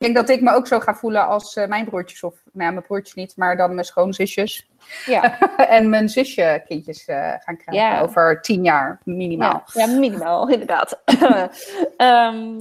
denk 0.00 0.14
dat 0.16 0.28
ik 0.28 0.40
me 0.42 0.52
ook 0.54 0.66
zo 0.66 0.80
ga 0.80 0.94
voelen 0.94 1.26
als 1.26 1.56
eh, 1.56 1.66
mijn 1.68 1.84
broertjes. 1.84 2.22
Of 2.22 2.34
nou 2.52 2.66
ja, 2.66 2.70
mijn 2.72 2.86
broertjes 2.86 3.14
niet, 3.14 3.36
maar 3.36 3.56
dan 3.56 3.74
mijn 3.74 3.86
schoonzusjes. 3.86 4.68
Ja, 5.06 5.38
en 5.76 5.88
mijn 5.90 6.08
zusje 6.08 6.62
kindjes 6.66 7.04
eh, 7.04 7.16
gaan 7.38 7.56
krijgen 7.56 7.74
Ja. 7.88 8.00
over 8.00 8.40
tien 8.42 8.64
jaar 8.64 9.00
minimaal. 9.04 9.62
ja, 9.72 9.86
ja 9.86 9.92
minimaal, 9.98 10.48
inderdaad. 10.58 11.00
Ehm, 11.96 12.56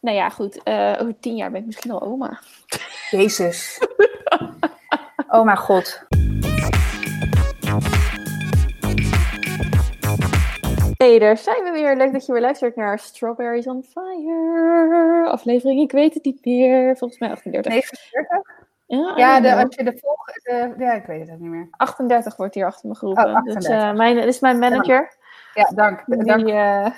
nou 0.00 0.16
ja, 0.16 0.28
goed. 0.28 0.62
eh, 0.62 0.94
over 1.00 1.14
tien 1.20 1.36
jaar 1.36 1.50
ben 1.50 1.60
ik 1.60 1.66
misschien 1.66 1.90
al 1.90 2.02
oma. 2.02 2.40
Jezus. 3.10 3.80
oh 5.28 5.44
mijn 5.44 5.56
god. 5.56 6.06
Hey, 10.98 11.18
daar 11.18 11.36
zijn 11.36 11.64
we 11.64 11.70
weer. 11.70 11.96
Leuk 11.96 12.12
dat 12.12 12.26
je 12.26 12.32
weer 12.32 12.40
luistert 12.40 12.76
naar 12.76 12.98
Strawberries 12.98 13.66
on 13.66 13.82
Fire. 13.84 15.26
Aflevering, 15.28 15.80
ik 15.80 15.92
weet 15.92 16.14
het 16.14 16.24
niet 16.24 16.44
meer. 16.44 16.96
Volgens 16.96 17.20
mij 17.20 17.30
38. 17.30 17.72
49? 17.72 18.56
Ja, 18.86 19.12
Ja, 19.16 19.40
de, 19.40 19.54
als 19.54 19.74
je 19.74 19.84
de 19.84 19.98
volgt. 20.00 20.40
de- 20.44 20.74
ja, 20.84 20.92
ik 20.92 21.04
weet 21.06 21.20
het 21.20 21.30
ook 21.30 21.38
niet 21.38 21.50
meer. 21.50 21.68
38 21.70 22.36
wordt 22.36 22.54
hier 22.54 22.64
achter 22.66 22.88
me 22.88 22.94
geroepen. 22.94 23.24
Oh, 23.24 23.34
38. 23.34 23.70
Dus, 23.70 23.82
eh, 23.82 23.92
mijn, 23.92 24.14
dit 24.14 24.24
is 24.24 24.40
mijn 24.40 24.58
manager. 24.58 25.16
Ja, 25.54 25.70
dank. 25.74 26.02
dank. 26.06 26.44
Die, 26.44 26.54
eh, 26.54 26.90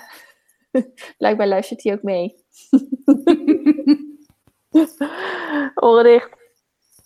blijkbaar 1.17 1.47
luistert 1.47 1.83
hij 1.83 1.93
ook 1.93 2.03
mee. 2.03 2.35
Oren 5.75 6.03
dicht. 6.03 6.29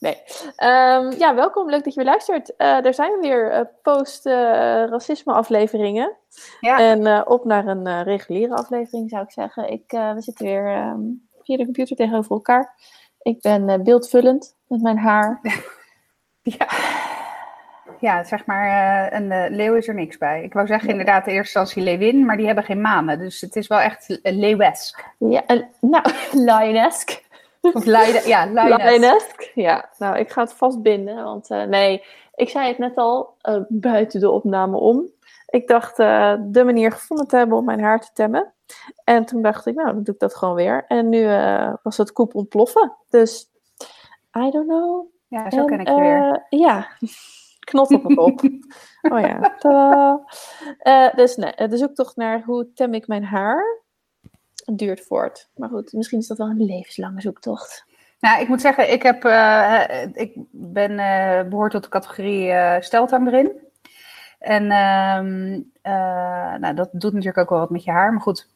Nee. 0.05 0.23
Ehm, 0.55 1.11
ja, 1.17 1.35
welkom. 1.35 1.69
Leuk 1.69 1.83
dat 1.83 1.93
je 1.93 1.99
weer 1.99 2.09
luistert. 2.09 2.53
Daar 2.57 2.93
zijn 2.93 3.11
we 3.11 3.17
weer. 3.21 3.51
eh, 3.51 3.61
Post-racisme 3.81 5.33
afleveringen. 5.33 6.15
Ja. 6.59 6.79
En 6.79 7.05
eh, 7.07 7.21
op 7.25 7.45
naar 7.45 7.67
een 7.67 8.03
reguliere 8.03 8.55
aflevering 8.55 9.09
zou 9.09 9.23
ik 9.23 9.31
zeggen. 9.31 9.71
Ik, 9.71 9.83
we 9.91 10.15
zitten 10.17 10.45
weer 10.45 10.67
ehm, 10.67 10.99
via 11.43 11.57
de 11.57 11.63
computer 11.63 11.95
tegenover 11.95 12.31
elkaar. 12.31 12.73
Ik 13.21 13.41
ben 13.41 13.83
beeldvullend 13.83 14.55
met 14.67 14.81
mijn 14.81 14.97
haar. 14.97 15.39
Ja. 16.47 16.67
ja, 17.99 18.23
zeg 18.23 18.45
maar, 18.45 19.13
een 19.13 19.55
leeuw 19.55 19.75
is 19.75 19.87
er 19.87 19.93
niks 19.93 20.17
bij. 20.17 20.43
Ik 20.43 20.53
wou 20.53 20.67
zeggen 20.67 20.89
inderdaad 20.89 21.27
in 21.27 21.33
eerste 21.33 21.59
instantie 21.59 21.83
leeuwin, 21.83 22.25
maar 22.25 22.37
die 22.37 22.45
hebben 22.45 22.63
geen 22.63 22.81
manen. 22.81 23.19
Dus 23.19 23.41
het 23.41 23.55
is 23.55 23.67
wel 23.67 23.79
echt 23.79 24.19
leeuwesk. 24.23 25.05
Ja, 25.17 25.43
nou, 25.81 26.03
lionesk. 26.47 27.23
Of 27.73 27.85
leiden, 27.85 28.27
ja. 28.27 28.45
Lionesk? 28.45 29.51
Ja, 29.53 29.89
nou, 29.97 30.17
ik 30.17 30.31
ga 30.31 30.41
het 30.41 30.53
vastbinden. 30.53 31.23
Want 31.23 31.49
eh, 31.49 31.63
nee, 31.63 32.03
ik 32.35 32.49
zei 32.49 32.67
het 32.67 32.77
net 32.77 32.95
al 32.95 33.35
eh, 33.41 33.61
buiten 33.67 34.19
de 34.19 34.29
opname 34.29 34.77
om. 34.77 35.09
Ik 35.45 35.67
dacht 35.67 35.99
eh, 35.99 36.35
de 36.39 36.63
manier 36.63 36.91
gevonden 36.91 37.27
te 37.27 37.37
hebben 37.37 37.57
om 37.57 37.65
mijn 37.65 37.81
haar 37.81 37.99
te 37.99 38.09
temmen. 38.13 38.53
En 39.03 39.25
toen 39.25 39.41
dacht 39.41 39.65
ik, 39.65 39.75
nou, 39.75 39.93
dan 39.93 40.03
doe 40.03 40.13
ik 40.13 40.19
dat 40.19 40.35
gewoon 40.35 40.55
weer. 40.55 40.85
En 40.87 41.09
nu 41.09 41.25
was 41.83 41.97
het 41.97 42.11
koep 42.11 42.35
ontploffen. 42.35 42.95
Dus, 43.09 43.49
I 44.37 44.51
don't 44.51 44.67
know. 44.67 45.05
Ja, 45.27 45.49
zo 45.49 45.57
En, 45.57 45.65
ken 45.65 45.79
ik 45.79 45.87
je 45.87 45.95
weer. 45.95 46.45
Ja, 46.49 46.87
knot 47.69 47.93
op 47.93 48.03
mijn 48.03 48.15
kop. 48.15 48.41
oh 49.13 49.19
ja, 49.19 49.55
dus 51.15 51.35
nee, 51.35 51.67
de 51.67 51.77
zoektocht 51.77 52.15
naar 52.15 52.43
hoe 52.45 52.73
tem 52.73 52.93
ik 52.93 53.07
mijn 53.07 53.23
haar 53.23 53.83
duurt 54.71 55.01
voort. 55.01 55.49
Maar 55.55 55.69
goed, 55.69 55.93
misschien 55.93 56.19
is 56.19 56.27
dat 56.27 56.37
wel 56.37 56.49
een 56.49 56.65
levenslange 56.65 57.21
zoektocht. 57.21 57.85
Nou, 58.19 58.41
ik 58.41 58.47
moet 58.47 58.61
zeggen, 58.61 58.91
ik, 58.91 59.03
heb, 59.03 59.23
eh, 59.25 60.07
ik 60.13 60.33
ben 60.51 60.99
eh 60.99 61.49
behoort 61.49 61.71
tot 61.71 61.83
de 61.83 61.89
categorie 61.89 62.51
eh 62.51 62.81
steltang 62.81 63.27
erin. 63.27 63.51
En 64.39 64.71
ehm, 64.71 65.61
eh, 65.81 66.59
nou, 66.59 66.73
dat 66.73 66.89
doet 66.91 67.11
natuurlijk 67.13 67.37
ook 67.37 67.49
wel 67.49 67.59
wat 67.59 67.69
met 67.69 67.83
je 67.83 67.91
haar. 67.91 68.11
Maar 68.11 68.21
goed, 68.21 68.49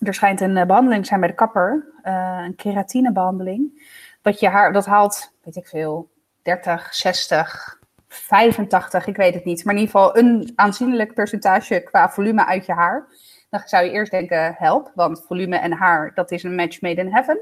er 0.00 0.14
schijnt 0.14 0.40
een 0.40 0.56
eh, 0.56 0.66
behandeling 0.66 1.02
te 1.02 1.08
zijn 1.08 1.20
bij 1.20 1.28
de 1.28 1.34
kapper. 1.34 1.88
eh, 2.02 2.42
een 2.44 2.54
keratinebehandeling. 2.56 3.88
Dat 4.22 4.40
je 4.40 4.48
haar, 4.48 4.72
dat 4.72 4.86
haalt, 4.86 5.32
weet 5.44 5.56
ik 5.56 5.66
veel, 5.66 6.10
30, 6.42 6.94
60, 6.94 7.78
85, 8.08 9.06
ik 9.06 9.16
weet 9.16 9.34
het 9.34 9.44
niet. 9.44 9.64
Maar 9.64 9.74
in 9.74 9.80
ieder 9.80 9.96
geval 9.96 10.16
een 10.16 10.52
aanzienlijk 10.54 11.14
percentage 11.14 11.80
qua 11.80 12.10
volume 12.10 12.46
uit 12.46 12.66
je 12.66 12.72
haar. 12.72 13.06
Dan 13.50 13.60
zou 13.64 13.84
je 13.84 13.90
eerst 13.90 14.10
denken, 14.10 14.54
help, 14.58 14.90
want 14.94 15.24
volume 15.26 15.56
en 15.56 15.72
haar, 15.72 16.14
dat 16.14 16.30
is 16.30 16.42
een 16.42 16.54
match 16.54 16.80
made 16.80 17.00
in 17.00 17.12
heaven. 17.12 17.40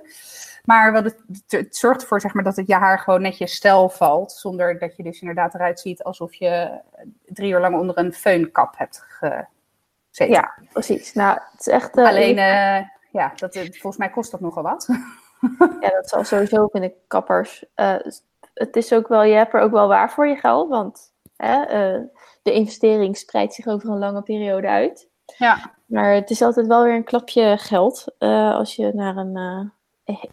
Maar 0.64 0.92
wat 0.92 1.04
het, 1.04 1.16
het- 1.48 1.76
zorgt 1.76 2.00
ervoor 2.02 2.20
zeg 2.20 2.34
maar, 2.34 2.44
dat 2.44 2.56
het 2.56 2.66
je 2.66 2.74
haar 2.74 2.98
gewoon 2.98 3.22
netjes 3.22 3.54
stijl 3.54 3.88
valt. 3.88 4.32
Zonder 4.32 4.78
dat 4.78 4.96
je 4.96 5.02
dus 5.02 5.20
inderdaad 5.20 5.54
eruit 5.54 5.80
ziet 5.80 6.02
alsof 6.02 6.34
je 6.34 6.80
drie 7.26 7.52
uur 7.52 7.60
lang 7.60 7.76
onder 7.78 7.98
een 7.98 8.12
feunkap 8.12 8.74
hebt 8.78 9.04
gezeten. 9.08 10.34
Ja, 10.34 10.54
precies. 10.72 11.12
Nou, 11.12 11.38
het 11.52 11.60
is 11.60 11.66
echt... 11.66 11.96
eh, 11.96 12.06
Alleen, 12.06 12.38
eh, 12.38 12.80
ja, 13.12 13.32
dat, 13.36 13.54
eh, 13.54 13.62
volgens 13.62 13.96
mij 13.96 14.10
kost 14.10 14.30
dat 14.30 14.40
nogal 14.40 14.62
wat. 14.62 14.86
Ja, 15.80 15.88
dat 15.90 16.08
zal 16.08 16.24
sowieso 16.24 16.56
ook 16.62 16.74
in 16.74 16.80
de 16.80 16.94
kappers. 17.06 17.64
Het 18.54 18.76
is 18.76 18.92
ook 18.92 19.08
wel, 19.08 19.22
je 19.22 19.34
hebt 19.34 19.54
er 19.54 19.60
ook 19.60 19.70
wel 19.70 19.88
waar 19.88 20.10
voor 20.10 20.26
je 20.28 20.36
geld, 20.36 20.68
want 20.68 21.12
hè, 21.36 21.60
de 22.42 22.52
investering 22.52 23.16
spreidt 23.16 23.54
zich 23.54 23.66
over 23.66 23.88
een 23.90 23.98
lange 23.98 24.22
periode 24.22 24.68
uit. 24.68 25.08
Ja. 25.36 25.76
Maar 25.88 26.14
het 26.14 26.30
is 26.30 26.42
altijd 26.42 26.66
wel 26.66 26.82
weer 26.84 26.94
een 26.94 27.04
klapje 27.04 27.56
geld 27.58 28.04
eh, 28.18 28.54
als 28.54 28.76
je 28.76 28.90
naar 28.94 29.16
een 29.16 29.36
eh 29.36 29.66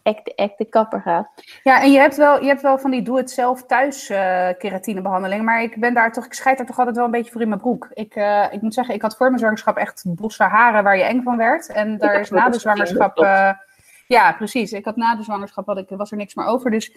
acte, 0.04 0.36
acte 0.36 0.66
kapper 0.66 1.02
gaat. 1.02 1.30
Ja, 1.64 1.82
en 1.82 1.92
je 1.92 1.98
hebt 1.98 2.16
wel, 2.16 2.42
je 2.42 2.48
hebt 2.48 2.62
wel 2.62 2.78
van 2.78 2.92
die 2.92 3.02
doe-het-zelf 3.02 3.66
thuis 3.66 4.10
eh 4.10 4.50
keratinebehandeling. 4.58 5.44
Maar 5.44 5.62
ik 5.62 5.80
ben 5.80 5.94
daar 5.94 6.12
toch, 6.12 6.26
ik 6.26 6.34
scheid 6.34 6.58
daar 6.58 6.68
toch 6.68 6.78
altijd 6.78 6.96
wel 6.96 7.06
een 7.06 7.12
beetje 7.12 7.32
voor 7.32 7.42
in 7.42 7.48
mijn 7.48 7.62
broek. 7.62 7.90
Ik, 7.94 8.16
eh, 8.16 8.46
ik 8.52 8.62
moet 8.62 8.74
zeggen, 8.74 8.96
ik 8.96 9.02
had 9.02 9.18
voor 9.18 9.28
mijn 9.28 9.40
zwangerschap 9.40 9.78
echt 9.78 10.04
bossen 10.08 10.46
haren 10.46 10.84
waar 10.84 10.98
je 10.98 11.04
eng 11.04 11.24
van 11.24 11.38
werd. 11.38 11.68
En 11.68 11.98
daar 11.98 12.20
is 12.20 12.30
na 12.30 12.50
de 12.50 12.60
zwangerschap. 12.60 13.18
ja, 14.08 14.34
precies. 14.34 14.72
Ik 14.72 14.86
had 14.86 14.96
na 14.96 15.16
de 15.16 15.24
zwangerschap 15.24 15.66
had 15.66 15.78
ik, 15.78 15.90
was 15.90 16.12
er 16.12 16.18
niks 16.18 16.36
meer 16.36 16.46
over. 16.46 16.72
Dus 16.72 16.92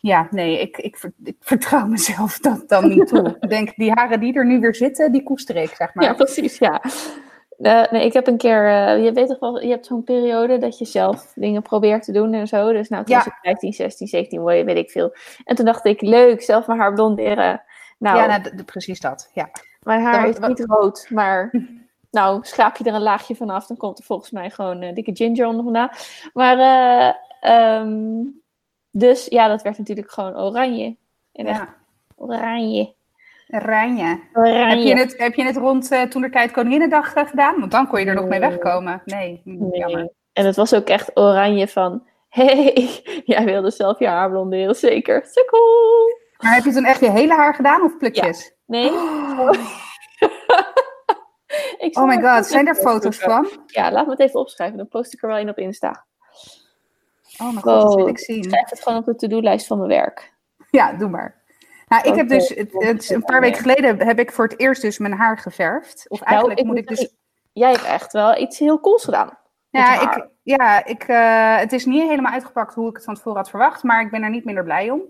ja, 0.00 0.26
nee, 0.30 0.60
ik, 0.60 0.76
ik, 0.76 1.10
ik 1.24 1.36
vertrouw 1.40 1.86
mezelf 1.96 2.38
dat 2.38 2.68
dan 2.68 2.88
niet 2.88 3.06
toe. 3.06 3.36
ik 3.40 3.48
denk, 3.48 3.76
die 3.76 3.92
haren 3.92 4.20
die 4.20 4.34
er 4.34 4.46
nu 4.46 4.60
weer 4.60 4.74
zitten, 4.74 5.12
die 5.12 5.22
koester 5.22 5.56
ik, 5.56 5.74
zeg 5.74 5.94
maar. 5.94 6.04
Ja, 6.04 6.14
precies, 6.14 6.58
ja. 6.58 6.82
Eh, 7.58 7.90
nee, 7.90 8.04
ik 8.04 8.12
heb 8.12 8.26
een 8.26 8.36
keer, 8.36 8.66
eh, 8.66 9.04
je 9.04 9.12
weet 9.12 9.28
toch 9.28 9.38
wel, 9.38 9.60
je 9.60 9.68
hebt 9.68 9.86
zo'n 9.86 10.04
periode 10.04 10.58
dat 10.58 10.78
je 10.78 10.84
zelf 10.84 11.32
dingen 11.34 11.62
probeert 11.62 12.02
te 12.02 12.12
doen 12.12 12.34
en 12.34 12.46
zo. 12.48 12.72
Dus 12.72 12.88
nou, 12.88 13.04
toen 13.04 13.14
Ja. 13.16 13.18
was 13.24 13.32
ik 13.32 13.38
15, 13.42 13.72
16, 13.72 14.06
17, 14.06 14.40
word- 14.40 14.64
weet 14.64 14.76
ik 14.76 14.90
veel. 14.90 15.14
En 15.44 15.56
toen 15.56 15.64
dacht 15.64 15.84
ik, 15.84 16.00
leuk, 16.00 16.42
zelf 16.42 16.66
mijn 16.66 16.78
haar 16.78 16.92
blonderen. 16.92 17.62
Nou, 17.98 18.16
ja, 18.16 18.26
nou, 18.26 18.62
precies 18.64 19.00
dat. 19.00 19.30
Ja. 19.34 19.50
Mijn 19.82 20.02
haar 20.02 20.28
is 20.28 20.38
niet 20.38 20.64
rood, 20.68 21.06
maar 21.10 21.50
nou, 22.10 22.38
schraap 22.44 22.76
je 22.76 22.84
er 22.84 22.94
een 22.94 23.02
laagje 23.02 23.34
vanaf, 23.34 23.66
dan 23.66 23.76
komt 23.76 23.98
er 23.98 24.04
volgens 24.04 24.30
mij 24.30 24.50
gewoon 24.50 24.82
eh, 24.82 24.94
dikke 24.94 25.14
ginger 25.16 25.46
onder 25.46 25.64
vandaan. 25.64 25.90
Maar, 26.32 26.58
eh, 26.58 27.14
ehm, 27.40 28.24
dus 28.90 29.26
ja, 29.26 29.48
dat 29.48 29.62
werd 29.62 29.78
natuurlijk 29.78 30.10
gewoon 30.10 30.36
oranje. 30.36 30.96
En 31.32 31.46
ja. 31.46 31.74
oranje. 32.16 32.92
Ranje. 33.58 34.20
Oranje. 34.32 34.64
Heb 34.64 34.78
je 34.78 34.96
het, 34.96 35.14
heb 35.18 35.34
je 35.34 35.44
het 35.44 35.56
rond 35.56 35.90
eh, 35.90 36.02
toen 36.02 36.22
de 36.22 36.30
tijd 36.30 36.50
Koninginnedag 36.50 37.14
eh, 37.14 37.26
gedaan? 37.26 37.60
Want 37.60 37.70
dan 37.70 37.86
kon 37.86 38.00
je 38.00 38.06
er 38.06 38.14
nog 38.14 38.28
mee 38.28 38.40
wegkomen. 38.40 39.02
Nee, 39.04 39.40
hm, 39.44 39.68
Nee. 39.68 39.80
jammer. 39.80 40.10
En 40.32 40.46
het 40.46 40.56
was 40.56 40.74
ook 40.74 40.88
echt 40.88 41.16
oranje 41.16 41.68
van, 41.68 42.06
hey, 42.28 42.72
jij 43.24 43.44
wilde 43.44 43.70
zelf 43.70 43.98
je 43.98 44.06
haar 44.06 44.30
blonderen, 44.30 44.74
zeker. 44.74 45.24
Sukkel! 45.26 45.60
Maar 46.38 46.54
heb 46.54 46.64
je 46.64 46.72
toen 46.72 46.84
echt 46.84 47.00
je 47.00 47.10
hele 47.10 47.34
haar 47.34 47.54
gedaan 47.54 47.82
of 47.82 47.96
plukjes? 47.98 48.54
Nee? 48.66 48.90
Ik 51.78 51.98
Oh 51.98 52.06
my 52.06 52.20
god, 52.20 52.46
zijn 52.46 52.66
er 52.66 52.74
foto's 52.74 53.18
van? 53.18 53.48
Ja, 53.66 53.92
laat 53.92 54.04
me 54.04 54.10
het 54.10 54.20
even 54.20 54.40
opschrijven, 54.40 54.76
dan 54.76 54.88
post 54.88 55.12
ik 55.12 55.22
er 55.22 55.28
wel 55.28 55.38
in 55.38 55.48
op 55.48 55.58
Insta. 55.58 56.04
Oh 57.38 57.46
mijn 57.46 57.62
god, 57.62 57.82
dat 57.82 57.94
wil 57.94 58.08
ik 58.08 58.18
zien. 58.18 58.44
schrijf 58.44 58.70
het 58.70 58.82
gewoon 58.82 58.98
op 58.98 59.04
de 59.04 59.14
to-do-lijst 59.14 59.66
van 59.66 59.76
mijn 59.78 59.90
werk. 59.90 60.32
Ja, 60.70 60.92
doe 60.92 61.08
maar. 61.08 61.41
Nou, 61.92 62.08
ik 62.08 62.14
heb 62.14 62.28
dus, 62.28 62.48
het, 62.48 62.72
het- 62.72 63.10
een 63.10 63.24
paar 63.24 63.40
weken 63.40 63.60
geleden 63.60 64.06
heb 64.06 64.18
ik 64.18 64.32
voor 64.32 64.44
het 64.44 64.58
eerst 64.58 64.82
dus 64.82 64.98
mijn 64.98 65.12
haar 65.12 65.38
geverfd. 65.38 66.04
Of 66.08 66.20
eigenlijk 66.22 66.58
Nou, 66.58 66.68
ik 66.68 66.74
moet 66.74 66.90
ik 66.90 66.96
dus... 66.98 67.14
Jij 67.52 67.70
hebt 67.70 67.84
echt 67.84 68.12
wel 68.12 68.36
iets 68.36 68.58
heel 68.58 68.80
cools 68.80 69.04
gedaan. 69.04 69.38
Ja, 69.70 70.00
ik, 70.00 70.28
ja 70.42 70.84
ik, 70.84 71.02
eh, 71.02 71.56
het 71.56 71.72
is 71.72 71.84
niet 71.84 72.02
helemaal 72.08 72.32
uitgepakt 72.32 72.74
hoe 72.74 72.88
ik 72.88 72.94
het 72.96 73.04
van 73.04 73.14
tevoren 73.14 73.38
had 73.38 73.50
verwacht, 73.50 73.82
maar 73.82 74.00
ik 74.02 74.10
ben 74.10 74.22
er 74.22 74.30
niet 74.30 74.44
minder 74.44 74.64
blij 74.64 74.90
om. 74.90 75.02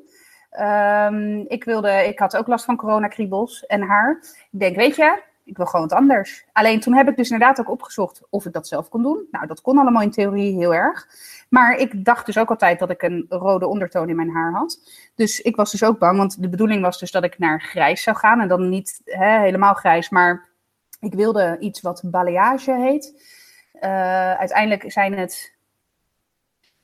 Ehm, 0.50 1.38
ik, 1.38 1.64
wilde, 1.64 1.90
ik 2.08 2.18
had 2.18 2.36
ook 2.36 2.46
last 2.46 2.64
van 2.64 2.76
coronakriebels 2.76 3.66
en 3.66 3.82
haar. 3.82 4.18
Ik 4.50 4.60
denk, 4.60 4.76
weet 4.76 4.96
je, 4.96 5.22
ik 5.44 5.56
wil 5.56 5.66
gewoon 5.66 5.88
wat 5.88 5.98
anders. 5.98 6.44
Alleen 6.52 6.80
toen 6.80 6.94
heb 6.94 7.08
ik 7.08 7.16
dus 7.16 7.30
inderdaad 7.30 7.60
ook 7.60 7.70
opgezocht 7.70 8.22
of 8.30 8.46
ik 8.46 8.52
dat 8.52 8.68
zelf 8.68 8.88
kon 8.88 9.02
doen. 9.02 9.26
Nou, 9.30 9.46
dat 9.46 9.60
kon 9.60 9.78
allemaal 9.78 10.02
in 10.02 10.10
theorie 10.10 10.56
heel 10.56 10.74
erg. 10.74 11.06
Maar 11.48 11.76
ik 11.76 12.04
dacht 12.04 12.26
dus 12.26 12.38
ook 12.38 12.50
altijd 12.50 12.78
dat 12.78 12.90
ik 12.90 13.02
een 13.02 13.26
rode 13.28 13.66
ondertoon 13.66 14.08
in 14.08 14.16
mijn 14.16 14.30
haar 14.30 14.52
had. 14.52 14.78
Dus 15.14 15.40
ik 15.40 15.56
was 15.56 15.70
dus 15.70 15.84
ook 15.84 15.98
bang, 15.98 16.18
want 16.18 16.42
de 16.42 16.48
bedoeling 16.48 16.82
was 16.82 16.98
dus 16.98 17.10
dat 17.10 17.24
ik 17.24 17.38
naar 17.38 17.60
grijs 17.60 18.02
zou 18.02 18.16
gaan. 18.16 18.40
En 18.40 18.48
dan 18.48 18.68
niet 18.68 19.00
hè, 19.04 19.38
helemaal 19.40 19.74
grijs, 19.74 20.08
maar 20.08 20.48
ik 21.00 21.14
wilde 21.14 21.56
iets 21.58 21.80
wat 21.80 22.02
balayage 22.04 22.72
heet. 22.72 23.22
Eh, 23.72 24.32
uiteindelijk 24.32 24.92
zijn 24.92 25.18
het, 25.18 25.54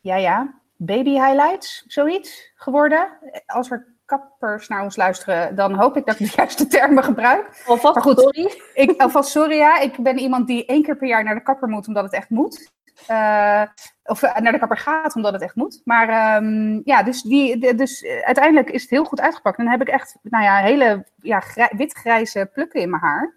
ja 0.01 0.17
ja, 0.17 0.61
baby 0.77 1.11
highlights, 1.11 1.85
zoiets 1.87 2.53
geworden. 2.55 3.09
Als 3.47 3.71
er 3.71 3.98
kappers 4.09 4.69
naar 4.69 4.83
ons 4.83 4.97
luisteren, 4.97 5.55
dan 5.55 5.75
hoop 5.75 5.97
ik 5.97 6.07
dat 6.07 6.21
ik 6.21 6.27
de 6.31 6.33
juiste 6.37 6.67
termen 6.67 7.05
gebruik. 7.05 7.63
Alvast, 7.67 7.95
Maar 7.95 8.03
goed. 8.05 8.21
sorry. 8.21 8.61
Ik, 8.75 9.01
alvast 9.01 9.31
sorry 9.31 9.57
ja, 9.57 9.79
ik 9.81 9.99
ben 10.03 10.19
iemand 10.19 10.47
die 10.47 10.67
één 10.67 10.83
keer 10.83 10.97
per 10.97 11.09
jaar 11.09 11.25
naar 11.25 11.35
de 11.35 11.43
kapper 11.43 11.69
moet, 11.69 11.87
omdat 11.89 12.05
het 12.05 12.13
echt 12.13 12.31
moet. 12.31 12.71
Eh, 13.07 13.63
of 14.05 14.23
eh, 14.23 14.37
naar 14.37 14.53
de 14.53 14.59
kapper 14.59 14.77
gaat 14.77 15.15
omdat 15.17 15.33
het 15.33 15.43
echt 15.43 15.55
moet. 15.55 15.81
Maar 15.85 16.09
ehm, 16.09 16.81
ja, 16.85 17.03
dus, 17.03 17.23
die, 17.23 17.75
dus 17.75 18.03
eh, 18.03 18.21
uiteindelijk 18.25 18.71
is 18.71 18.83
het 18.83 18.91
heel 18.91 19.05
goed 19.05 19.21
uitgepakt. 19.21 19.59
En 19.59 19.65
dan 19.65 19.73
heb 19.73 19.83
ik 19.89 19.95
echt, 19.95 20.17
nou 20.23 20.45
ja, 20.45 20.57
hele 20.57 21.07
ja, 21.17 21.41
grij- 21.41 21.73
wit-grijze 21.77 22.51
plukken 22.53 22.81
in 22.81 22.91
mijn 22.91 23.03
haar. 23.03 23.35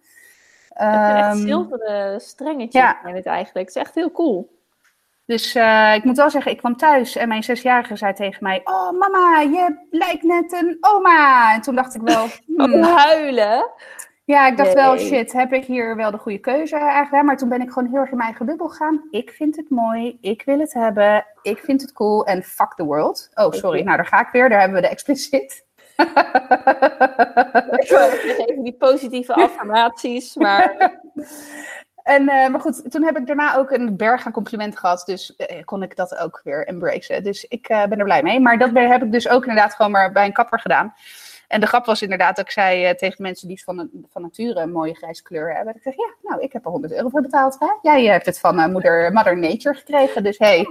Het 0.67 0.93
zijn 0.93 1.15
echt 1.17 1.27
Ehm, 1.27 1.37
zilveren 1.37 2.21
strengetjes 2.21 2.81
ja. 2.81 2.97
het 3.03 3.25
eigenlijk. 3.25 3.67
Het 3.67 3.75
is 3.75 3.81
echt 3.81 3.95
heel 3.95 4.11
cool. 4.11 4.59
Dus 5.25 5.55
eh, 5.55 5.93
ik 5.95 6.03
moet 6.03 6.17
wel 6.17 6.29
zeggen, 6.29 6.51
ik 6.51 6.57
kwam 6.57 6.77
thuis 6.77 7.15
en 7.15 7.27
mijn 7.27 7.43
zesjarige 7.43 7.95
zei 7.95 8.13
tegen 8.13 8.43
mij: 8.43 8.61
Oh, 8.63 8.99
mama, 8.99 9.39
je 9.39 9.85
lijkt 9.89 10.23
net 10.23 10.51
een 10.51 10.77
oma. 10.79 11.53
En 11.53 11.61
toen 11.61 11.75
dacht 11.75 11.95
ik 11.95 12.01
wel: 12.01 12.27
hmm, 12.55 12.73
Oh, 12.73 12.95
huilen. 12.95 13.71
Ja, 14.25 14.47
ik 14.47 14.57
dacht 14.57 14.73
wel, 14.73 14.97
shit, 14.97 15.31
heb 15.31 15.53
ik 15.53 15.65
hier 15.65 15.95
wel 15.95 16.11
de 16.11 16.17
goede 16.17 16.37
keuze 16.37 16.75
eigenlijk? 16.75 17.25
Maar 17.25 17.37
toen 17.37 17.49
ben 17.49 17.61
ik 17.61 17.71
gewoon 17.71 17.89
heel 17.89 17.99
erg 17.99 18.09
in 18.09 18.17
mijn 18.17 18.29
eigen 18.29 18.45
bubbel 18.45 18.67
gegaan. 18.67 19.07
Ik 19.09 19.31
vind 19.31 19.55
het 19.55 19.69
mooi, 19.69 20.17
ik 20.21 20.41
wil 20.45 20.59
het 20.59 20.73
hebben, 20.73 21.25
ik 21.41 21.57
vind 21.57 21.81
het 21.81 21.93
cool 21.93 22.25
en 22.25 22.43
fuck 22.43 22.73
the 22.75 22.83
world. 22.83 23.29
Oh, 23.33 23.51
sorry, 23.51 23.81
nou 23.81 23.97
daar 23.97 24.05
ga 24.05 24.19
ik 24.19 24.31
weer, 24.31 24.49
daar 24.49 24.59
hebben 24.59 24.81
we 24.81 24.83
de 24.83 24.91
explicit. 24.91 25.65
Ik 28.45 28.63
die 28.63 28.75
positieve 28.77 29.33
affirmaties, 29.43 30.35
maar 30.35 30.99
En, 32.03 32.29
eh, 32.29 32.49
maar 32.49 32.59
goed, 32.59 32.91
toen 32.91 33.03
heb 33.03 33.17
ik 33.17 33.27
daarna 33.27 33.55
ook 33.55 33.71
een 33.71 33.97
berg 33.97 34.25
aan 34.25 34.31
complimenten 34.31 34.79
gehad. 34.79 35.03
Dus 35.05 35.35
eh, 35.35 35.63
kon 35.63 35.83
ik 35.83 35.95
dat 35.95 36.17
ook 36.17 36.41
weer 36.43 36.67
embracen. 36.67 37.23
Dus 37.23 37.45
ik 37.45 37.67
eh, 37.67 37.85
ben 37.85 37.99
er 37.99 38.03
blij 38.03 38.23
mee. 38.23 38.39
Maar 38.39 38.57
dat 38.57 38.69
heb 38.73 39.03
ik 39.03 39.11
dus 39.11 39.29
ook 39.29 39.41
inderdaad 39.41 39.73
gewoon 39.73 39.91
maar 39.91 40.11
bij 40.11 40.25
een 40.25 40.33
kapper 40.33 40.59
gedaan. 40.59 40.93
En 41.51 41.59
de 41.59 41.67
grap 41.67 41.85
was 41.85 42.01
inderdaad 42.01 42.35
dat 42.35 42.45
ik 42.45 42.51
zei 42.51 42.85
eh, 42.85 42.95
tegen 42.95 43.21
mensen 43.21 43.47
die 43.47 43.63
van, 43.63 43.89
van 44.09 44.21
nature 44.21 44.59
een 44.59 44.71
mooie 44.71 44.95
grijze 44.95 45.23
kleur 45.23 45.55
hebben. 45.55 45.75
Ik 45.75 45.81
zeg, 45.81 45.95
ja, 45.95 46.13
nou, 46.21 46.41
ik 46.41 46.53
heb 46.53 46.65
er 46.65 46.71
100 46.71 46.93
euro 46.93 47.09
voor 47.09 47.21
betaald. 47.21 47.55
Hè? 47.59 47.67
Jij 47.81 48.05
hebt 48.05 48.25
het 48.25 48.39
van 48.39 48.59
eh, 48.59 48.67
moeder, 48.67 49.13
Mother 49.13 49.37
Nature 49.37 49.75
gekregen. 49.75 50.23
Dus 50.23 50.37
hey, 50.37 50.67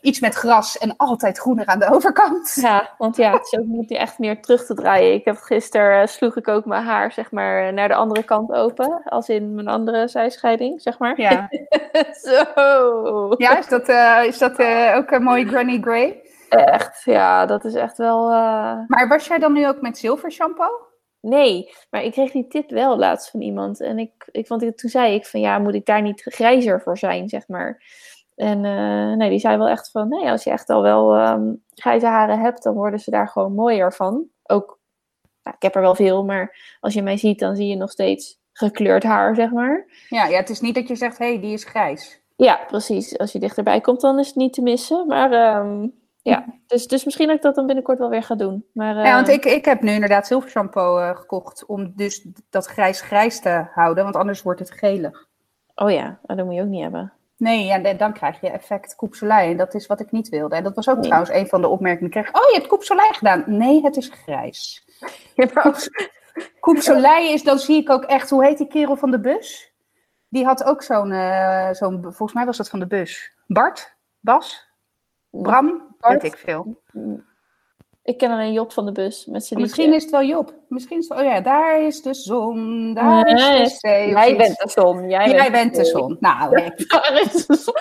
iets 0.00 0.20
met 0.20 0.34
gras 0.34 0.78
en 0.78 0.96
altijd 0.96 1.38
groener 1.38 1.66
aan 1.66 1.78
de 1.78 1.90
overkant. 1.94 2.58
ja, 2.60 2.94
want 2.98 3.16
ja, 3.16 3.32
het 3.32 3.48
is 3.52 3.58
ook 3.58 3.66
niet 3.66 3.90
echt 3.90 4.18
meer 4.18 4.42
terug 4.42 4.66
te 4.66 4.74
draaien. 4.74 5.14
Ik 5.14 5.24
heb 5.24 5.36
gisteren, 5.36 6.00
eh, 6.00 6.06
sloeg 6.06 6.36
ik 6.36 6.48
ook 6.48 6.64
mijn 6.64 6.84
haar, 6.84 7.12
zeg 7.12 7.30
maar, 7.30 7.72
naar 7.72 7.88
de 7.88 7.94
andere 7.94 8.22
kant 8.22 8.52
open. 8.52 9.02
Als 9.04 9.28
in 9.28 9.54
mijn 9.54 9.68
andere 9.68 10.08
zijscheiding, 10.08 10.82
zeg 10.82 10.98
maar. 10.98 11.20
Ja, 11.20 11.48
Zo. 12.24 13.34
ja 13.36 13.58
is 13.58 13.68
dat, 13.68 13.88
eh, 13.88 14.20
is 14.24 14.38
dat 14.38 14.58
eh, 14.58 14.92
ook 14.96 15.10
een 15.10 15.22
mooie 15.22 15.46
Granny 15.46 15.78
Grey? 15.80 16.22
Echt, 16.50 17.02
ja, 17.04 17.46
dat 17.46 17.64
is 17.64 17.74
echt 17.74 17.96
wel... 17.98 18.30
eh, 18.30 18.78
Maar 18.86 19.08
was 19.08 19.26
jij 19.26 19.38
dan 19.38 19.52
nu 19.52 19.68
ook 19.68 19.80
met 19.80 19.98
zilver 19.98 20.32
shampoo? 20.32 20.88
Nee, 21.20 21.70
maar 21.90 22.02
ik 22.02 22.12
kreeg 22.12 22.32
die 22.32 22.46
tip 22.48 22.70
wel 22.70 22.98
laatst 22.98 23.30
van 23.30 23.40
iemand. 23.40 23.80
En 23.80 23.98
ik, 23.98 24.28
ik, 24.30 24.48
want 24.48 24.62
ik, 24.62 24.76
toen 24.76 24.90
zei 24.90 25.14
ik 25.14 25.26
van 25.26 25.40
ja, 25.40 25.58
moet 25.58 25.74
ik 25.74 25.86
daar 25.86 26.02
niet 26.02 26.22
grijzer 26.22 26.80
voor 26.80 26.98
zijn, 26.98 27.28
zeg 27.28 27.48
maar. 27.48 27.82
En 28.36 28.64
eh, 28.64 29.16
nee, 29.16 29.30
die 29.30 29.38
zei 29.38 29.56
wel 29.56 29.68
echt 29.68 29.90
van 29.90 30.08
nee, 30.08 30.30
als 30.30 30.44
je 30.44 30.50
echt 30.50 30.70
al 30.70 30.82
wel 30.82 31.14
ehm, 31.14 31.54
grijze 31.74 32.06
haren 32.06 32.38
hebt, 32.40 32.62
dan 32.62 32.74
worden 32.74 33.00
ze 33.00 33.10
daar 33.10 33.28
gewoon 33.28 33.54
mooier 33.54 33.92
van. 33.92 34.24
Ook, 34.42 34.78
nou, 35.42 35.56
ik 35.56 35.62
heb 35.62 35.74
er 35.74 35.80
wel 35.80 35.94
veel, 35.94 36.24
maar 36.24 36.76
als 36.80 36.94
je 36.94 37.02
mij 37.02 37.16
ziet, 37.16 37.38
dan 37.38 37.56
zie 37.56 37.66
je 37.68 37.76
nog 37.76 37.90
steeds 37.90 38.38
gekleurd 38.52 39.02
haar, 39.02 39.34
zeg 39.34 39.50
maar. 39.50 39.86
Ja, 40.08 40.26
ja, 40.26 40.36
het 40.36 40.50
is 40.50 40.60
niet 40.60 40.74
dat 40.74 40.88
je 40.88 40.96
zegt, 40.96 41.18
hé, 41.18 41.26
hey, 41.32 41.40
die 41.40 41.52
is 41.52 41.64
grijs. 41.64 42.20
Ja, 42.36 42.60
precies. 42.66 43.18
Als 43.18 43.32
je 43.32 43.38
dichterbij 43.38 43.80
komt, 43.80 44.00
dan 44.00 44.18
is 44.18 44.26
het 44.26 44.36
niet 44.36 44.52
te 44.52 44.62
missen. 44.62 45.06
Maar 45.06 45.32
ehm, 45.32 45.86
ja, 46.22 46.44
dus, 46.66 46.86
dus 46.86 47.04
misschien 47.04 47.26
dat 47.26 47.36
ik 47.36 47.42
dat 47.42 47.54
dan 47.54 47.66
binnenkort 47.66 47.98
wel 47.98 48.08
weer 48.10 48.22
ga 48.22 48.34
doen. 48.34 48.64
Maar, 48.72 48.94
Ja, 48.96 49.14
want 49.14 49.28
ehm, 49.28 49.36
ik, 49.36 49.44
ik 49.44 49.64
heb 49.64 49.80
nu 49.82 49.92
inderdaad 49.92 50.26
zilver 50.26 50.50
shampoo 50.50 50.98
eh, 50.98 51.16
gekocht 51.16 51.66
om 51.66 51.92
dus 51.96 52.26
dat 52.50 52.66
grijs-grijs 52.66 53.40
te 53.40 53.66
houden, 53.74 54.04
want 54.04 54.16
anders 54.16 54.42
wordt 54.42 54.60
het 54.60 54.70
gelig. 54.70 55.28
Oh 55.74 55.90
ja, 55.90 56.18
oh, 56.22 56.36
dat 56.36 56.46
moet 56.46 56.54
je 56.54 56.60
ook 56.62 56.68
niet 56.68 56.82
hebben. 56.82 57.12
Nee, 57.36 57.64
ja, 57.64 57.92
dan 57.92 58.12
krijg 58.12 58.40
je 58.40 58.50
effect 58.50 58.94
koepselij 58.94 59.50
en 59.50 59.56
dat 59.56 59.74
is 59.74 59.86
wat 59.86 60.00
ik 60.00 60.10
niet 60.12 60.28
wilde. 60.28 60.56
En 60.56 60.62
dat 60.62 60.74
was 60.74 60.88
ook 60.88 60.94
Nee. 60.96 61.04
trouwens 61.04 61.30
een 61.32 61.46
van 61.46 61.60
de 61.60 61.68
opmerkingen 61.68 62.12
ik 62.14 62.22
kreeg. 62.22 62.34
Oh, 62.42 62.48
je 62.50 62.54
hebt 62.56 62.66
koepselij 62.66 63.10
gedaan. 63.12 63.44
Nee, 63.46 63.82
het 63.82 63.96
is 63.96 64.10
grijs. 64.24 64.84
Koepselij 66.60 67.32
is, 67.32 67.42
dan 67.42 67.58
zie 67.58 67.76
ik 67.80 67.90
ook 67.90 68.04
echt, 68.04 68.30
hoe 68.30 68.44
heet 68.44 68.58
die 68.58 68.66
kerel 68.66 68.96
van 68.96 69.10
de 69.10 69.20
bus? 69.20 69.72
Die 70.28 70.44
had 70.44 70.64
ook 70.64 70.82
zo'n, 70.82 71.12
eh, 71.12 71.70
zo'n 71.72 72.00
volgens 72.02 72.32
mij 72.32 72.44
was 72.46 72.56
dat 72.56 72.68
van 72.68 72.78
de 72.78 72.86
bus. 72.86 73.32
Bart? 73.46 73.96
Bas? 74.20 74.69
Bram? 75.30 75.94
Bart? 75.98 76.22
Weet 76.22 76.32
ik 76.32 76.38
veel. 76.38 76.82
Ik 78.02 78.18
ken 78.18 78.30
alleen 78.30 78.52
Job 78.52 78.72
van 78.72 78.86
de 78.86 78.92
bus 78.92 79.26
met 79.26 79.44
zijn 79.46 79.60
Misschien 79.60 79.90
liedje. 79.90 79.96
is 79.96 80.02
het 80.02 80.12
wel 80.12 80.24
Job. 80.28 80.54
Misschien 80.68 80.98
is 80.98 81.08
het, 81.08 81.18
oh 81.18 81.24
ja, 81.24 81.40
daar 81.40 81.82
is 81.82 82.02
de 82.02 82.14
zon, 82.14 82.94
daar 82.94 83.26
is 83.26 83.48
Nee, 83.48 83.62
de 83.62 83.68
zee. 83.68 84.08
Jij 84.08 84.36
bent 84.36 84.58
de 84.58 84.68
zon. 84.68 85.08
Jij, 85.08 85.30
Jij 85.30 85.50
bent 85.50 85.74
de 85.74 85.84
zon. 85.84 86.16
Nou, 86.20 86.50
Daar 86.88 87.20
is 87.24 87.46
de 87.46 87.56
zon. 87.56 87.74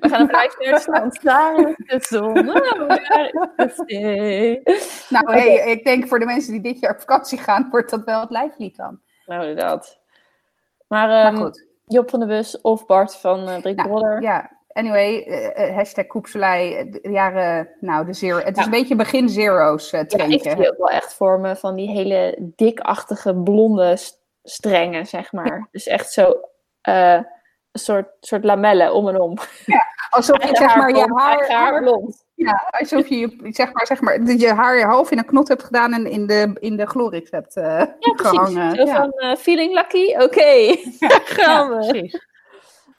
We 0.00 0.08
gaan 0.08 0.20
een 0.20 0.28
vijf 0.28 0.80
strand. 0.80 1.22
Daar 1.22 1.68
is 1.68 1.76
de 1.76 2.16
zon. 2.16 2.48
Oh, 2.48 2.88
daar 2.88 3.32
is 3.56 3.76
de 3.76 3.84
zee. 3.86 4.62
nou 5.08 5.32
hey, 5.32 5.70
ik 5.72 5.84
denk 5.84 6.08
voor 6.08 6.18
de 6.18 6.24
mensen 6.24 6.52
die 6.52 6.60
dit 6.60 6.80
jaar 6.80 6.92
op 6.92 7.00
vakantie 7.00 7.38
gaan, 7.38 7.68
wordt 7.70 7.90
dat 7.90 8.04
wel 8.04 8.20
het 8.20 8.30
lijflied 8.30 8.76
dan. 8.76 9.00
Nou, 9.26 9.40
inderdaad. 9.40 10.00
Maar, 10.88 11.08
Maar 11.08 11.32
ehm, 11.32 11.36
goed. 11.36 11.66
Job 11.86 12.10
van 12.10 12.20
de 12.20 12.26
bus 12.26 12.60
of 12.60 12.86
Bart 12.86 13.16
van 13.16 13.48
eh 13.48 13.60
Brik 13.60 13.76
Nou. 13.76 14.20
Ja, 14.20 14.55
anyway, 14.76 15.22
eh, 15.22 15.68
eh, 15.68 15.74
hashtag 15.76 16.06
koepselij, 16.06 16.76
eh, 16.76 16.92
de 17.02 17.10
jaren, 17.10 17.68
nou 17.80 18.06
de 18.06 18.12
zero. 18.12 18.36
Het 18.38 18.48
is 18.56 18.56
Ja. 18.58 18.64
een 18.64 18.70
beetje 18.78 18.96
begin 18.96 19.28
zero's 19.28 19.84
uh, 19.84 19.90
Ja, 19.92 20.00
ik 20.00 20.08
trendje. 20.08 20.50
zie 20.50 20.70
ook 20.70 20.78
wel 20.78 20.88
echt 20.90 21.14
voor 21.14 21.40
me 21.40 21.56
van 21.56 21.74
die 21.74 21.88
hele 21.90 22.34
dikachtige 22.56 23.34
blonde 23.34 23.96
st- 23.96 24.20
strengen, 24.42 25.06
zeg 25.06 25.32
maar. 25.32 25.68
Dus 25.70 25.86
echt 25.86 26.12
zo 26.12 26.40
eh, 26.80 27.12
een 27.72 27.80
soort, 27.82 28.08
soort 28.20 28.44
lamellen 28.44 28.92
om 28.94 29.08
en 29.08 29.20
om. 29.20 29.36
Alsof 30.10 30.42
je 30.48 30.56
zeg 30.56 30.76
maar 30.76 30.96
je 30.96 31.12
haar, 31.14 31.50
haar 31.50 31.82
blond. 31.82 32.24
ja, 32.34 32.64
alsof 32.70 33.08
je 33.08 33.16
je- 33.18 33.36
zeg 33.52 33.72
maar, 33.72 33.86
zeg 33.86 34.00
maar, 34.00 34.22
je 34.22 34.52
haar 34.52 34.80
half 34.82 35.10
in 35.10 35.18
een 35.18 35.24
knot 35.24 35.48
hebt 35.48 35.62
gedaan 35.64 35.92
en 35.92 36.06
in 36.06 36.26
de, 36.26 36.56
in 36.60 36.76
de 36.76 36.86
Glorix 36.86 37.30
hebt 37.30 37.56
eh, 37.56 37.64
Ja, 37.64 38.12
precies. 38.16 38.38
gehangen. 38.38 38.76
Zo 38.76 38.84
Ja. 38.84 38.94
van 38.96 39.10
eh, 39.12 39.36
feeling 39.36 39.74
lucky? 39.74 40.14
Oké, 40.16 40.76
gaan 41.36 41.68
Ja, 41.70 41.76
we. 41.78 41.86
precies. 41.88 42.26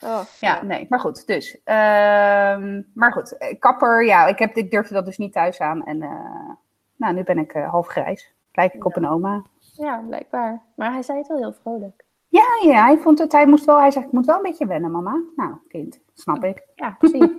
Oh, 0.04 0.20
Ja, 0.40 0.62
nee, 0.62 0.86
maar 0.88 1.00
goed, 1.00 1.26
dus. 1.26 1.62
ehm, 1.64 2.82
maar 2.94 3.12
goed, 3.12 3.36
eh, 3.36 3.58
kapper, 3.58 4.04
ja, 4.04 4.26
ik, 4.26 4.38
heb, 4.38 4.56
ik 4.56 4.70
durfde 4.70 4.94
dat 4.94 5.04
dus 5.04 5.18
niet 5.18 5.32
thuis 5.32 5.60
aan. 5.60 5.84
En 5.84 6.02
eh, 6.02 6.50
nou, 6.96 7.14
nu 7.14 7.22
ben 7.22 7.38
ik 7.38 7.52
eh, 7.52 7.70
half 7.70 7.86
grijs. 7.86 8.32
Lijk 8.52 8.74
ik 8.74 8.84
op 8.84 8.96
een 8.96 9.08
oma. 9.08 9.42
Ja, 9.76 10.04
blijkbaar. 10.06 10.62
Maar 10.76 10.92
hij 10.92 11.02
zei 11.02 11.18
het 11.18 11.26
wel 11.28 11.36
heel 11.38 11.52
vrolijk. 11.60 12.04
Ja, 12.28 12.44
ja, 12.62 12.84
hij 12.84 12.98
vond 12.98 13.18
het, 13.18 13.32
hij 13.32 13.46
moest 13.46 13.64
wel, 13.64 13.78
hij 13.80 13.90
zegt, 13.90 14.06
ik 14.06 14.12
moet 14.12 14.26
wel 14.26 14.36
een 14.36 14.42
beetje 14.42 14.66
wennen, 14.66 14.90
mama. 14.90 15.22
Nou, 15.36 15.54
kind, 15.68 16.00
snap 16.14 16.44
ik. 16.44 16.62
Ja, 16.74 16.96
precies. 16.98 17.20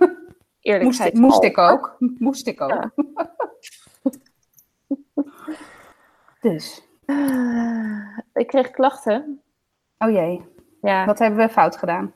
Moest, 0.60 0.78
Eerlijkheid. 0.78 1.14
moest 1.14 1.42
ik 1.44 1.58
ook. 1.58 1.96
Moest 2.18 2.46
ik 2.46 2.60
ook. 2.60 2.70
Ja. 2.70 2.92
Dus, 6.40 6.88
ik 8.32 8.46
kreeg 8.46 8.70
klachten. 8.70 9.40
oh 9.98 10.10
jee, 10.10 10.44
Ja, 10.80 11.04
wat 11.04 11.18
hebben 11.18 11.38
we 11.46 11.48
fout 11.52 11.76
gedaan? 11.76 12.12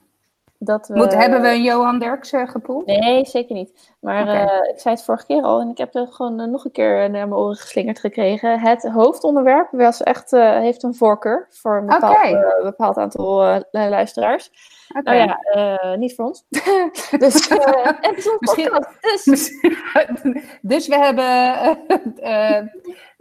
Dat 0.65 0.89
we... 0.89 0.95
Moet, 0.95 1.15
hebben 1.15 1.41
we 1.43 1.49
een 1.49 1.63
Johan 1.63 1.99
Derks 1.99 2.33
eh, 2.33 2.49
gepoeld? 2.49 2.87
Nee, 2.87 3.25
zeker 3.27 3.55
niet. 3.55 3.93
Maar 4.01 4.29
eh, 4.29 4.71
ik 4.73 4.79
zei 4.81 4.95
het 4.95 5.05
vorige 5.05 5.27
keer 5.27 5.43
al 5.43 5.61
en 5.61 5.69
ik 5.69 5.79
heb 5.79 5.95
er 5.95 6.07
gewoon 6.07 6.41
eh, 6.41 6.47
nog 6.47 6.65
een 6.65 6.73
keer 6.73 7.11
naar 7.11 7.29
mijn 7.29 7.41
oren 7.41 7.57
geslingerd 7.57 7.99
gekregen. 8.01 8.61
Het 8.61 8.83
hoofdonderwerp 8.83 9.69
was 9.71 10.03
echt, 10.03 10.33
eh, 10.33 10.59
heeft 10.59 10.83
een 10.83 10.95
voorkeur 10.95 11.47
voor 11.51 11.77
een 11.77 11.87
bepaald, 12.63 12.97
eh, 12.97 13.03
aantal 13.03 13.45
eh, 13.45 13.61
luisteraars. 13.71 14.51
Nou 15.03 15.17
ja, 15.17 15.39
eh, 15.39 15.97
niet 15.97 16.15
voor 16.15 16.25
ons. 16.25 16.45
dus, 17.19 17.49
eh 17.49 17.87
en 18.01 18.15
Misschien- 18.39 18.85
dus 19.25 19.51
dus 20.63 20.89
we 20.89 20.97
hebben 20.99 21.25
eh 22.19 22.57
eh, 22.57 22.67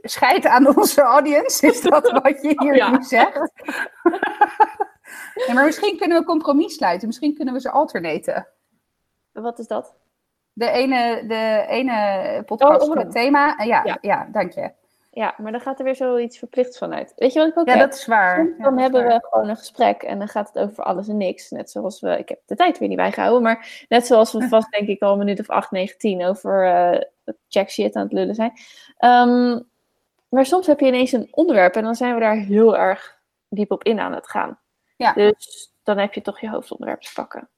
scheid 0.02 0.46
aan 0.46 0.78
onze 0.78 1.02
audience. 1.02 1.68
Is 1.68 1.82
dat 1.82 2.12
wat 2.12 2.42
je 2.42 2.54
hier 2.58 2.76
Ja. 2.76 2.90
nu 2.90 3.04
zegt? 3.04 3.52
Nee, 5.46 5.56
maar 5.56 5.66
misschien 5.66 5.98
kunnen 5.98 6.20
we 6.20 6.26
compromis 6.26 6.74
sluiten. 6.76 7.08
Misschien 7.08 7.36
kunnen 7.36 7.54
we 7.54 7.60
ze 7.60 7.70
alternaten. 7.72 8.48
wat 9.32 9.60
is 9.60 9.68
dat? 9.68 9.94
De 10.54 10.70
ene, 10.70 11.24
de 11.28 11.66
ene 11.68 12.44
podcast 12.46 12.82
Oh, 12.82 12.92
en 12.92 12.98
met 13.06 13.12
thema. 13.12 13.56
eh, 13.58 13.66
ja, 13.68 13.82
ja. 13.86 13.98
Ja. 14.02 14.28
dank 14.32 14.52
je. 14.52 14.72
Ja, 15.12 15.34
maar 15.38 15.52
dan 15.52 15.62
gaat 15.62 15.78
er 15.80 15.86
weer 15.86 15.96
zoiets 15.96 16.38
verplichts 16.38 16.78
vanuit. 16.78 17.14
Weet 17.16 17.34
je 17.34 17.40
wat 17.40 17.48
ik 17.48 17.58
ook 17.58 17.68
Ja, 17.68 17.72
heb? 17.78 17.82
dat 17.90 17.94
is 18.00 18.06
waar. 18.06 18.36
Soms 18.46 18.58
dan 18.64 18.78
hebben 18.78 19.04
waar. 19.04 19.20
we 19.20 19.28
gewoon 19.30 19.50
een 19.50 19.58
gesprek 19.58 20.04
en 20.04 20.18
dan 20.18 20.28
gaat 20.28 20.48
het 20.54 20.64
over 20.64 20.84
alles 20.84 21.08
en 21.08 21.18
niks. 21.18 21.50
Net 21.50 21.70
zoals 21.72 22.00
we, 22.02 22.18
ik 22.18 22.30
heb 22.30 22.40
de 22.46 22.56
tijd 22.56 22.78
weer 22.78 22.88
niet 22.88 22.98
bijgehouden, 22.98 23.42
maar 23.42 23.86
net 23.90 24.06
zoals 24.08 24.32
we 24.34 24.48
vast 24.48 24.72
denk 24.72 24.88
ik 24.88 25.02
al 25.02 25.12
een 25.12 25.18
minuut 25.18 25.40
of 25.40 25.50
8, 25.50 25.72
9, 25.72 25.98
10 25.98 26.26
over 26.26 26.68
eh 26.68 27.02
check 27.48 27.70
shit 27.70 27.96
aan 27.96 28.04
het 28.04 28.12
lullen 28.14 28.36
zijn. 28.36 28.54
Ehm, 28.98 29.60
maar 30.30 30.46
soms 30.46 30.68
heb 30.68 30.80
je 30.80 30.86
ineens 30.86 31.12
een 31.12 31.28
onderwerp 31.32 31.76
en 31.76 31.84
dan 31.84 31.96
zijn 31.96 32.14
we 32.14 32.20
daar 32.20 32.36
heel 32.36 32.78
erg 32.78 33.18
diep 33.50 33.72
op 33.72 33.84
in 33.84 34.00
aan 34.00 34.14
het 34.14 34.28
gaan. 34.30 34.60
Ja. 35.04 35.14
Dus 35.14 35.74
dan 35.84 35.98
heb 35.98 36.14
je 36.14 36.22
toch 36.22 36.40
je 36.40 36.50
hoofdonderwerp 36.50 37.02
te 37.02 37.14
pakken. 37.14 37.50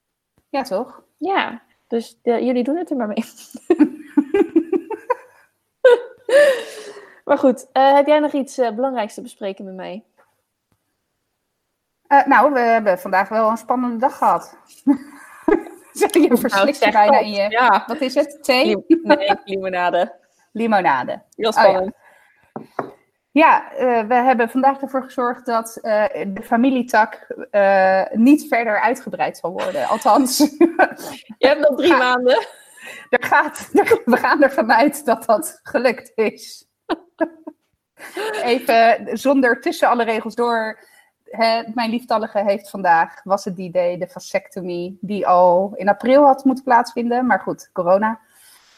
Ja, 0.49 0.61
toch? 0.61 1.03
Ja, 1.17 1.61
dus 1.87 2.17
de- 2.21 2.45
jullie 2.45 2.63
doen 2.63 2.77
het 2.77 2.89
er 2.89 2.95
maar 2.95 3.07
mee. 3.07 3.25
maar 7.25 7.37
goed, 7.37 7.67
eh, 7.71 7.93
heb 7.93 8.07
jij 8.07 8.19
nog 8.19 8.31
iets 8.31 8.57
eh, 8.57 8.71
belangrijks 8.71 9.13
te 9.13 9.21
bespreken 9.21 9.65
met 9.65 9.73
mij? 9.73 10.03
Eh, 12.07 12.25
nou, 12.25 12.53
we 12.53 12.59
hebben 12.59 12.99
vandaag 12.99 13.29
wel 13.29 13.49
een 13.49 13.57
spannende 13.57 13.97
dag 13.97 14.17
gehad. 14.17 14.57
je 16.11 16.37
verslikt 16.37 16.83
je 16.83 16.91
bijna 16.91 17.19
in 17.19 17.31
je... 17.31 17.49
Ja. 17.49 17.83
Wat 17.87 18.01
is 18.01 18.15
het? 18.15 18.43
Thee? 18.43 18.83
Nee, 18.87 19.35
limonade. 19.43 20.15
Limonade. 20.51 21.21
Heel 21.35 21.49
Oh, 21.49 21.63
ja. 21.63 21.91
Ja, 23.35 23.71
eh, 23.71 24.07
we 24.07 24.13
hebben 24.13 24.49
vandaag 24.49 24.81
ervoor 24.81 25.03
gezorgd 25.03 25.45
dat 25.45 25.77
eh, 25.77 26.03
de 26.27 26.43
familietak 26.43 27.13
eh, 27.51 28.03
niet 28.11 28.47
verder 28.47 28.79
uitgebreid 28.79 29.37
zal 29.37 29.51
worden. 29.51 29.87
Althans, 29.95 30.37
Je 31.37 31.47
hebt 31.47 31.59
nog 31.59 31.77
drie 31.77 31.95
maanden. 31.95 32.47
er 33.09 33.23
gaat, 33.23 33.69
we 34.05 34.17
gaan 34.17 34.43
ervan 34.43 34.71
uit 34.71 35.05
dat 35.05 35.25
dat 35.25 35.59
gelukt 35.63 36.11
is. 36.15 36.67
Even 38.43 39.17
zonder 39.17 39.61
tussen 39.61 39.89
alle 39.89 40.03
regels 40.03 40.35
door. 40.35 40.79
Hè, 41.23 41.63
mijn 41.73 41.89
lieftallige 41.89 42.43
heeft 42.43 42.69
vandaag, 42.69 43.23
was 43.23 43.45
het 43.45 43.55
die 43.55 43.71
day, 43.71 43.97
de 43.97 44.07
vasectomie, 44.07 44.97
die 45.01 45.27
al 45.27 45.73
in 45.75 45.89
april 45.89 46.25
had 46.25 46.45
moeten 46.45 46.63
plaatsvinden. 46.63 47.25
Maar 47.25 47.39
goed, 47.39 47.69
corona. 47.73 48.19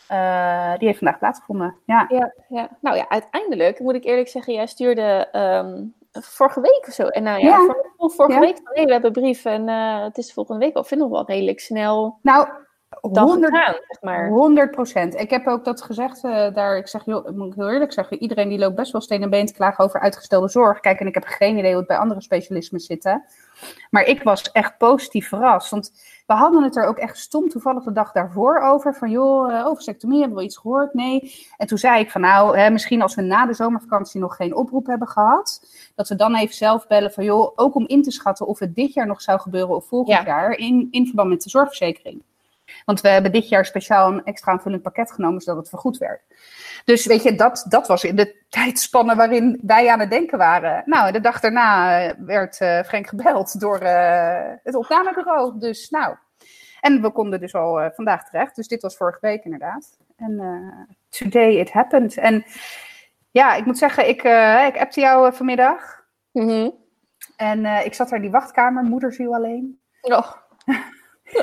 Eh, 0.08 0.78
die 0.78 0.88
heeft 0.88 0.98
vandaag 1.00 1.20
plaatsgevonden. 1.20 1.76
Ja. 1.86 2.06
Ja, 2.10 2.34
ja. 2.50 2.70
Nou 2.82 2.96
ja, 2.98 3.10
uiteindelijk 3.10 3.80
moet 3.80 3.96
ik 3.96 4.04
eerlijk 4.06 4.28
zeggen, 4.28 4.54
jij 4.54 4.68
stuurde 4.68 5.28
ehm, 5.32 5.84
vorige 6.12 6.62
week 6.62 6.86
of 6.88 6.94
zo. 6.94 7.08
En 7.08 7.24
nou 7.24 7.40
ja, 7.40 7.48
Ja. 7.48 7.58
vor- 7.66 7.92
vor- 7.98 8.12
vorige 8.12 8.34
Ja. 8.34 8.40
week 8.40 8.60
nee, 8.74 8.86
we 8.86 8.92
hebben 8.92 9.16
een 9.16 9.22
brief 9.22 9.46
en 9.46 9.70
eh, 9.70 10.04
het 10.04 10.18
is 10.18 10.34
volgende 10.34 10.66
week 10.66 10.76
al, 10.76 10.84
vind 10.84 11.02
nog 11.02 11.10
wel 11.10 11.26
redelijk 11.26 11.60
snel 11.60 12.18
Nou, 12.22 12.48
dan 13.02 13.28
100 13.28 13.56
gegaan, 13.56 13.74
zeg 13.88 14.02
maar. 14.02 14.30
100 14.30 14.72
procent. 14.72 15.16
Ik 15.16 15.30
heb 15.30 15.48
ook 15.48 15.66
dat 15.66 15.82
gezegd 15.82 16.24
eh, 16.24 16.54
daar. 16.54 16.78
Ik 16.78 16.88
zeg, 16.88 17.06
joh, 17.06 17.30
moet 17.30 17.48
ik 17.48 17.56
heel 17.56 17.70
eerlijk 17.70 17.94
zeggen, 17.94 18.22
iedereen 18.22 18.50
die 18.50 18.58
loopt 18.60 18.76
best 18.76 18.92
wel 18.92 19.02
steen 19.02 19.24
en 19.24 19.30
been 19.30 19.46
te 19.46 19.54
klagen 19.54 19.84
over 19.84 20.00
uitgestelde 20.00 20.50
zorg. 20.50 20.80
Kijk, 20.80 21.00
en 21.00 21.08
ik 21.08 21.14
heb 21.14 21.24
geen 21.26 21.58
idee 21.58 21.70
hoe 21.70 21.80
het 21.80 21.88
bij 21.88 21.98
andere 21.98 22.22
specialismen 22.22 22.80
zit. 22.80 23.20
Maar 23.90 24.04
ik 24.04 24.24
was 24.24 24.52
echt 24.52 24.78
positief 24.78 25.28
verrast. 25.28 25.70
Want 25.70 25.92
we 26.28 26.34
hadden 26.34 26.64
het 26.64 26.76
er 26.76 26.86
ook 26.86 26.98
echt 26.98 27.18
stom 27.18 27.50
toevallig 27.50 27.84
de 27.84 27.92
dag 27.92 28.12
daarvoor 28.12 28.60
over. 28.60 28.96
Van 28.96 29.10
joh, 29.10 29.54
eh, 29.54 29.66
over 29.66 29.84
sectomie 29.84 30.20
hebben 30.20 30.38
we 30.38 30.44
iets 30.44 30.58
gehoord? 30.58 30.94
Nee. 30.94 31.46
En 31.58 31.68
toen 31.68 31.78
zei 31.78 32.00
ik 32.00 32.12
van 32.12 32.22
nou, 32.22 32.58
hè, 32.58 32.70
misschien 32.70 33.02
als 33.02 33.16
we 33.16 33.22
na 33.22 33.46
de 33.46 33.54
zomervakantie 33.54 34.20
nog 34.22 34.36
geen 34.36 34.56
oproep 34.56 34.88
hebben 34.88 35.08
gehad. 35.08 35.62
Dat 35.96 36.10
we 36.10 36.16
dan 36.16 36.36
even 36.36 36.56
zelf 36.56 36.88
bellen 36.88 37.12
van 37.12 37.24
joh, 37.24 37.52
ook 37.56 37.76
om 37.76 37.88
in 37.88 38.04
te 38.04 38.12
schatten 38.12 38.48
of 38.48 38.60
het 38.60 38.76
dit 38.76 38.94
jaar 38.94 39.08
nog 39.08 39.22
zou 39.22 39.40
gebeuren 39.40 39.76
of 39.76 39.86
volgend 39.88 40.18
Ja. 40.18 40.26
jaar. 40.26 40.52
In, 40.52 40.88
in 40.92 41.06
verband 41.06 41.30
met 41.30 41.42
de 41.44 41.50
zorgverzekering. 41.50 42.24
Want 42.86 43.02
we 43.02 43.08
hebben 43.08 43.32
dit 43.32 43.50
jaar 43.50 43.66
speciaal 43.66 44.12
een 44.12 44.24
extra 44.24 44.52
aanvullend 44.52 44.82
pakket 44.82 45.12
genomen, 45.12 45.42
zodat 45.42 45.60
het 45.60 45.70
vergoed 45.70 45.98
werd. 45.98 46.22
Dus 46.86 47.06
weet 47.06 47.24
je, 47.24 47.36
dat, 47.36 47.66
dat 47.70 47.88
was 47.88 48.04
in 48.04 48.16
de 48.16 48.44
tijdspanne 48.50 49.16
waarin 49.16 49.60
wij 49.64 49.90
aan 49.90 50.00
het 50.00 50.10
denken 50.10 50.38
waren. 50.38 50.84
Nou, 50.86 51.12
de 51.12 51.20
dag 51.20 51.40
daarna 51.40 52.02
eh, 52.02 52.14
werd 52.18 52.60
eh, 52.60 52.84
Frank 52.84 53.08
gebeld 53.08 53.60
door 53.60 53.78
eh, 53.78 54.54
het 54.64 54.76
opnamebureau. 54.76 55.60
Dus 55.60 55.90
nou, 55.90 56.16
en 56.82 57.02
we 57.02 57.12
konden 57.12 57.40
dus 57.40 57.56
al 57.56 57.92
vandaag 57.96 58.30
terecht. 58.30 58.56
Dus 58.56 58.68
dit 58.68 58.82
was 58.82 58.98
vorige 58.98 59.20
week 59.22 59.44
inderdaad. 59.44 59.98
En 60.16 60.88
today 61.10 61.56
it 61.56 61.72
happened. 61.72 62.18
En 62.18 62.46
ja, 63.32 63.56
ik 63.56 63.66
moet 63.66 63.78
zeggen, 63.78 64.08
ik, 64.08 64.24
ik 64.68 64.78
appte 64.78 65.00
jou 65.00 65.34
vanmiddag. 65.34 66.04
Mhm. 66.32 66.70
En 67.36 67.66
ik 67.66 67.94
zat 67.94 68.10
daar 68.10 68.16
in 68.16 68.22
die 68.22 68.32
wachtkamer, 68.32 68.84
moederziel 68.84 69.36
alleen. 69.36 69.80
Oh. 70.02 70.32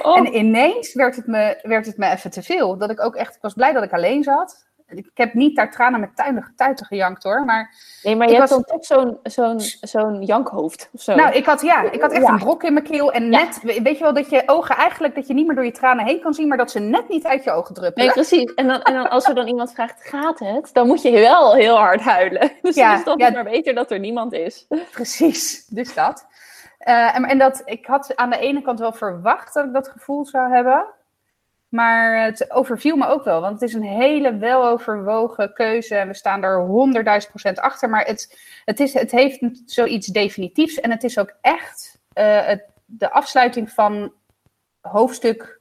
Oh. 0.03 0.17
En 0.19 0.37
ineens 0.37 0.93
werd 0.95 1.17
het, 1.17 1.27
me, 1.27 1.59
werd 1.63 1.87
het 1.87 1.97
me 1.97 2.11
even 2.11 2.31
te 2.31 2.43
veel. 2.43 2.77
Dat 2.79 2.91
ik 2.91 3.01
ook 3.05 3.15
echt, 3.17 3.35
ik 3.35 3.43
was 3.43 3.53
blij 3.55 3.73
dat 3.73 3.83
ik 3.83 3.93
alleen 3.93 4.23
zat. 4.23 4.63
Ik 4.89 5.11
heb 5.15 5.35
niet 5.35 5.57
daar 5.57 5.71
tranen 5.71 6.01
met 6.01 6.17
tuinen, 6.17 6.53
tuiten 6.57 6.87
gejankt 6.87 7.23
hoor. 7.23 7.45
Maar 7.45 7.75
nee, 8.03 8.17
maar 8.17 8.29
je 8.31 8.35
hebt 8.37 8.51
was- 8.51 8.59
dan 8.65 8.79
toch 8.79 8.85
zo'n 8.87 9.19
zo'n 9.23 9.61
zo'n 9.81 10.23
jankhoofd 10.23 10.89
of 10.93 11.01
zo. 11.03 11.15
nou, 11.15 11.35
ik 11.35 11.45
had, 11.47 11.61
ja, 11.63 11.91
ik 11.91 12.01
had 12.01 12.13
echt 12.13 12.23
Ja. 12.27 12.29
een 12.33 12.39
brok 12.39 12.63
in 12.63 12.73
mijn 12.73 12.85
keel. 12.85 13.13
En 13.13 13.23
Ja. 13.25 13.29
net, 13.39 13.61
we- 13.63 13.83
weet 13.83 13.97
je 13.99 14.03
wel, 14.05 14.13
dat 14.15 14.31
je 14.31 14.43
ogen 14.47 14.77
eigenlijk, 14.77 15.15
dat 15.15 15.27
je 15.27 15.35
niet 15.35 15.47
meer 15.47 15.55
door 15.55 15.65
je 15.65 15.71
tranen 15.73 16.05
heen 16.07 16.21
kan 16.21 16.35
zien. 16.35 16.49
Maar 16.49 16.57
dat 16.59 16.71
ze 16.71 16.79
net 16.81 17.09
niet 17.09 17.25
uit 17.25 17.45
je 17.45 17.51
ogen 17.51 17.75
druppelen. 17.75 18.07
Nee, 18.07 18.15
precies. 18.15 18.55
En 18.55 18.67
dan, 18.67 18.83
en 18.83 18.95
dan 18.95 19.11
als 19.11 19.29
er 19.29 19.35
dan 19.35 19.47
iemand 19.47 19.73
vraagt, 19.73 20.09
gaat 20.09 20.39
het? 20.39 20.71
Dan 20.73 20.87
moet 20.87 21.03
je 21.03 21.11
wel 21.11 21.55
heel 21.55 21.77
hard 21.77 22.01
huilen. 22.01 22.53
Dus 22.63 22.75
Ja, 22.75 22.91
het 22.97 23.07
is 23.07 23.15
ja. 23.17 23.31
maar 23.31 23.45
beter 23.45 23.75
dat 23.75 23.91
er 23.91 23.99
niemand 23.99 24.33
is. 24.33 24.67
Precies, 24.91 25.67
dus 25.67 25.95
dat. 25.95 26.27
Eh, 26.85 27.31
en, 27.31 27.39
dat, 27.39 27.63
ik 27.65 27.87
had 27.87 28.17
aan 28.17 28.31
de 28.31 28.39
ene 28.39 28.63
kant 28.63 28.79
wel 28.79 28.93
verwacht 28.93 29.55
dat 29.55 29.65
ik 29.65 29.73
dat 29.73 29.89
gevoel 29.89 30.27
zou 30.27 30.53
hebben. 30.53 30.87
Maar 31.69 32.25
het 32.25 32.51
overviel 32.51 32.97
me 32.97 33.07
ook 33.07 33.25
wel, 33.25 33.41
want 33.41 33.61
het 33.61 33.69
is 33.69 33.75
een 33.75 33.83
hele 33.83 34.37
weloverwogen 34.37 35.53
keuze. 35.53 35.97
En 35.97 36.09
we 36.09 36.15
staan 36.15 36.43
er 36.43 36.61
honderdduizend 36.61 37.33
procent 37.33 37.59
achter. 37.59 37.91
Maar 37.91 38.05
het, 38.05 38.39
het, 38.65 38.81
is, 38.81 38.93
het 38.93 39.11
heeft 39.11 39.41
zoiets 39.67 40.07
definitiefs. 40.07 40.81
En 40.81 40.91
het 40.91 41.05
is 41.05 41.19
ook 41.19 41.35
echt 41.41 41.99
eh, 42.13 42.53
de 42.85 43.11
afsluiting 43.11 43.71
van 43.71 44.13
hoofdstuk 44.81 45.59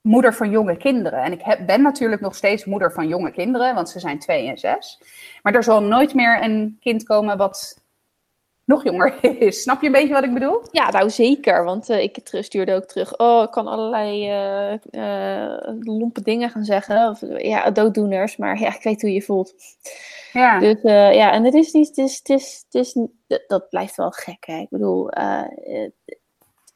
moeder 0.00 0.34
van 0.34 0.50
jonge 0.50 0.76
kinderen. 0.76 1.22
En 1.22 1.32
ik 1.32 1.42
heb, 1.42 1.66
ben 1.66 1.82
natuurlijk 1.82 2.20
nog 2.20 2.34
steeds 2.34 2.64
moeder 2.64 2.92
van 2.92 3.08
jonge 3.08 3.30
kinderen, 3.30 3.74
want 3.74 3.88
ze 3.88 4.00
zijn 4.00 4.18
twee 4.18 4.48
en 4.48 4.58
zes. 4.58 5.00
Maar 5.42 5.54
er 5.54 5.64
zal 5.64 5.82
nooit 5.82 6.14
meer 6.14 6.42
een 6.42 6.76
kind 6.80 7.04
komen 7.04 7.36
wat 7.36 7.83
nog 8.64 8.84
jonger 8.84 9.14
is. 9.42 9.62
Snap 9.62 9.80
je 9.80 9.86
een 9.86 9.92
beetje 9.92 10.12
wat 10.14 10.24
ik 10.24 10.32
bedoel? 10.34 10.60
Ja, 10.70 10.90
nou 10.90 11.10
zeker. 11.10 11.64
Want 11.64 11.88
eh, 11.90 12.02
ik 12.02 12.18
stuurde 12.40 12.74
ook 12.74 12.84
terug. 12.84 13.18
Oh, 13.18 13.42
ik 13.42 13.50
kan 13.50 13.66
allerlei 13.66 14.28
eh, 14.90 15.74
lompe 15.80 16.22
dingen 16.22 16.50
gaan 16.50 16.64
zeggen. 16.64 17.08
Of, 17.08 17.20
ja, 17.38 17.70
dooddoeners. 17.70 18.36
Maar 18.36 18.60
ja, 18.60 18.74
ik 18.74 18.82
weet 18.82 19.00
hoe 19.00 19.12
je 19.12 19.22
voelt. 19.22 19.54
Ja. 20.32 20.58
Dus 20.58 20.82
ja, 20.82 21.32
en 21.32 21.44
het 21.44 21.54
is 21.54 21.72
niet. 21.72 21.88
Het 21.88 21.98
is, 21.98 22.16
het 22.18 22.28
is, 22.28 22.64
het 22.70 22.74
is, 22.74 22.96
dat- 23.46 23.68
blijft 23.68 23.96
wel 23.96 24.10
gek. 24.10 24.44
Hè? 24.46 24.58
Ik 24.58 24.68
bedoel, 24.70 25.10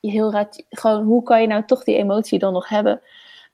heel 0.00 0.33
raad, 0.33 0.64
gewoon 0.68 1.04
hoe 1.04 1.23
kan 1.23 1.40
je 1.40 1.47
nou 1.47 1.64
toch 1.64 1.85
die 1.85 1.97
emotie 1.97 2.38
dan 2.38 2.52
nog 2.52 2.68
hebben? 2.68 3.00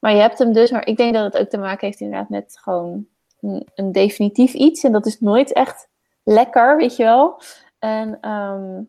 Maar 0.01 0.13
je 0.13 0.21
hebt 0.21 0.39
hem 0.39 0.53
dus. 0.53 0.71
Maar 0.71 0.87
ik 0.87 0.97
denk 0.97 1.15
dat 1.15 1.25
het 1.33 1.43
ook 1.43 1.49
te 1.49 1.59
maken 1.59 1.87
heeft 1.87 2.01
inderdaad 2.01 2.29
met 2.29 2.59
gewoon 2.61 3.07
een, 3.41 3.67
een 3.75 3.93
definitief 3.93 4.53
iets. 4.53 4.85
En 4.85 4.93
dat 4.93 5.07
is 5.07 5.21
nooit 5.21 5.53
echt 5.53 5.89
lekker, 6.23 6.77
weet 6.77 6.97
je 6.97 7.05
wel. 7.05 7.41
En 7.85 8.19
ehm 8.21 8.83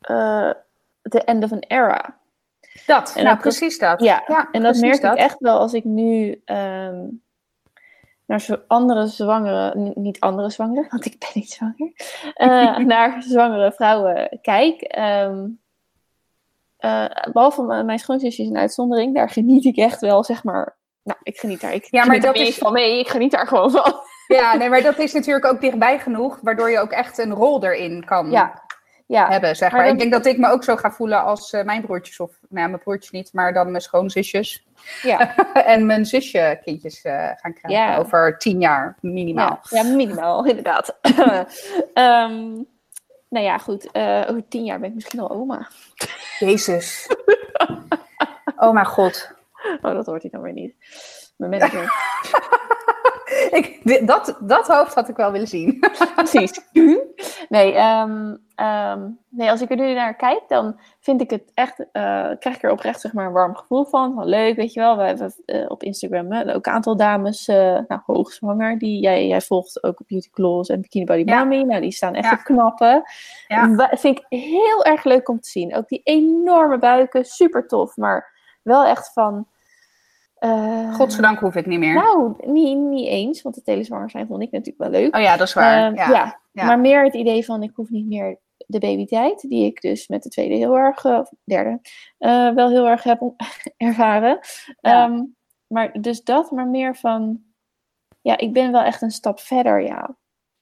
eh 0.00 0.50
the 1.02 1.20
end 1.24 1.44
of 1.44 1.52
an 1.52 1.58
era. 1.68 2.16
dat, 2.86 3.08
en 3.16 3.22
nou 3.22 3.34
dat- 3.34 3.42
precies 3.42 3.78
dat. 3.78 4.00
Ja, 4.02 4.48
en 4.52 4.62
dat 4.62 4.76
merk 4.80 5.00
dat. 5.00 5.12
ik 5.12 5.18
echt 5.18 5.38
wel 5.38 5.58
als 5.58 5.72
ik 5.72 5.84
nu 5.84 6.42
ehm, 6.44 7.06
naar 8.26 8.62
andere 8.66 9.06
zwangere, 9.06 9.92
niet 9.94 10.20
andere 10.20 10.50
zwangere, 10.50 10.86
want 10.90 11.04
ik 11.04 11.18
ben 11.18 11.28
niet 11.34 11.50
zwanger, 11.50 11.92
eh, 12.34 12.76
naar 12.76 13.22
zwangere 13.22 13.72
vrouwen 13.72 14.38
kijk. 14.42 14.80
Ehm, 14.82 15.46
eh, 16.76 17.04
behalve 17.32 17.62
mijn 17.84 17.98
schoonzusje 17.98 18.42
is 18.42 18.48
een 18.48 18.56
uitzondering, 18.58 19.14
daar 19.14 19.30
geniet 19.30 19.64
ik 19.64 19.76
echt 19.76 20.00
wel, 20.00 20.24
zeg 20.24 20.44
maar. 20.44 20.76
Nou, 21.02 21.20
ik 21.22 21.38
geniet 21.38 21.60
daar. 21.60 21.72
Ik 21.72 21.86
Ja, 21.90 22.04
maar 22.04 22.20
dat 22.20 22.36
is- 22.36 22.58
van 22.58 22.72
mee. 22.72 22.98
Ik 22.98 23.08
geniet 23.08 23.30
daar 23.30 23.46
gewoon 23.46 23.70
van. 23.70 23.94
Ja, 24.28 24.54
nee, 24.56 24.68
maar 24.68 24.82
dat 24.82 24.98
is 24.98 25.12
natuurlijk 25.12 25.44
ook 25.46 25.60
dichtbij 25.60 25.98
genoeg, 25.98 26.38
waardoor 26.42 26.70
je 26.70 26.78
ook 26.80 26.90
echt 26.90 27.18
een 27.18 27.32
rol 27.32 27.64
erin 27.64 28.04
kan 28.04 28.30
Ja, 28.30 28.62
ja. 29.06 29.28
hebben, 29.28 29.56
zeg 29.56 29.72
Maar 29.72 29.86
Ik 29.88 29.98
denk 29.98 30.12
dat 30.12 30.26
ik 30.26 30.38
me 30.38 30.48
ook 30.50 30.64
zo 30.64 30.76
ga 30.76 30.90
voelen 30.90 31.22
als 31.22 31.52
eh, 31.52 31.64
mijn 31.64 31.82
broertjes, 31.82 32.20
of 32.20 32.30
nou 32.48 32.62
ja, 32.62 32.68
mijn 32.68 32.82
broertjes 32.82 33.10
niet, 33.10 33.32
maar 33.32 33.52
dan 33.52 33.70
mijn 33.70 33.82
schoonzusjes 33.82 34.66
ja. 35.02 35.34
en 35.74 35.86
mijn 35.86 36.06
zusje 36.06 36.60
kindjes 36.64 37.02
eh, 37.02 37.12
gaan 37.14 37.52
krijgen 37.54 37.70
Ja. 37.70 37.96
over 37.96 38.38
tien 38.38 38.60
jaar 38.60 38.96
minimaal. 39.00 39.58
Ja, 39.70 39.82
minimaal, 39.82 40.44
inderdaad. 40.52 40.96
Ehm, 41.94 42.62
nou 43.30 43.44
ja, 43.44 43.58
goed. 43.58 43.90
eh, 43.90 44.24
over 44.28 44.48
tien 44.48 44.64
jaar 44.64 44.78
ben 44.80 44.88
ik 44.88 44.94
misschien 44.94 45.20
al 45.20 45.30
oma. 45.30 45.68
Jezus. 46.38 47.06
Oh 48.60 48.72
mijn 48.72 48.86
god. 48.86 49.30
Oh, 49.82 49.92
dat 49.94 50.06
hoort 50.06 50.22
hij 50.22 50.30
dan 50.30 50.42
weer 50.42 50.52
niet. 50.52 50.74
Mijn 51.36 51.50
manager. 51.50 51.92
Ik, 53.58 54.06
dat, 54.06 54.38
dat 54.40 54.66
hoofd 54.66 54.94
had 54.94 55.08
ik 55.08 55.16
wel 55.16 55.32
willen 55.32 55.48
zien. 55.48 55.78
Precies. 56.14 56.60
Nee, 57.48 57.72
ehm, 57.74 58.36
ehm, 58.54 59.08
nee, 59.28 59.50
als 59.50 59.60
ik 59.60 59.70
er 59.70 59.76
nu 59.76 59.94
naar 59.94 60.16
kijk, 60.16 60.42
dan 60.48 60.80
vind 61.00 61.20
ik 61.20 61.30
het 61.30 61.50
echt, 61.54 61.78
eh, 61.78 62.30
krijg 62.38 62.56
ik 62.56 62.62
er 62.62 62.70
oprecht 62.70 63.00
zeg 63.00 63.12
maar, 63.12 63.26
een 63.26 63.32
warm 63.32 63.56
gevoel 63.56 63.84
van. 63.84 64.14
Van 64.14 64.26
leuk, 64.26 64.56
weet 64.56 64.72
je 64.72 64.80
wel. 64.80 64.96
We 64.96 65.02
hebben 65.02 65.34
eh, 65.44 65.64
op 65.68 65.82
Instagram 65.82 66.32
hè, 66.32 66.54
ook 66.54 66.66
een 66.66 66.72
aantal 66.72 66.96
dames, 66.96 67.48
eh 67.48 67.78
nou, 67.88 68.00
hoogzwanger, 68.06 68.78
die 68.78 69.00
jij, 69.00 69.26
jij 69.26 69.40
volgt 69.40 69.82
ook 69.82 70.00
op 70.00 70.06
Beauty 70.08 70.30
Claws 70.30 70.68
en 70.68 70.80
Bikini 70.80 71.04
Body 71.04 71.22
Ja. 71.24 71.38
Mami. 71.38 71.64
Nou, 71.64 71.80
die 71.80 71.92
staan 71.92 72.14
echt 72.14 72.30
Ja. 72.30 72.32
op 72.32 72.44
knappen. 72.44 73.02
Ja. 73.48 73.88
Vind 73.90 74.18
ik 74.18 74.24
heel 74.28 74.84
erg 74.84 75.04
leuk 75.04 75.28
om 75.28 75.40
te 75.40 75.48
zien. 75.48 75.74
Ook 75.74 75.88
die 75.88 76.00
enorme 76.04 76.78
buiken, 76.78 77.24
super 77.24 77.66
tof. 77.66 77.96
Maar 77.96 78.32
wel 78.62 78.84
echt 78.84 79.12
van... 79.12 79.46
eh, 80.38 80.94
Godzijdank 80.94 81.38
hoef 81.38 81.54
ik 81.54 81.66
niet 81.66 81.78
meer. 81.78 81.94
Nou, 81.94 82.34
niet, 82.46 82.78
niet 82.78 83.08
eens, 83.08 83.42
want 83.42 83.56
het 83.56 83.66
hele 83.66 83.84
zwanger 83.84 84.10
zijn 84.10 84.26
vond 84.26 84.42
ik 84.42 84.50
natuurlijk 84.50 84.90
wel 84.90 85.00
leuk. 85.00 85.16
Oh 85.16 85.22
ja, 85.22 85.36
dat 85.36 85.46
is 85.46 85.54
waar. 85.54 85.86
Ehm, 85.86 85.96
ja. 85.96 86.10
ja. 86.10 86.40
ja. 86.52 86.64
maar 86.64 86.78
meer 86.80 87.04
het 87.04 87.14
idee 87.14 87.44
van 87.44 87.62
ik 87.62 87.72
hoef 87.74 87.88
niet 87.88 88.06
meer 88.06 88.38
de 88.66 88.78
babytijd, 88.78 89.48
die 89.48 89.64
ik 89.64 89.80
dus 89.80 90.08
met 90.08 90.22
de 90.22 90.28
tweede 90.28 90.54
heel 90.54 90.76
erg, 90.76 91.04
eh, 91.04 91.18
of 91.18 91.32
derde, 91.44 91.80
eh, 92.18 92.54
wel 92.54 92.68
heel 92.68 92.88
erg 92.88 93.02
heb 93.02 93.32
ervaren. 93.76 94.38
Ja. 94.80 95.04
Ehm, 95.04 95.24
maar 95.66 96.00
dus 96.00 96.22
dat, 96.22 96.50
maar 96.50 96.66
meer 96.66 96.96
van, 96.96 97.42
ja, 98.20 98.36
ik 98.36 98.52
ben 98.52 98.72
wel 98.72 98.82
echt 98.82 99.02
een 99.02 99.10
stap 99.10 99.40
verder, 99.40 99.82
ja. 99.82 100.16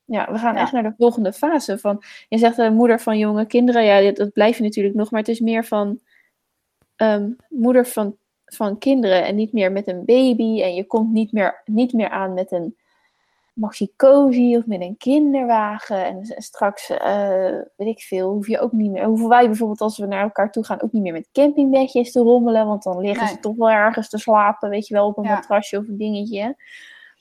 Ja, 0.04 0.32
we 0.32 0.38
gaan 0.38 0.54
Ja. 0.54 0.60
echt 0.60 0.72
naar 0.72 0.82
de 0.82 0.94
volgende 0.96 1.32
fase 1.32 1.78
van, 1.78 2.02
je 2.28 2.38
zegt 2.38 2.56
de 2.56 2.70
moeder 2.70 3.00
van 3.00 3.18
jonge 3.18 3.46
kinderen, 3.46 3.84
ja, 3.84 4.00
dat, 4.00 4.16
dat 4.16 4.32
blijf 4.32 4.56
je 4.56 4.62
natuurlijk 4.62 4.94
nog, 4.94 5.10
maar 5.10 5.20
het 5.20 5.28
is 5.28 5.40
meer 5.40 5.64
van, 5.64 6.00
ehm, 6.96 7.30
moeder 7.48 7.86
van, 7.86 8.16
van 8.46 8.78
kinderen 8.78 9.24
en 9.24 9.34
niet 9.34 9.52
meer 9.52 9.72
met 9.72 9.88
een 9.88 10.04
baby. 10.04 10.62
En 10.62 10.74
je 10.74 10.84
komt 10.86 11.12
niet 11.12 11.32
meer, 11.32 11.62
niet 11.64 11.92
meer 11.92 12.08
aan 12.08 12.34
met 12.34 12.52
een 12.52 12.76
maxi 13.52 13.92
cozy 13.96 14.56
of 14.56 14.66
met 14.66 14.80
een 14.80 14.96
kinderwagen. 14.96 16.04
En 16.04 16.24
straks, 16.42 16.90
uh, 16.90 17.60
weet 17.76 17.88
ik 17.88 18.00
veel, 18.00 18.32
hoef 18.32 18.46
je 18.46 18.60
ook 18.60 18.72
niet 18.72 18.90
meer. 18.90 19.04
Hoeven 19.04 19.28
wij 19.28 19.46
bijvoorbeeld 19.46 19.80
als 19.80 19.98
we 19.98 20.06
naar 20.06 20.22
elkaar 20.22 20.52
toe 20.52 20.64
gaan 20.64 20.82
ook 20.82 20.92
niet 20.92 21.02
meer 21.02 21.12
met 21.12 21.28
campingbedjes 21.32 22.12
te 22.12 22.20
rommelen. 22.20 22.66
Want 22.66 22.82
dan 22.82 23.00
liggen 23.00 23.28
ze 23.28 23.38
toch 23.38 23.56
wel 23.56 23.70
ergens 23.70 24.08
te 24.08 24.18
slapen, 24.18 24.70
weet 24.70 24.86
je 24.86 24.94
wel, 24.94 25.06
op 25.06 25.18
een 25.18 25.24
matrasje 25.24 25.78
of 25.78 25.88
een 25.88 25.98
dingetje. 25.98 26.56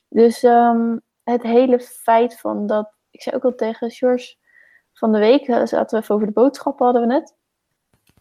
Dus 0.10 0.44
um, 0.44 1.02
het 1.24 1.44
hele 1.44 1.80
feit 1.80 2.40
van 2.40 2.68
dat. 2.68 2.94
Ik 3.12 3.22
zei 3.22 3.36
ook 3.36 3.44
al 3.44 3.56
tegen 3.56 3.92
George 3.92 4.36
van 4.94 5.12
de 5.12 5.20
week, 5.20 5.48
eh, 5.48 5.66
zaten 5.66 5.98
we 5.98 6.04
even 6.04 6.16
over 6.16 6.28
de 6.28 6.34
boodschappen, 6.34 6.86
hadden 6.86 7.08
we 7.08 7.14
net. 7.14 7.36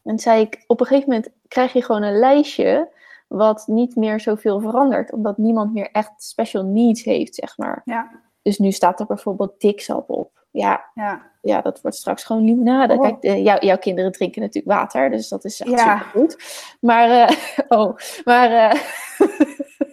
En 0.04 0.18
zei 0.18 0.40
ik, 0.40 0.64
op 0.66 0.80
een 0.80 0.87
gegeven 0.87 1.08
moment 1.08 1.32
krijg 1.54 1.73
je 1.73 1.82
gewoon 1.82 2.02
een 2.02 2.18
lijstje 2.18 2.92
wat 3.28 3.64
niet 3.66 3.96
meer 3.96 4.20
zoveel 4.20 4.61
verandert, 4.61 5.12
omdat 5.12 5.38
niemand 5.38 5.73
meer 5.73 5.90
echt 5.92 6.12
special 6.16 6.64
needs 6.64 7.02
heeft, 7.02 7.34
zeg 7.34 7.58
maar. 7.58 7.82
Ja. 7.84 8.11
Dus 8.42 8.58
nu 8.58 8.73
staat 8.73 9.00
er 9.00 9.06
bijvoorbeeld 9.06 9.61
diksap 9.61 10.11
op. 10.11 10.46
Ja, 10.50 10.90
ja. 10.94 11.30
ja, 11.42 11.61
dat 11.61 11.80
wordt 11.80 11.96
straks 11.96 12.25
gewoon 12.25 12.44
limonade. 12.44 12.94
Oh. 12.94 13.00
Kijk, 13.00 13.20
de, 13.20 13.42
jouw 13.42 13.78
kinderen 13.78 14.12
drinken 14.12 14.40
natuurlijk 14.40 14.76
water, 14.76 15.11
dus 15.11 15.28
dat 15.28 15.44
is 15.44 15.61
echt 15.61 15.70
ja. 15.70 15.99
super 15.99 16.20
goed. 16.20 16.37
Maar, 16.80 17.30
uh, 17.30 17.37
oh, 17.78 17.96
maar... 18.25 18.50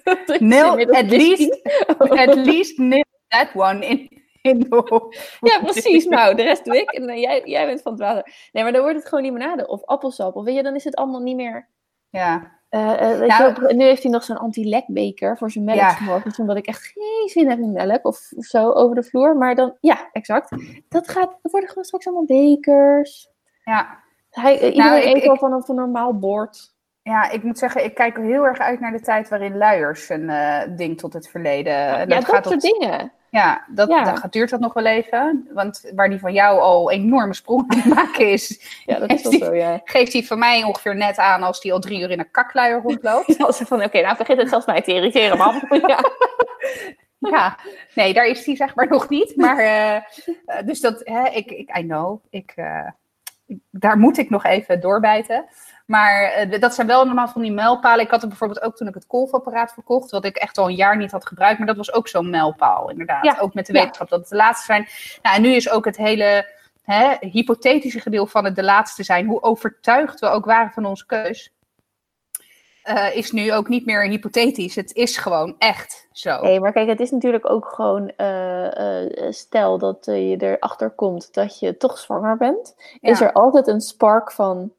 Uh, 0.03 0.39
nil, 0.39 0.80
at 0.91 1.10
least, 1.10 1.62
at 2.25 2.36
least 2.36 2.77
nil 2.77 3.03
that 3.27 3.56
one 3.56 3.86
in, 3.86 4.10
in 4.41 4.67
Ja, 5.50 5.60
precies. 5.63 6.05
Nou, 6.05 6.36
de 6.36 6.43
rest 6.43 6.65
doe 6.65 6.77
ik. 6.77 6.91
En 7.01 7.10
uh, 7.10 7.21
jij, 7.21 7.41
jij 7.45 7.65
bent 7.65 7.81
van 7.81 7.91
het 7.91 8.01
water. 8.01 8.33
Nee, 8.51 8.63
maar 8.63 8.71
dan 8.71 8.81
wordt 8.81 8.98
het 8.98 9.07
gewoon 9.07 9.24
limonade 9.24 9.67
of 9.67 9.83
appelsap. 9.83 10.36
Of 10.36 10.45
weet 10.45 10.55
je, 10.55 10.63
dan 10.63 10.75
is 10.75 10.83
het 10.83 10.95
allemaal 10.95 11.21
niet 11.21 11.36
meer... 11.36 11.69
Ja. 12.10 12.60
Uh, 12.69 12.98
weet 12.98 13.27
nou, 13.27 13.67
je, 13.67 13.74
nu 13.74 13.83
heeft 13.83 14.03
hij 14.03 14.12
nog 14.12 14.24
zo'n 14.24 14.38
anti-lekbeker 14.38 15.38
voor 15.38 15.51
zijn 15.51 15.63
melk 15.63 15.79
ja. 15.79 16.21
omdat 16.38 16.57
ik 16.57 16.65
echt 16.65 16.86
geen 16.86 17.29
zin 17.29 17.50
heb 17.50 17.60
in 17.60 17.71
melk 17.71 18.05
of, 18.05 18.31
of, 18.36 18.45
zo 18.45 18.71
over 18.71 18.95
de 18.95 19.03
vloer. 19.03 19.38
Maar 19.38 19.55
dan, 19.55 19.77
ja, 19.79 20.10
exact. 20.12 20.50
Dat, 20.89 21.10
gaat, 21.10 21.38
dat 21.41 21.51
worden 21.51 21.69
gewoon 21.69 21.83
straks 21.83 22.05
allemaal 22.05 22.25
bekers. 22.25 23.29
Ja. 23.63 24.00
Hij, 24.29 24.53
iedereen 24.53 25.03
nou, 25.03 25.15
eet 25.15 25.25
wel 25.25 25.38
van 25.38 25.53
een 25.53 25.75
normaal 25.75 26.19
bord. 26.19 26.74
Ja, 27.03 27.29
ik 27.29 27.43
moet 27.43 27.57
zeggen, 27.57 27.83
ik 27.83 27.95
kijk 27.95 28.17
heel 28.17 28.45
erg 28.45 28.57
uit 28.57 28.79
naar 28.79 28.91
de 28.91 29.01
tijd 29.01 29.29
waarin 29.29 29.57
luiers 29.57 30.10
een 30.10 30.29
uh, 30.29 30.62
ding 30.75 30.98
tot 30.98 31.13
het 31.13 31.29
verleden. 31.29 31.74
Ja, 31.74 32.05
dat, 32.05 32.25
gaat 32.25 32.45
soort 32.45 32.62
dingen. 32.62 33.12
Ja, 33.31 33.65
dat, 33.67 33.89
ja. 33.89 34.03
Dat 34.03 34.31
duurt 34.31 34.50
dat 34.50 34.59
nog 34.59 34.73
wel 34.73 34.85
even. 34.85 35.50
Want 35.53 35.91
waar 35.95 36.09
die 36.09 36.19
van 36.19 36.33
jou 36.33 36.59
al 36.59 36.91
enorme 36.91 37.33
sprongen 37.33 37.65
aan 37.69 37.89
maken 37.95 38.31
is, 38.31 38.61
ja, 38.85 39.00
dat 39.00 39.11
is 39.11 39.21
wel 39.21 39.31
zo, 39.31 39.55
ja. 39.55 39.81
geeft 39.83 40.13
hij 40.13 40.23
van 40.23 40.39
mij 40.39 40.63
ongeveer 40.63 40.95
net 40.95 41.17
aan 41.17 41.43
als 41.43 41.61
die 41.61 41.73
al 41.73 41.79
drie 41.79 42.01
uur 42.01 42.11
in 42.11 42.19
een 42.19 42.31
kakluier 42.31 42.81
rondloopt. 42.81 43.38
als 43.45 43.57
ze 43.57 43.65
van, 43.65 43.83
oké, 43.83 44.01
nou 44.01 44.17
begint 44.17 44.39
het 44.39 44.50
zelfs 44.50 44.65
mij 44.65 44.81
te 44.81 44.93
irriteren, 44.93 45.38
man. 45.38 45.61
ja. 45.88 46.00
ja, 47.19 47.57
nee, 47.95 48.13
daar 48.13 48.25
is 48.25 48.45
hij 48.45 48.55
zeg 48.55 48.75
maar 48.75 48.88
nog 48.88 49.09
niet. 49.09 49.35
Maar, 49.35 49.59
uh, 49.63 50.01
dus 50.65 50.79
dat, 50.79 51.01
hè, 51.03 51.29
ik, 51.29 51.51
ik, 51.51 51.77
I 51.77 51.81
know, 51.81 52.23
ik, 52.29 52.53
uh, 52.55 52.89
daar 53.69 53.97
moet 53.97 54.17
ik 54.17 54.29
nog 54.29 54.45
even 54.45 54.79
doorbijten. 54.79 55.45
Maar 55.91 56.48
uh, 56.48 56.60
dat 56.60 56.75
zijn 56.75 56.88
wel 56.88 57.05
normaal 57.05 57.27
van 57.27 57.41
die 57.41 57.51
mijlpalen. 57.51 58.05
Ik 58.05 58.12
had 58.12 58.19
het 58.21 58.29
bijvoorbeeld 58.29 58.62
ook 58.62 58.75
toen 58.75 58.88
ik 58.88 58.93
het 58.93 59.07
kolfapparaat 59.07 59.74
verkocht, 59.74 60.12
wat 60.12 60.25
ik 60.25 60.36
echt 60.36 60.57
al 60.57 60.67
een 60.67 60.75
jaar 60.75 60.98
niet 60.98 61.12
had 61.12 61.25
gebruikt. 61.25 61.57
Maar 61.57 61.67
dat 61.67 61.77
was 61.77 61.93
ook 61.93 62.07
zo'n 62.07 62.29
mijlpaal, 62.29 62.89
inderdaad. 62.89 63.25
Ja. 63.25 63.38
Ook 63.39 63.53
met 63.53 63.65
de 63.65 63.74
wetenschap 63.74 64.10
dat 64.10 64.19
het 64.19 64.29
de 64.29 64.36
laatste 64.36 64.65
zijn. 64.65 64.88
Nou, 65.21 65.36
en 65.36 65.41
nu 65.41 65.50
is 65.50 65.69
ook 65.69 65.86
het 65.86 65.98
hele 65.98 66.53
hè, 66.83 67.15
hypothetische 67.19 68.00
gedeelte 68.00 68.31
van 68.31 68.45
het 68.45 68.55
de 68.55 68.63
laatste 68.63 69.03
zijn, 69.03 69.25
hoe 69.25 69.41
overtuigd 69.41 70.19
we 70.19 70.27
ook 70.27 70.45
waren 70.45 70.71
van 70.71 70.86
onze 70.86 71.05
keus. 71.05 71.53
Uh, 72.86 73.15
is 73.15 73.31
nu 73.31 73.53
ook 73.53 73.67
niet 73.67 73.86
meer 73.86 74.03
hypothetisch. 74.03 74.75
Het 74.75 74.93
is 74.93 75.17
gewoon 75.17 75.55
echt 75.57 76.07
zo. 76.12 76.41
Nee, 76.41 76.60
maar 76.60 76.71
kijk, 76.71 76.88
het 76.88 77.00
is 77.00 77.12
natuurlijk 77.12 77.50
ook 77.50 77.65
gewoon. 77.65 78.12
Uh, 78.17 78.65
uh, 78.65 79.31
stel 79.31 79.77
dat 79.77 80.05
je 80.05 80.36
erachter 80.38 80.89
komt 80.89 81.33
dat 81.33 81.59
je 81.59 81.77
toch 81.77 81.98
zwanger 81.98 82.37
bent. 82.37 82.75
Is 83.00 83.22
er 83.22 83.33
altijd 83.33 83.68
een 83.68 83.81
spark 83.81 84.31
van 84.31 84.72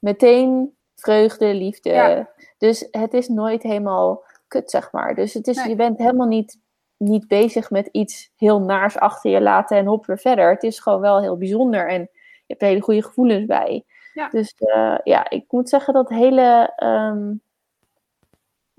meteen 0.00 0.76
vreugde, 0.96 1.54
liefde. 1.54 2.28
Dus 2.58 2.88
het 2.90 3.14
is 3.14 3.28
nooit 3.28 3.62
helemaal 3.62 4.24
kut, 4.48 4.70
zeg 4.70 4.92
maar. 4.92 5.14
Dus 5.14 5.34
het 5.34 5.46
is, 5.46 5.64
je 5.64 5.76
bent 5.76 5.98
helemaal 5.98 6.26
niet, 6.26 6.58
niet 6.96 7.28
bezig 7.28 7.70
met 7.70 7.88
iets 7.92 8.30
heel 8.36 8.60
naars 8.60 8.98
achter 8.98 9.30
je 9.30 9.40
laten 9.40 9.76
en 9.76 9.86
hop 9.86 10.06
weer 10.06 10.18
verder. 10.18 10.50
Het 10.50 10.62
is 10.62 10.80
gewoon 10.80 11.00
wel 11.00 11.20
heel 11.20 11.36
bijzonder 11.36 11.88
en 11.88 12.00
je 12.00 12.56
hebt 12.56 12.60
hele 12.60 12.80
goede 12.80 13.02
gevoelens 13.02 13.46
bij. 13.46 13.84
Ja. 14.14 14.28
Dus 14.28 14.54
uh, 14.58 14.98
ja, 15.04 15.30
ik 15.30 15.44
moet 15.48 15.68
zeggen 15.68 15.94
dat 15.94 16.08
hele. 16.08 16.72
Um, 16.82 17.42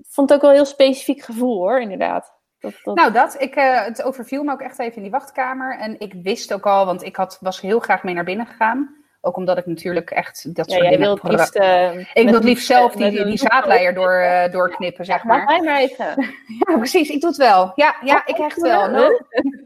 vond 0.06 0.28
het 0.28 0.38
ook 0.38 0.42
wel 0.42 0.50
een 0.50 0.56
heel 0.56 0.66
specifiek 0.66 1.22
gevoel 1.22 1.58
hoor, 1.58 1.80
inderdaad. 1.80 2.32
Dat, 2.58 2.74
dat... 2.82 2.96
Nou, 2.96 3.12
dat. 3.12 3.40
Ik, 3.40 3.56
uh, 3.56 3.84
het 3.84 4.02
overviel 4.02 4.42
me 4.42 4.52
ook 4.52 4.60
echt 4.60 4.78
even 4.78 4.96
in 4.96 5.02
die 5.02 5.10
wachtkamer. 5.10 5.78
En 5.78 6.00
ik 6.00 6.14
wist 6.22 6.52
ook 6.52 6.66
al, 6.66 6.86
want 6.86 7.02
ik 7.02 7.16
had, 7.16 7.38
was 7.40 7.60
heel 7.60 7.80
graag 7.80 8.02
mee 8.02 8.14
naar 8.14 8.24
binnen 8.24 8.46
gegaan. 8.46 8.96
Ook 9.24 9.36
omdat 9.36 9.58
ik 9.58 9.66
natuurlijk 9.66 10.10
echt 10.10 10.54
dat 10.54 10.70
soort 10.70 10.82
dingen... 10.82 10.98
Wilt 10.98 11.22
liefst, 11.22 11.56
uh, 11.56 11.98
ik 12.14 12.28
wil 12.28 12.40
liefst 12.40 12.66
zelf 12.66 12.94
die, 12.94 13.24
die 13.24 13.38
zaadleier 13.38 13.94
door, 13.94 14.20
uh, 14.20 14.52
doorknippen, 14.52 15.04
zeg 15.04 15.24
maar. 15.24 15.44
Mag 15.44 15.60
maar 15.60 15.80
even. 15.80 16.06
ja, 16.66 16.76
precies. 16.76 17.08
Ik 17.08 17.20
doe 17.20 17.30
het 17.30 17.38
wel. 17.38 17.72
Ja, 17.74 17.96
ja 18.04 18.26
ik 18.26 18.38
echt 18.38 18.60
wel. 18.60 18.90
No. 18.90 19.20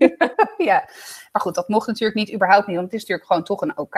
ja. 0.70 0.88
Maar 1.32 1.42
goed, 1.42 1.54
dat 1.54 1.68
mocht 1.68 1.86
natuurlijk 1.86 2.18
niet, 2.18 2.32
überhaupt 2.34 2.66
niet. 2.66 2.76
Want 2.76 2.92
het 2.92 2.94
is 2.94 3.00
natuurlijk 3.00 3.28
gewoon 3.28 3.44
toch 3.44 3.60
een 3.60 3.78
OK. 3.78 3.96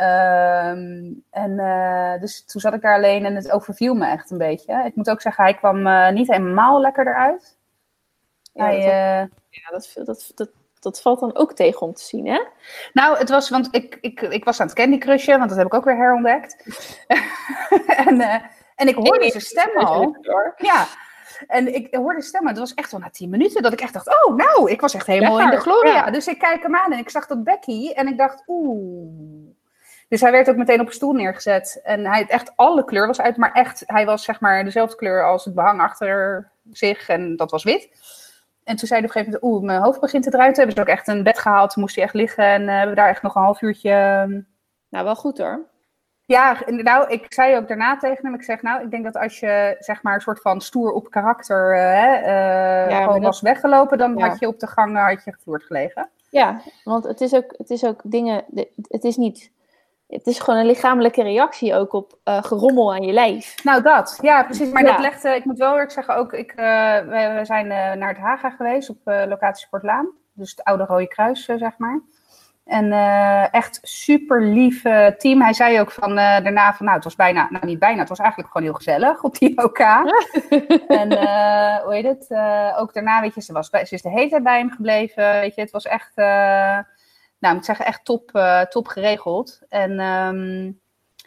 Um, 0.00 1.24
en 1.30 1.50
uh, 1.50 2.20
dus 2.20 2.44
toen 2.44 2.60
zat 2.60 2.74
ik 2.74 2.82
daar 2.82 2.94
alleen 2.94 3.24
en 3.24 3.34
het 3.34 3.50
overviel 3.50 3.94
me 3.94 4.06
echt 4.06 4.30
een 4.30 4.38
beetje. 4.38 4.82
Ik 4.84 4.94
moet 4.94 5.10
ook 5.10 5.20
zeggen, 5.20 5.44
hij 5.44 5.54
kwam 5.54 6.12
niet 6.14 6.28
helemaal 6.28 6.80
lekker 6.80 7.06
eruit. 7.06 7.56
Ja, 8.52 8.64
hij, 8.64 8.76
dat, 8.78 9.38
ja 9.48 9.70
dat, 9.70 10.06
dat, 10.06 10.32
dat, 10.34 10.50
dat 10.80 11.00
valt 11.00 11.20
dan 11.20 11.36
ook 11.36 11.52
tegen 11.52 11.80
om 11.80 11.94
te 11.94 12.04
zien, 12.04 12.26
hè? 12.26 12.40
Nou, 12.92 13.18
het 13.18 13.28
was, 13.28 13.48
want 13.48 13.68
ik, 13.70 13.98
ik, 14.00 14.20
ik 14.20 14.44
was 14.44 14.60
aan 14.60 14.66
het 14.66 14.76
Candy 14.76 14.98
Crushen, 14.98 15.38
want 15.38 15.48
dat 15.48 15.58
heb 15.58 15.66
ik 15.66 15.74
ook 15.74 15.84
weer 15.84 15.96
herontdekt. 15.96 16.56
en, 18.06 18.14
uh, 18.14 18.34
en 18.74 18.88
ik 18.88 18.94
hoorde 18.94 19.30
zijn 19.30 19.42
stem 19.42 19.76
al. 19.76 20.16
Ja, 20.56 20.86
en 21.46 21.74
ik 21.74 21.94
hoorde 21.94 22.22
stemmen, 22.22 22.50
het 22.50 22.58
was 22.60 22.74
echt 22.74 22.90
wel 22.90 23.00
na 23.00 23.10
tien 23.10 23.30
minuten 23.30 23.62
dat 23.62 23.72
ik 23.72 23.80
echt 23.80 23.92
dacht, 23.92 24.24
oh 24.24 24.36
nou, 24.36 24.70
ik 24.70 24.80
was 24.80 24.94
echt 24.94 25.06
helemaal 25.06 25.40
in 25.40 25.50
de 25.50 25.60
gloria. 25.60 25.94
Ja. 25.94 26.10
Dus 26.10 26.26
ik 26.26 26.38
kijk 26.38 26.62
hem 26.62 26.76
aan 26.76 26.92
en 26.92 26.98
ik 26.98 27.10
zag 27.10 27.26
dat 27.26 27.44
Becky 27.44 27.90
en 27.90 28.06
ik 28.06 28.18
dacht, 28.18 28.42
oeh. 28.46 29.48
Dus 30.08 30.20
hij 30.20 30.32
werd 30.32 30.48
ook 30.48 30.56
meteen 30.56 30.80
op 30.80 30.86
een 30.86 30.92
stoel 30.92 31.12
neergezet. 31.12 31.80
En 31.82 32.06
hij 32.06 32.20
had 32.20 32.30
echt 32.30 32.52
alle 32.56 32.84
kleur 32.84 33.06
was 33.06 33.20
uit, 33.20 33.36
maar 33.36 33.52
echt, 33.52 33.82
hij 33.86 34.06
was 34.06 34.24
zeg 34.24 34.40
maar 34.40 34.64
dezelfde 34.64 34.96
kleur 34.96 35.24
als 35.24 35.44
het 35.44 35.54
behang 35.54 35.80
achter 35.80 36.50
zich 36.70 37.08
en 37.08 37.36
dat 37.36 37.50
was 37.50 37.64
wit. 37.64 37.88
En 38.64 38.76
toen 38.76 38.88
zei 38.88 39.00
hij 39.00 39.08
op 39.08 39.16
een 39.16 39.22
gegeven 39.22 39.40
moment, 39.40 39.44
oeh, 39.44 39.64
mijn 39.64 39.82
hoofd 39.82 40.00
begint 40.00 40.22
te 40.22 40.30
druiten. 40.30 40.56
Hebben 40.56 40.76
ze 40.76 40.82
ook 40.82 40.96
echt 40.96 41.08
een 41.08 41.22
bed 41.22 41.38
gehaald, 41.38 41.76
moest 41.76 41.94
hij 41.94 42.04
echt 42.04 42.14
liggen. 42.14 42.44
En 42.44 42.62
uh, 42.62 42.68
hebben 42.68 42.88
we 42.88 43.00
daar 43.00 43.08
echt 43.08 43.22
nog 43.22 43.34
een 43.34 43.42
half 43.42 43.62
uurtje... 43.62 43.90
Ehm, 43.90 44.40
nou, 44.88 45.04
wel 45.04 45.16
goed 45.16 45.38
hoor. 45.38 45.68
Ja, 46.24 46.56
nou, 46.66 47.08
ik 47.08 47.32
zei 47.32 47.56
ook 47.56 47.68
daarna 47.68 47.96
tegen 47.96 48.24
hem, 48.24 48.34
ik 48.34 48.42
zeg, 48.42 48.62
nou, 48.62 48.82
ik 48.82 48.90
denk 48.90 49.04
dat 49.04 49.16
als 49.16 49.40
je, 49.40 49.76
zeg 49.78 50.02
maar, 50.02 50.14
een 50.14 50.20
soort 50.20 50.40
van 50.40 50.60
stoer 50.60 50.92
op 50.92 51.10
karakter 51.10 51.74
uh, 51.74 52.90
ja, 52.90 53.02
gewoon 53.02 53.20
was 53.20 53.40
weggelopen, 53.40 53.98
dan 53.98 54.16
ja. 54.16 54.28
had 54.28 54.38
je 54.38 54.46
op 54.46 54.58
de 54.60 54.66
gang 54.66 54.96
had 54.96 55.24
je 55.24 55.32
gevloerd 55.32 55.62
gelegen. 55.62 56.08
Ja, 56.30 56.60
want 56.84 57.04
het 57.04 57.20
is 57.20 57.34
ook, 57.34 57.54
het 57.56 57.70
is 57.70 57.84
ook 57.84 58.00
dingen, 58.04 58.44
het 58.88 59.04
is 59.04 59.16
niet 59.16 59.50
het 60.10 60.26
is 60.26 60.38
gewoon 60.38 60.60
een 60.60 60.66
lichamelijke 60.66 61.22
reactie 61.22 61.74
ook 61.74 61.92
op 61.92 62.18
uh, 62.24 62.42
gerommel 62.42 62.92
aan 62.92 63.02
je 63.02 63.12
lijf. 63.12 63.64
Nou, 63.64 63.82
dat. 63.82 64.18
Ja, 64.22 64.42
precies. 64.42 64.70
Maar 64.70 64.82
ja. 64.82 64.90
dat 64.90 65.00
legde, 65.00 65.34
ik 65.34 65.44
moet 65.44 65.58
wel 65.58 65.72
eerlijk 65.72 65.90
zeggen, 65.90 66.16
ook, 66.16 66.32
ik, 66.32 66.50
uh, 66.50 66.98
we, 66.98 67.32
we, 67.38 67.40
zijn 67.42 67.66
uh, 67.66 67.92
naar 67.92 68.08
het 68.08 68.18
Haga 68.18 68.50
geweest 68.50 68.90
op 68.90 68.98
locatie 69.04 69.66
Sportlaan. 69.66 70.08
Dus 70.32 70.50
het 70.50 70.64
oude 70.64 70.84
Rode 70.84 71.08
Kruis, 71.08 71.44
zeg 71.44 71.78
maar. 71.78 72.00
En 72.64 72.92
echt 73.50 73.78
super 73.82 74.42
lief 74.42 74.82
team. 75.18 75.42
Hij 75.42 75.52
zei 75.52 75.80
ook 75.80 75.90
van 75.90 76.14
daarna 76.14 76.74
van, 76.74 76.84
nou, 76.84 76.96
het 76.96 77.04
was 77.04 77.16
bijna, 77.16 77.48
nou 77.50 77.66
niet 77.66 77.78
bijna, 77.78 77.98
het 77.98 78.08
was 78.08 78.18
eigenlijk 78.18 78.50
gewoon 78.52 78.66
heel 78.66 78.76
gezellig 78.76 79.22
op 79.22 79.38
die 79.38 79.62
OK. 79.64 79.78
en 80.88 81.08
hoe 81.84 81.94
heet 81.94 82.04
het? 82.04 82.26
ook 82.76 82.94
daarna, 82.94 83.20
weet 83.20 83.34
je, 83.34 83.40
ze, 83.40 83.52
was 83.52 83.70
bij, 83.70 83.84
ze 83.84 83.94
is 83.94 84.02
de 84.02 84.10
hele 84.10 84.28
tijd 84.28 84.42
bij 84.42 84.58
hem 84.58 84.70
gebleven. 84.70 85.40
Weet 85.40 85.54
je, 85.54 85.60
het 85.60 85.70
was 85.70 85.84
echt 85.86 86.12
nou, 87.40 87.52
ik 87.54 87.60
moet 87.60 87.64
zeggen, 87.64 87.86
echt 87.86 88.04
top, 88.04 88.30
uh, 88.32 88.60
top 88.60 88.86
geregeld. 88.86 89.60
En 89.68 90.00
um, 90.00 90.80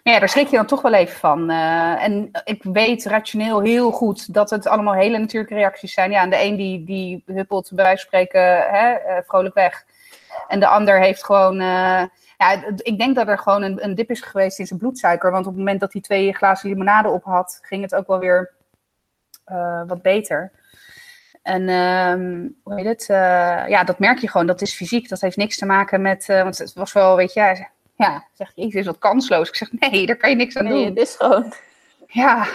ja, 0.04 0.19
daar 0.19 0.30
schrik 0.30 0.47
je 0.47 0.56
dan 0.56 0.65
toch 0.65 0.82
wel 0.82 0.93
even 0.93 1.19
van. 1.19 1.52
Uh, 1.52 2.04
en 2.04 2.32
ik 2.43 2.63
weet 2.63 3.06
rationeel 3.06 3.62
heel 3.62 3.91
goed 3.91 4.34
dat 4.34 4.49
het 4.49 4.67
allemaal 4.67 4.93
hele 4.93 5.17
natuurlijke 5.17 5.56
reacties 5.56 5.93
zijn. 5.93 6.12
Ja, 6.12 6.28
de 6.28 6.43
een 6.43 6.56
die, 6.56 6.84
die 6.84 7.23
huppelt 7.26 7.71
bij 7.73 7.84
wijze 7.84 8.08
van 8.08 8.08
spreken 8.08 8.41
hè, 8.71 8.93
uh, 8.93 9.23
vrolijk 9.26 9.56
weg. 9.56 9.86
En 10.47 10.60
de 10.60 10.67
ander 10.67 10.99
heeft 10.99 11.26
gewoon... 11.26 11.56
ja, 12.38 12.63
ik 12.78 12.97
denk 12.97 13.15
dat 13.15 13.28
er 13.28 13.38
gewoon 13.38 13.62
een, 13.62 13.84
een 13.84 13.95
dip 13.95 14.10
is 14.10 14.21
geweest 14.21 14.60
in 14.60 14.65
zijn 14.65 14.80
bloedsuiker. 14.80 15.32
Want 15.32 15.45
op 15.45 15.52
het 15.52 15.60
moment 15.60 15.80
dat 15.80 15.93
hij 15.93 16.02
twee 16.02 16.34
glazen 16.34 16.69
limonade 16.69 17.10
op 17.10 17.23
had, 17.23 17.60
ging 17.62 17.82
het 17.82 17.95
ook 17.95 18.08
wel 18.08 18.19
weer 18.19 18.54
wat 19.88 20.02
beter. 20.02 20.52
En 21.44 21.70
um, 21.70 22.56
hoe 22.64 22.76
heet 22.76 22.86
het? 22.86 23.02
Uh, 23.02 23.18
ja, 23.68 23.84
dat 23.84 24.00
merk 24.00 24.18
je 24.20 24.30
gewoon. 24.30 24.48
Dat 24.48 24.62
is 24.62 24.74
fysiek. 24.76 25.10
Dat 25.10 25.22
heeft 25.22 25.38
niks 25.38 25.58
te 25.58 25.66
maken 25.66 26.02
met. 26.02 26.28
Uh, 26.30 26.42
want 26.44 26.58
het 26.58 26.74
was 26.74 26.94
wel, 26.94 27.16
weet 27.16 27.34
je, 27.34 27.40
ja, 27.40 27.68
Ja, 27.96 28.24
zeg 28.34 28.52
Jezus, 28.56 28.86
wat 28.86 28.98
kansloos. 28.98 29.48
Ik 29.50 29.56
zeg, 29.56 29.72
nee, 29.72 30.06
daar 30.06 30.16
kan 30.16 30.30
je 30.30 30.36
niks 30.36 30.58
aan 30.58 30.64
Nee, 30.64 30.74
doen. 30.74 30.86
het 30.86 30.98
is 30.98 31.16
gewoon. 31.16 31.54
Ja, 32.08 32.46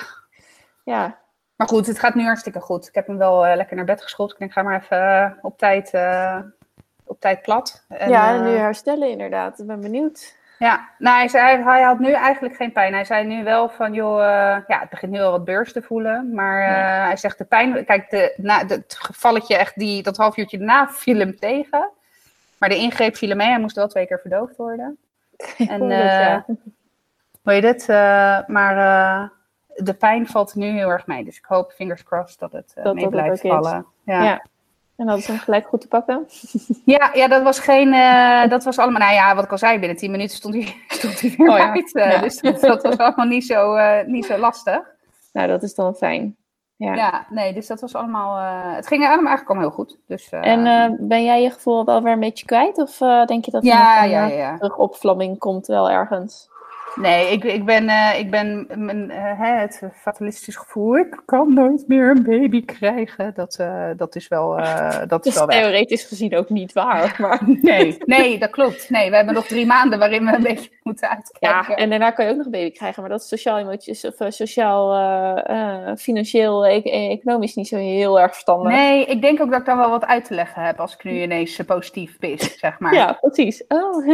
Ja, 0.85 1.19
maar 1.57 1.69
goed, 1.69 1.87
het 1.87 1.99
gaat 1.99 2.15
nu 2.15 2.25
hartstikke 2.25 2.61
goed. 2.61 2.89
Ik 2.89 2.95
heb 2.95 3.07
hem 3.07 3.19
wel 3.19 3.47
eh, 3.47 3.57
lekker 3.57 3.77
naar 3.77 3.85
bed 3.85 4.03
geschopt. 4.03 4.33
Ik 4.33 4.39
denk, 4.39 4.53
ga 4.53 4.63
maar 4.63 4.81
even 4.83 5.23
eh, 5.23 5.31
op, 5.43 5.59
tijd, 5.59 5.91
eh, 5.91 6.39
op 7.05 7.21
tijd 7.21 7.43
plat. 7.43 7.85
En, 7.89 8.11
ja, 8.11 8.29
eh, 8.29 8.35
en 8.35 8.45
nu 8.45 8.51
herstellen 8.51 9.11
inderdaad. 9.11 9.59
Ik 9.59 9.67
ben 9.67 9.81
benieuwd. 9.81 10.37
Ja, 10.59 10.89
nou, 10.99 11.17
hij, 11.17 11.29
zei, 11.29 11.63
hij 11.63 11.83
had 11.83 11.99
nu 11.99 12.13
eigenlijk 12.13 12.57
geen 12.57 12.73
pijn. 12.73 12.93
Hij 12.93 13.05
zei 13.05 13.27
nu 13.27 13.45
wel 13.45 13.69
van, 13.69 13.93
joh, 13.93 14.21
eh, 14.21 14.63
ja, 14.67 14.81
het 14.81 14.91
begint 14.91 15.13
nu 15.13 15.21
al 15.21 15.31
wat 15.31 15.45
beurs 15.45 15.73
te 15.73 15.83
voelen. 15.83 16.35
Maar 16.35 16.61
eh, 16.63 16.69
Ja. 16.69 17.05
hij 17.07 17.17
zegt 17.17 17.39
de 17.39 17.45
pijn, 17.45 17.85
kijk, 17.85 18.11
de, 18.11 18.35
na, 18.37 18.65
de, 18.65 18.75
het 18.75 18.97
gevalletje 18.99 19.57
echt, 19.57 19.79
die, 19.79 20.03
dat 20.03 20.17
half 20.17 20.37
uurtje 20.37 20.59
daarna 20.59 20.89
viel 20.89 21.19
hem 21.19 21.39
tegen. 21.39 21.91
Maar 22.59 22.69
de 22.69 22.77
ingreep 22.77 23.17
viel 23.17 23.29
hem 23.29 23.37
mee. 23.37 23.49
Hij 23.49 23.61
moest 23.61 23.77
wel 23.77 23.89
twee 23.89 24.07
keer 24.07 24.21
verdoofd 24.21 24.57
worden. 24.57 24.99
En, 25.69 25.89
ja. 25.89 26.45
Hoe 27.43 27.53
heet 27.53 27.63
het? 27.63 27.87
Maar 28.49 28.75
de 29.75 29.95
pijn 29.95 30.27
valt 30.27 30.55
nu 30.55 30.67
heel 30.67 30.89
erg 30.91 31.07
mee. 31.07 31.25
Dus 31.25 31.37
ik 31.37 31.45
hoop, 31.45 31.73
fingers 31.73 32.03
crossed, 32.03 32.39
dat 32.39 32.53
het 32.53 32.95
mee 32.95 33.09
blijft 33.09 33.41
vallen. 33.41 33.87
Ja. 34.05 34.23
Ja. 34.23 34.45
En 34.99 35.07
dat 35.07 35.19
is 35.19 35.27
hem 35.27 35.39
gelijk 35.39 35.67
goed 35.67 35.81
te 35.81 35.89
pakken. 35.89 36.27
Ja, 36.85 37.11
ja, 37.15 37.29
dat 37.29 37.43
was 37.43 37.59
geen. 37.59 37.93
eh, 37.93 38.49
dat 38.49 38.65
was 38.65 38.79
allemaal. 38.79 39.01
Nou 39.01 39.13
ja, 39.15 39.35
wat 39.35 39.45
ik 39.45 39.51
al 39.51 39.59
zei, 39.59 39.79
binnen 39.79 39.97
10 39.97 40.11
minuten 40.11 40.37
stond 40.37 40.55
hij, 40.55 40.75
stond 40.99 41.21
hij 41.21 41.35
weer 41.37 41.51
Oh 41.51 41.59
ja. 41.59 41.71
uit. 41.73 41.95
eh, 41.95 42.11
Ja. 42.13 42.21
Dus 42.21 42.41
dat, 42.41 42.61
dat 42.61 42.83
was 42.83 42.97
allemaal 42.97 43.27
niet 43.27 43.47
zo, 43.47 43.75
eh, 43.75 44.07
niet 44.07 44.27
zo 44.27 44.37
lastig. 44.39 44.81
Nou, 45.33 45.49
dat 45.49 45.63
is 45.63 45.75
dan 45.75 45.95
fijn. 45.95 46.37
Ja. 46.77 46.95
Ja. 46.95 47.27
nee, 47.31 47.53
dus 47.53 47.67
dat 47.67 47.81
was 47.81 47.95
allemaal. 47.95 48.37
het 48.75 48.87
ging 48.87 49.01
allemaal 49.07 49.27
eigenlijk 49.27 49.49
allemaal 49.49 49.69
heel 49.69 49.77
goed. 49.85 49.99
Dus, 50.07 50.29
En 50.31 50.97
ben 51.09 51.25
jij 51.25 51.43
je 51.43 51.51
gevoel 51.51 51.85
wel 51.85 52.03
weer 52.03 52.13
een 52.13 52.21
beetje 52.21 52.47
kwijt? 52.47 52.79
Of 52.79 52.97
denk 53.27 53.45
je 53.45 53.51
dat 53.51 53.63
er 53.63 53.69
ja, 53.69 54.05
ja, 54.05 54.27
ja. 54.27 54.57
terugopvlamming 54.57 55.39
komt 55.39 55.67
wel 55.67 55.91
ergens? 55.91 56.49
Nee, 57.01 57.33
ik, 57.33 57.45
ik 57.45 57.65
ben, 57.65 57.89
eh, 57.89 58.19
ik 58.19 58.31
ben 58.31 58.67
mijn, 58.75 59.11
eh, 59.11 59.39
hè, 59.41 59.61
het 59.61 59.83
fatalistisch 59.95 60.57
gevoel. 60.57 60.97
Ik 60.99 61.23
kan 61.25 61.55
nooit 61.55 61.85
meer 61.89 62.11
een 62.11 62.23
baby 62.23 62.65
krijgen. 62.65 63.33
Dat, 63.35 63.57
eh, 63.59 63.91
dat 63.97 64.17
is 64.17 64.29
wel, 64.29 64.57
dat 64.57 65.09
Dat 65.09 65.27
is 65.27 65.35
wel 65.35 65.47
weg. 65.47 65.61
theoretisch 65.61 66.05
gezien 66.05 66.37
ook 66.37 66.49
niet 66.49 66.73
waar. 66.73 67.17
Maar... 67.19 67.41
Nee, 67.63 67.97
nee, 68.05 68.39
dat 68.39 68.51
klopt. 68.51 68.91
Nee, 68.91 69.11
we 69.11 69.17
hebben 69.17 69.35
nog 69.35 69.47
drie 69.47 69.67
maanden 69.67 69.99
waarin 69.99 70.25
we 70.25 70.33
een 70.33 70.43
beetje 70.43 70.71
moeten 70.89 71.09
uitkijken. 71.09 71.75
Ja, 71.75 71.77
en 71.77 71.91
daarna 71.91 72.11
kan 72.11 72.25
je 72.25 72.31
ook 72.31 72.37
nog 72.37 72.47
een 72.47 72.53
baby 72.53 72.71
krijgen. 72.71 73.03
Maar 73.03 73.11
dat 73.11 73.21
is 73.21 73.29
sociaal, 73.29 73.59
emoties, 73.59 74.05
of, 74.05 74.21
eh, 74.21 74.31
sociaal 74.31 74.95
eh, 74.95 75.89
eh, 75.91 75.97
financieel, 75.97 76.67
e- 76.67 76.81
e- 76.85 77.11
economisch 77.11 77.55
niet 77.55 77.69
zo 77.69 77.77
heel 77.77 78.21
erg 78.21 78.31
verstandig. 78.31 78.73
Nee, 78.73 79.05
ik 79.05 79.21
denk 79.21 79.41
ook 79.41 79.51
dat 79.51 79.61
ik 79.61 79.67
dan 79.67 79.79
wel 79.79 79.91
wat 79.91 80.07
uit 80.07 80.25
te 80.25 80.35
leggen 80.35 80.63
heb 80.63 80.81
als 80.81 80.95
ik 80.95 81.05
nu 81.05 81.23
ineens 81.23 81.61
positief 81.67 82.19
pis, 82.19 82.59
zeg 82.59 82.79
maar. 82.79 82.95
Ja, 82.95 83.13
precies. 83.21 83.65
Oh, 83.69 84.07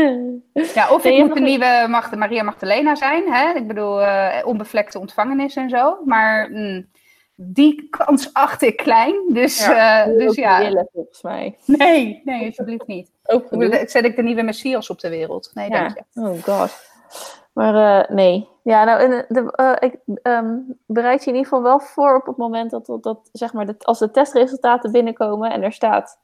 Ja, 0.75 0.91
of 0.91 1.05
Nee, 1.05 1.17
ik 1.17 1.25
moet 1.25 1.35
de 1.35 1.41
nieuwe 1.41 2.03
Maria 2.17 2.43
Magdalena 2.43 2.95
zijn. 2.95 3.33
Hè? 3.33 3.53
Ik 3.55 3.67
bedoel, 3.67 4.01
onbevlekte 4.45 4.99
ontvangenis 4.99 5.57
en 5.57 5.69
zo. 5.69 5.99
Maar 6.05 6.51
mm, 6.51 6.87
die 7.35 7.89
kans 7.89 8.33
acht 8.33 8.63
ik 8.63 8.77
klein. 8.77 9.23
Dus 9.33 9.65
ja, 9.67 10.05
dus 10.05 10.29
ook 10.29 10.35
ja. 10.35 10.59
willen, 10.59 10.89
volgens 10.93 11.23
mij. 11.23 11.59
nee, 11.65 12.21
nee, 12.25 12.47
alsjeblieft 12.47 12.87
niet. 12.87 13.11
Ook 13.25 13.53
Ik 13.53 13.91
Zet 13.91 14.05
ik 14.05 14.17
de 14.17 14.23
nieuwe 14.23 14.43
Messias 14.43 14.91
op 14.91 15.01
de 15.01 15.09
wereld? 15.09 15.51
Nee, 15.55 15.71
dank 15.71 15.95
je. 15.95 16.21
Oh 16.21 16.43
god. 16.43 16.93
Maar 17.53 18.03
eh, 18.05 18.11
nee. 18.17 18.49
Ja, 18.63 18.85
nou, 18.85 19.01
en, 19.01 19.25
de, 19.29 19.53
eh, 19.53 19.89
ik 19.91 19.99
ehm, 20.23 20.59
bereid 20.87 21.25
je 21.25 21.31
in 21.31 21.37
ieder 21.37 21.51
geval 21.51 21.63
wel 21.63 21.81
voor 21.81 22.17
op 22.17 22.27
het 22.27 22.37
moment 22.37 22.71
dat, 22.71 22.87
dat, 22.87 23.03
dat 23.03 23.29
zeg 23.33 23.53
maar, 23.53 23.75
als 23.79 23.99
de 23.99 24.11
testresultaten 24.11 24.93
binnenkomen 24.93 25.51
en 25.51 25.63
er 25.63 25.73
staat, 25.73 26.21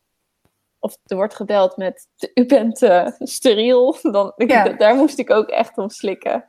of 0.79 0.97
er 1.05 1.17
wordt 1.17 1.35
gebeld 1.35 1.77
met, 1.77 2.07
u 2.35 2.47
bent 2.47 2.83
eh, 2.83 3.07
steriel, 3.19 3.97
dan, 4.03 4.33
Ja. 4.47 4.69
daar 4.69 4.95
moest 4.95 5.19
ik 5.19 5.31
ook 5.31 5.49
echt 5.49 5.79
om 5.79 5.89
slikken. 5.89 6.45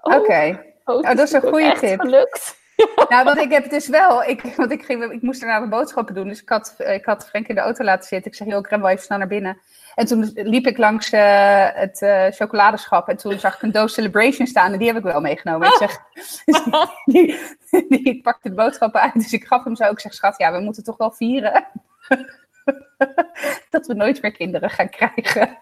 Oh, 0.00 0.16
Oké. 0.16 0.64
oh, 0.84 1.02
het 1.02 1.16
dat 1.16 1.26
is 1.26 1.32
een 1.32 1.42
ook 1.42 1.48
goede 1.48 1.78
tip. 1.78 2.00
gelukt. 2.00 2.60
Nou, 3.08 3.24
want 3.24 3.38
ik 3.38 3.50
heb 3.52 3.70
dus 3.70 3.88
wel, 3.88 4.22
ik, 4.24 4.42
want 4.56 4.70
ik, 4.72 4.84
ging, 4.84 5.12
ik 5.12 5.22
moest 5.22 5.40
daarna 5.40 5.60
de 5.60 5.68
boodschappen 5.68 6.14
doen, 6.14 6.28
dus 6.28 6.42
ik 6.42 6.48
had, 6.48 6.74
ik 6.78 7.04
had 7.04 7.28
Frank 7.28 7.46
in 7.46 7.54
de 7.54 7.60
auto 7.60 7.84
laten 7.84 8.08
zitten. 8.08 8.30
Ik 8.30 8.36
zeg, 8.36 8.46
joh, 8.48 8.58
ik 8.58 8.68
ren 8.68 8.80
wel 8.80 8.90
even 8.90 9.04
snel 9.04 9.18
naar 9.18 9.26
binnen. 9.26 9.58
En 9.94 10.06
toen 10.06 10.30
liep 10.34 10.66
ik 10.66 10.78
langs 10.78 11.10
eh, 11.12 11.68
het 11.72 12.02
eh, 12.02 12.26
chocoladeschap 12.30 13.08
en 13.08 13.16
toen 13.16 13.38
zag 13.38 13.54
ik 13.54 13.62
een 13.62 13.72
doos 13.72 13.94
Celebration 13.94 14.46
staan 14.46 14.72
en 14.72 14.78
die 14.78 14.86
heb 14.88 14.96
ik 14.96 15.02
wel 15.02 15.20
meegenomen. 15.20 15.68
Ik 15.68 15.74
zeg, 15.74 16.00
dus 16.44 16.44
die, 17.04 17.38
die, 17.70 17.86
die- 17.88 18.02
ik 18.02 18.22
pakte 18.22 18.48
de 18.48 18.54
boodschappen 18.54 19.00
uit, 19.00 19.14
dus 19.14 19.32
ik 19.32 19.44
gaf 19.44 19.64
hem 19.64 19.76
zo. 19.76 19.84
Ik 19.90 20.00
zeg, 20.00 20.14
schat, 20.14 20.38
ja, 20.38 20.52
we 20.52 20.60
moeten 20.60 20.84
toch 20.84 20.96
wel 20.96 21.10
vieren. 21.10 21.66
dat 23.70 23.86
we 23.86 23.94
nooit 23.94 24.22
meer 24.22 24.32
kinderen 24.32 24.70
gaan 24.70 24.88
krijgen. 24.88 25.58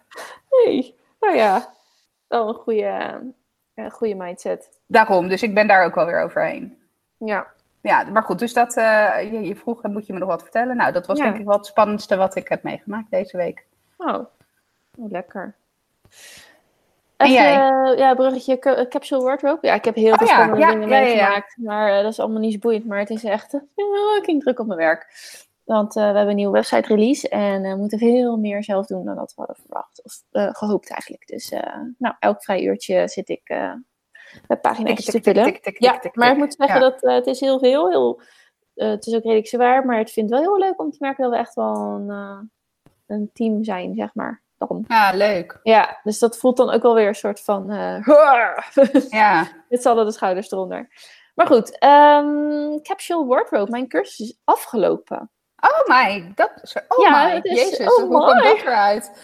Nee. 0.65 0.99
Nou 1.21 1.37
ja, 1.37 1.75
wel 2.29 2.49
een 2.49 2.55
goede, 2.55 3.21
eh, 3.75 3.91
goede 3.91 4.15
mindset. 4.15 4.69
Daarom, 4.87 5.29
dus 5.29 5.43
ik 5.43 5.55
ben 5.55 5.67
daar 5.67 5.85
ook 5.85 5.95
wel 5.95 6.07
weer 6.07 6.23
overheen. 6.23 6.79
Ja. 7.25 7.47
Ja, 7.83 8.05
maar 8.05 8.23
goed, 8.23 8.39
dus 8.39 8.53
dat, 8.53 8.77
eh, 8.77 9.33
je, 9.33 9.41
je 9.41 9.57
vroeg, 9.57 9.83
moet 9.83 10.07
je 10.07 10.13
me 10.13 10.19
nog 10.19 10.29
wat 10.29 10.43
vertellen? 10.43 10.77
Nou, 10.77 10.93
dat 10.93 11.07
was 11.07 11.19
Ja. 11.19 11.25
denk 11.25 11.39
ik 11.39 11.45
wel 11.47 11.57
het 11.57 11.67
spannendste 11.67 12.17
wat 12.17 12.35
ik 12.37 12.49
heb 12.49 12.63
meegemaakt 12.63 13.11
deze 13.11 13.37
week. 13.37 13.67
Oh, 13.97 14.15
oh, 14.99 15.11
lekker. 15.11 15.55
Jij? 17.17 17.55
eh, 17.55 17.99
ja, 17.99 18.15
bruggetje 18.15 18.59
ca- 18.59 18.87
capsule 18.87 19.23
wardrobe. 19.23 19.67
Ja, 19.67 19.75
ik 19.75 19.85
heb 19.85 19.95
heel 19.95 20.17
veel 20.17 20.27
ja, 20.27 20.33
spannende 20.33 20.61
ja, 20.61 20.71
dingen 20.73 20.89
meegemaakt. 20.89 21.57
Maar 21.57 21.97
eh, 21.97 22.03
dat 22.03 22.13
is 22.13 22.21
allemaal 22.21 22.41
niet 22.41 22.53
zo 22.53 22.59
boeiend. 22.59 22.87
Maar 22.87 22.99
het 22.99 23.11
is 23.11 23.25
echt... 23.25 23.55
eh, 23.55 23.61
ging 24.23 24.43
druk 24.43 24.59
op 24.59 24.67
mijn 24.67 24.79
werk. 24.79 25.07
Want 25.65 25.97
eh, 25.97 26.03
we 26.03 26.07
hebben 26.07 26.29
een 26.29 26.37
nieuwe 26.37 26.53
website 26.53 26.95
release. 26.95 27.29
En 27.29 27.63
we 27.63 27.77
moeten 27.77 27.99
veel 27.99 28.37
meer 28.37 28.65
zelf 28.65 28.87
doen 28.87 29.05
dan 29.05 29.17
dat 29.17 29.29
we 29.29 29.35
hadden 29.37 29.57
verwacht. 29.57 30.03
Of 30.05 30.23
eh, 30.31 30.49
gehoopt 30.53 30.91
eigenlijk. 30.91 31.27
Dus 31.27 31.51
eh, 31.51 31.77
nou, 31.99 32.15
elk 32.19 32.43
vrij 32.45 32.63
uurtje 32.63 33.09
zit 33.09 33.29
ik 33.29 33.41
eh 33.45 33.73
pagina's 34.61 35.05
te 35.05 35.23
vullen. 35.23 35.59
Ja, 35.79 36.01
maar 36.13 36.31
ik 36.31 36.37
moet 36.37 36.55
zeggen 36.59 36.81
dat 36.81 37.03
eh, 37.03 37.15
het 37.15 37.27
is 37.27 37.41
heel 37.41 37.59
veel. 37.59 37.89
Heel, 37.91 38.21
eh, 38.75 38.89
het 38.89 39.07
is 39.07 39.15
ook 39.15 39.23
redelijk 39.23 39.49
zwaar. 39.49 39.87
Maar 39.87 39.99
het 39.99 40.11
vindt 40.11 40.31
wel 40.31 40.41
heel 40.41 40.59
leuk 40.59 40.81
om 40.81 40.91
te 40.91 40.97
merken 41.01 41.23
dat 41.23 41.33
we 41.33 41.39
echt 41.39 41.55
wel 41.55 41.77
een, 41.77 42.11
eh, 42.11 42.39
een 43.07 43.31
team 43.33 43.65
zijn, 43.65 43.95
zeg 43.95 44.15
maar. 44.15 44.43
Dan. 44.59 44.85
Ja, 44.89 45.11
leuk. 45.15 45.61
Ja, 45.63 46.01
dus 46.03 46.19
dat 46.19 46.39
voelt 46.39 46.57
dan 46.57 46.71
ook 46.71 46.83
wel 46.83 46.95
weer 46.95 47.09
een 47.09 47.15
soort 47.15 47.41
van. 47.41 47.67
Ja, 49.11 49.47
z'n 49.71 49.89
allen 49.89 50.07
de 50.07 50.13
schouders 50.13 50.51
eronder. 50.51 50.89
Maar 51.35 51.47
goed, 51.47 51.79
ehm, 51.79 52.79
Capsule 52.83 53.27
Wardrobe, 53.27 53.71
mijn 53.71 53.89
cursus 53.89 54.29
is 54.29 54.39
afgelopen. 54.45 55.31
oh 55.61 55.87
my, 55.99 56.33
dat 56.35 56.51
is, 56.63 56.77
oh 56.89 57.05
Ja, 57.07 57.25
my, 57.27 57.35
het 57.35 57.45
is- 57.45 57.61
jezus, 57.61 57.87
oh 57.87 57.97
hoe 57.97 58.09
komt 58.09 58.35
my. 58.35 58.43
dat 58.43 58.61
eruit? 58.61 59.11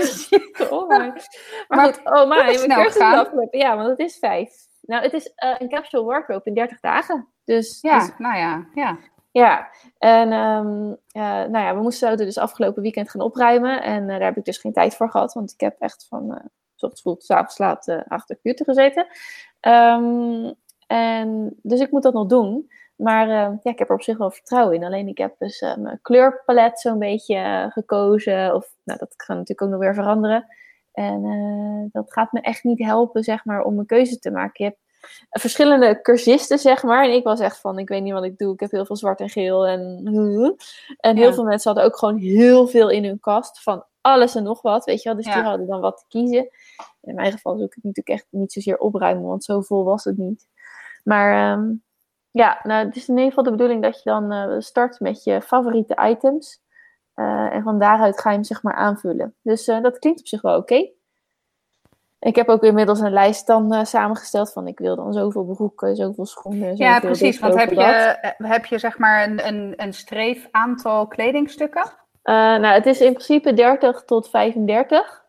Oh 0.70 0.88
my. 0.88 0.96
Maar, 0.96 1.28
Maar 1.68 1.84
goed, 1.84 2.00
oh 2.04 2.28
my, 2.28 2.66
mijn 2.66 2.90
gegaan. 2.90 3.18
afgelopen. 3.18 3.58
Ja, 3.58 3.76
want 3.76 3.88
het 3.88 3.98
is 3.98 4.18
vijf. 4.18 4.68
Nou, 4.80 5.02
het 5.02 5.12
is 5.12 5.32
eh, 5.34 5.54
een 5.58 5.68
Capsule 5.68 6.04
Wardrobe 6.04 6.44
in 6.44 6.54
30 6.54 6.80
dagen. 6.80 7.28
Dus 7.44 7.78
Ja, 7.80 7.98
dus- 7.98 8.12
nou 8.18 8.36
ja, 8.36 8.66
ja. 8.74 8.98
Ja, 9.32 9.70
en 9.98 10.32
ehm, 10.32 10.90
eh, 11.12 11.48
nou 11.48 11.58
ja, 11.58 11.74
we 11.74 11.82
moesten 11.82 12.16
dus 12.16 12.38
afgelopen 12.38 12.82
weekend 12.82 13.10
gaan 13.10 13.20
opruimen. 13.20 13.82
En 13.82 14.02
eh, 14.02 14.08
daar 14.08 14.28
heb 14.28 14.36
ik 14.36 14.44
dus 14.44 14.58
geen 14.58 14.72
tijd 14.72 14.96
voor 14.96 15.10
gehad, 15.10 15.32
want 15.32 15.52
ik 15.52 15.60
heb 15.60 15.76
echt 15.80 16.06
van 16.08 16.40
s 16.74 16.82
ochtends 16.82 17.02
vroeg 17.02 17.28
avonds 17.28 17.58
laat 17.58 17.88
achter 18.08 18.36
de 18.36 18.40
computer 18.42 18.64
gezeten. 18.64 19.06
Ehm, 19.60 20.52
en, 20.86 21.56
dus 21.62 21.80
ik 21.80 21.90
moet 21.90 22.02
dat 22.02 22.12
nog 22.12 22.26
doen. 22.26 22.70
Maar 23.00 23.22
eh, 23.28 23.56
ja, 23.62 23.70
ik 23.70 23.78
heb 23.78 23.88
er 23.88 23.94
op 23.94 24.02
zich 24.02 24.18
wel 24.18 24.30
vertrouwen 24.30 24.74
in. 24.74 24.84
Alleen 24.84 25.08
ik 25.08 25.18
heb 25.18 25.34
dus 25.38 25.60
eh, 25.60 25.76
mijn 25.76 25.98
kleurpalet 26.02 26.80
zo'n 26.80 26.98
beetje 26.98 27.34
eh, 27.36 27.70
gekozen. 27.70 28.54
Of 28.54 28.74
nou, 28.84 28.98
dat 28.98 29.14
gaat 29.16 29.36
natuurlijk 29.36 29.62
ook 29.62 29.68
nog 29.68 29.78
weer 29.80 29.94
veranderen. 29.94 30.46
En 30.92 31.88
dat 31.92 32.12
gaat 32.12 32.32
me 32.32 32.40
echt 32.40 32.64
niet 32.64 32.78
helpen, 32.78 33.22
zeg 33.22 33.44
maar, 33.44 33.62
om 33.62 33.78
een 33.78 33.86
keuze 33.86 34.18
te 34.18 34.30
maken. 34.30 34.64
Je 34.64 34.70
hebt 34.70 34.78
verschillende 35.30 36.00
cursisten, 36.00 36.58
zeg 36.58 36.82
maar. 36.82 37.04
En 37.04 37.12
ik 37.14 37.24
was 37.24 37.40
echt 37.40 37.60
van, 37.60 37.78
ik 37.78 37.88
weet 37.88 38.02
niet 38.02 38.12
wat 38.12 38.24
ik 38.24 38.38
doe. 38.38 38.52
Ik 38.52 38.60
heb 38.60 38.70
heel 38.70 38.84
veel 38.84 38.96
zwart 38.96 39.20
en 39.20 39.28
geel. 39.28 39.66
En, 39.66 39.80
en 40.96 41.16
heel 41.16 41.28
Ja. 41.28 41.34
veel 41.34 41.44
mensen 41.44 41.70
hadden 41.72 41.90
ook 41.90 41.98
gewoon 41.98 42.16
heel 42.16 42.66
veel 42.68 42.90
in 42.90 43.04
hun 43.04 43.20
kast. 43.20 43.62
Van 43.62 43.84
alles 44.00 44.34
en 44.34 44.42
nog 44.42 44.62
wat, 44.62 44.84
weet 44.84 45.02
je 45.02 45.08
wel. 45.08 45.22
Dus 45.22 45.32
die 45.32 45.42
hadden 45.42 45.66
dan 45.66 45.80
wat 45.80 45.96
te 45.96 46.04
kiezen. 46.08 46.48
In 47.00 47.14
mijn 47.14 47.32
geval 47.32 47.58
zoek 47.58 47.74
ik 47.74 47.82
natuurlijk 47.82 48.08
echt 48.08 48.26
niet 48.30 48.52
zozeer 48.52 48.78
opruimen. 48.78 49.28
Want 49.28 49.44
zo 49.44 49.60
vol 49.60 49.84
was 49.84 50.04
het 50.04 50.16
niet. 50.16 50.48
Maar 51.04 51.52
ehm, 51.52 51.72
ja, 52.30 52.60
nou, 52.62 52.86
het 52.86 52.96
is 52.96 53.08
in 53.08 53.14
ieder 53.14 53.28
geval 53.28 53.44
de 53.44 53.50
bedoeling 53.50 53.82
dat 53.82 54.02
je 54.02 54.10
dan 54.10 54.32
eh, 54.32 54.54
start 54.58 55.00
met 55.00 55.24
je 55.24 55.40
favoriete 55.40 55.98
items. 56.08 56.62
Eh, 57.14 57.54
en 57.54 57.62
van 57.62 57.78
daaruit 57.78 58.20
ga 58.20 58.30
je 58.30 58.34
hem 58.34 58.44
zeg 58.44 58.62
maar 58.62 58.74
aanvullen. 58.74 59.34
Dus 59.42 59.68
eh, 59.68 59.82
dat 59.82 59.98
klinkt 59.98 60.20
op 60.20 60.26
zich 60.26 60.42
wel 60.42 60.56
oké. 60.56 60.90
Ik 62.18 62.36
heb 62.36 62.48
ook 62.48 62.62
inmiddels 62.62 63.00
een 63.00 63.12
lijst 63.12 63.46
dan 63.46 63.86
samengesteld 63.86 64.52
van 64.52 64.66
ik 64.66 64.78
wil 64.78 64.96
dan 64.96 65.12
zoveel 65.12 65.44
broeken, 65.44 65.96
zoveel 65.96 66.26
schoenen. 66.26 66.70
Zoveel 66.70 66.86
Ja, 66.86 67.00
precies. 67.00 67.40
dit, 67.40 67.40
Want 67.40 67.54
heb 67.54 67.70
je, 67.70 68.34
heb 68.36 68.66
je 68.66 68.78
zeg 68.78 68.98
maar 68.98 69.28
een, 69.28 69.46
een, 69.46 69.72
een 69.76 69.94
streef 69.94 70.48
aantal 70.50 71.06
kledingstukken? 71.06 71.92
Nou, 72.22 72.66
het 72.66 72.86
is 72.86 73.00
in 73.00 73.12
principe 73.12 73.54
30 73.54 74.04
tot 74.04 74.30
35. 74.30 75.24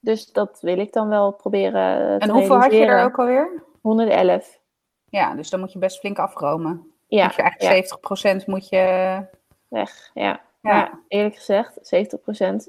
Dus 0.00 0.32
dat 0.32 0.58
wil 0.60 0.78
ik 0.78 0.92
dan 0.92 1.08
wel 1.08 1.32
proberen 1.32 2.18
te 2.18 2.26
En 2.26 2.32
hoeveel 2.32 2.56
had 2.56 2.72
je 2.72 2.86
er 2.86 3.04
ook 3.04 3.18
alweer? 3.18 3.62
111. 3.80 4.60
Ja, 5.08 5.34
dus 5.34 5.50
dan 5.50 5.60
moet 5.60 5.72
je 5.72 5.78
best 5.78 5.98
flink 5.98 6.18
afromen. 6.18 6.90
Ja, 7.08 7.24
moet 7.24 7.34
je 7.34 7.42
eigenlijk 7.42 8.42
70% 8.42 8.44
moet 8.46 8.68
je... 8.68 9.20
weg. 9.68 10.10
Ja. 10.14 10.40
Ja. 10.60 10.72
Maar 10.72 10.98
eerlijk 11.08 11.34
gezegd, 11.34 11.94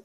70% 0.00 0.04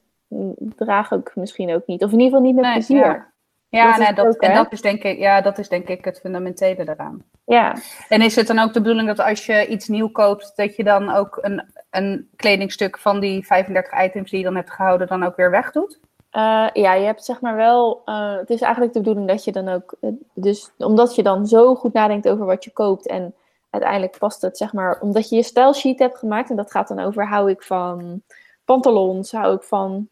draag 0.58 1.10
ik 1.10 1.32
misschien 1.34 1.74
ook 1.74 1.86
niet. 1.86 2.04
Of 2.04 2.12
in 2.12 2.20
ieder 2.20 2.38
geval 2.38 2.40
niet 2.46 2.54
met 2.54 2.64
Nee, 2.64 2.72
plezier. 2.72 3.04
ja. 3.04 3.32
Ja, 3.68 3.82
Dat 3.84 3.92
is 3.92 3.98
nee, 3.98 4.06
het 4.06 4.16
dat, 4.16 4.26
ook, 4.26 4.42
en 4.42 4.54
dat 4.54 4.72
is, 4.72 4.80
denk 4.80 5.02
ik, 5.02 5.18
ja, 5.18 5.40
dat 5.40 5.58
is 5.58 5.68
denk 5.68 5.88
ik 5.88 6.04
het 6.04 6.20
fundamentele 6.20 6.84
daaraan. 6.84 7.22
Ja. 7.44 7.76
En 8.08 8.22
is 8.22 8.36
het 8.36 8.46
dan 8.46 8.58
ook 8.58 8.72
de 8.72 8.80
bedoeling 8.80 9.08
dat 9.08 9.20
als 9.26 9.46
je 9.46 9.66
iets 9.66 9.88
nieuw 9.88 10.08
koopt, 10.08 10.52
dat 10.56 10.76
je 10.76 10.84
dan 10.84 11.10
ook 11.14 11.38
een, 11.40 11.72
een 11.90 12.28
kledingstuk 12.36 12.98
van 12.98 13.20
die 13.20 13.46
35 13.46 14.02
items 14.04 14.30
die 14.30 14.38
je 14.38 14.44
dan 14.44 14.56
hebt 14.56 14.70
gehouden, 14.70 15.06
dan 15.06 15.22
ook 15.24 15.36
weer 15.36 15.50
wegdoet? 15.50 16.00
Eh, 16.34 16.66
ja, 16.72 16.92
je 16.94 17.04
hebt 17.04 17.24
zeg 17.24 17.40
maar 17.40 17.56
wel. 17.56 18.02
eh, 18.04 18.36
het 18.36 18.50
is 18.50 18.60
eigenlijk 18.60 18.92
de 18.92 18.98
bedoeling 18.98 19.28
dat 19.28 19.44
je 19.44 19.52
dan 19.52 19.68
ook. 19.68 19.94
eh, 20.00 20.10
dus 20.34 20.72
omdat 20.78 21.14
je 21.14 21.22
dan 21.22 21.46
zo 21.46 21.74
goed 21.74 21.92
nadenkt 21.92 22.28
over 22.28 22.46
wat 22.46 22.64
je 22.64 22.70
koopt. 22.72 23.06
En 23.06 23.34
uiteindelijk 23.70 24.18
past 24.18 24.42
het, 24.42 24.56
zeg 24.56 24.72
maar. 24.72 25.00
Omdat 25.00 25.28
je 25.28 25.36
je 25.36 25.42
stijlsheet 25.42 25.98
hebt 25.98 26.18
gemaakt. 26.18 26.50
En 26.50 26.56
dat 26.56 26.70
gaat 26.70 26.88
dan 26.88 27.00
over: 27.00 27.26
hou 27.28 27.50
ik 27.50 27.62
van 27.62 28.22
pantalons? 28.64 29.32
Hou 29.32 29.54
ik 29.54 29.62
van 29.62 30.08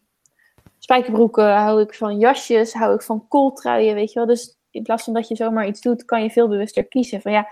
spijkerbroeken? 0.79 1.53
Hou 1.55 1.81
ik 1.81 1.93
van 1.95 2.17
jasjes? 2.19 2.73
Hou 2.73 2.93
ik 2.93 3.01
van 3.01 3.27
kooltruien? 3.27 3.95
Weet 3.95 4.11
je 4.13 4.19
wel? 4.19 4.27
Dus 4.27 4.57
in 4.71 4.83
plaats 4.83 5.03
van 5.03 5.13
dat 5.13 5.27
je 5.27 5.35
zomaar 5.35 5.67
iets 5.67 5.81
doet, 5.81 6.05
kan 6.05 6.23
je 6.23 6.29
veel 6.29 6.47
bewuster 6.47 6.85
kiezen. 6.85 7.21
Van 7.21 7.31
ja, 7.31 7.47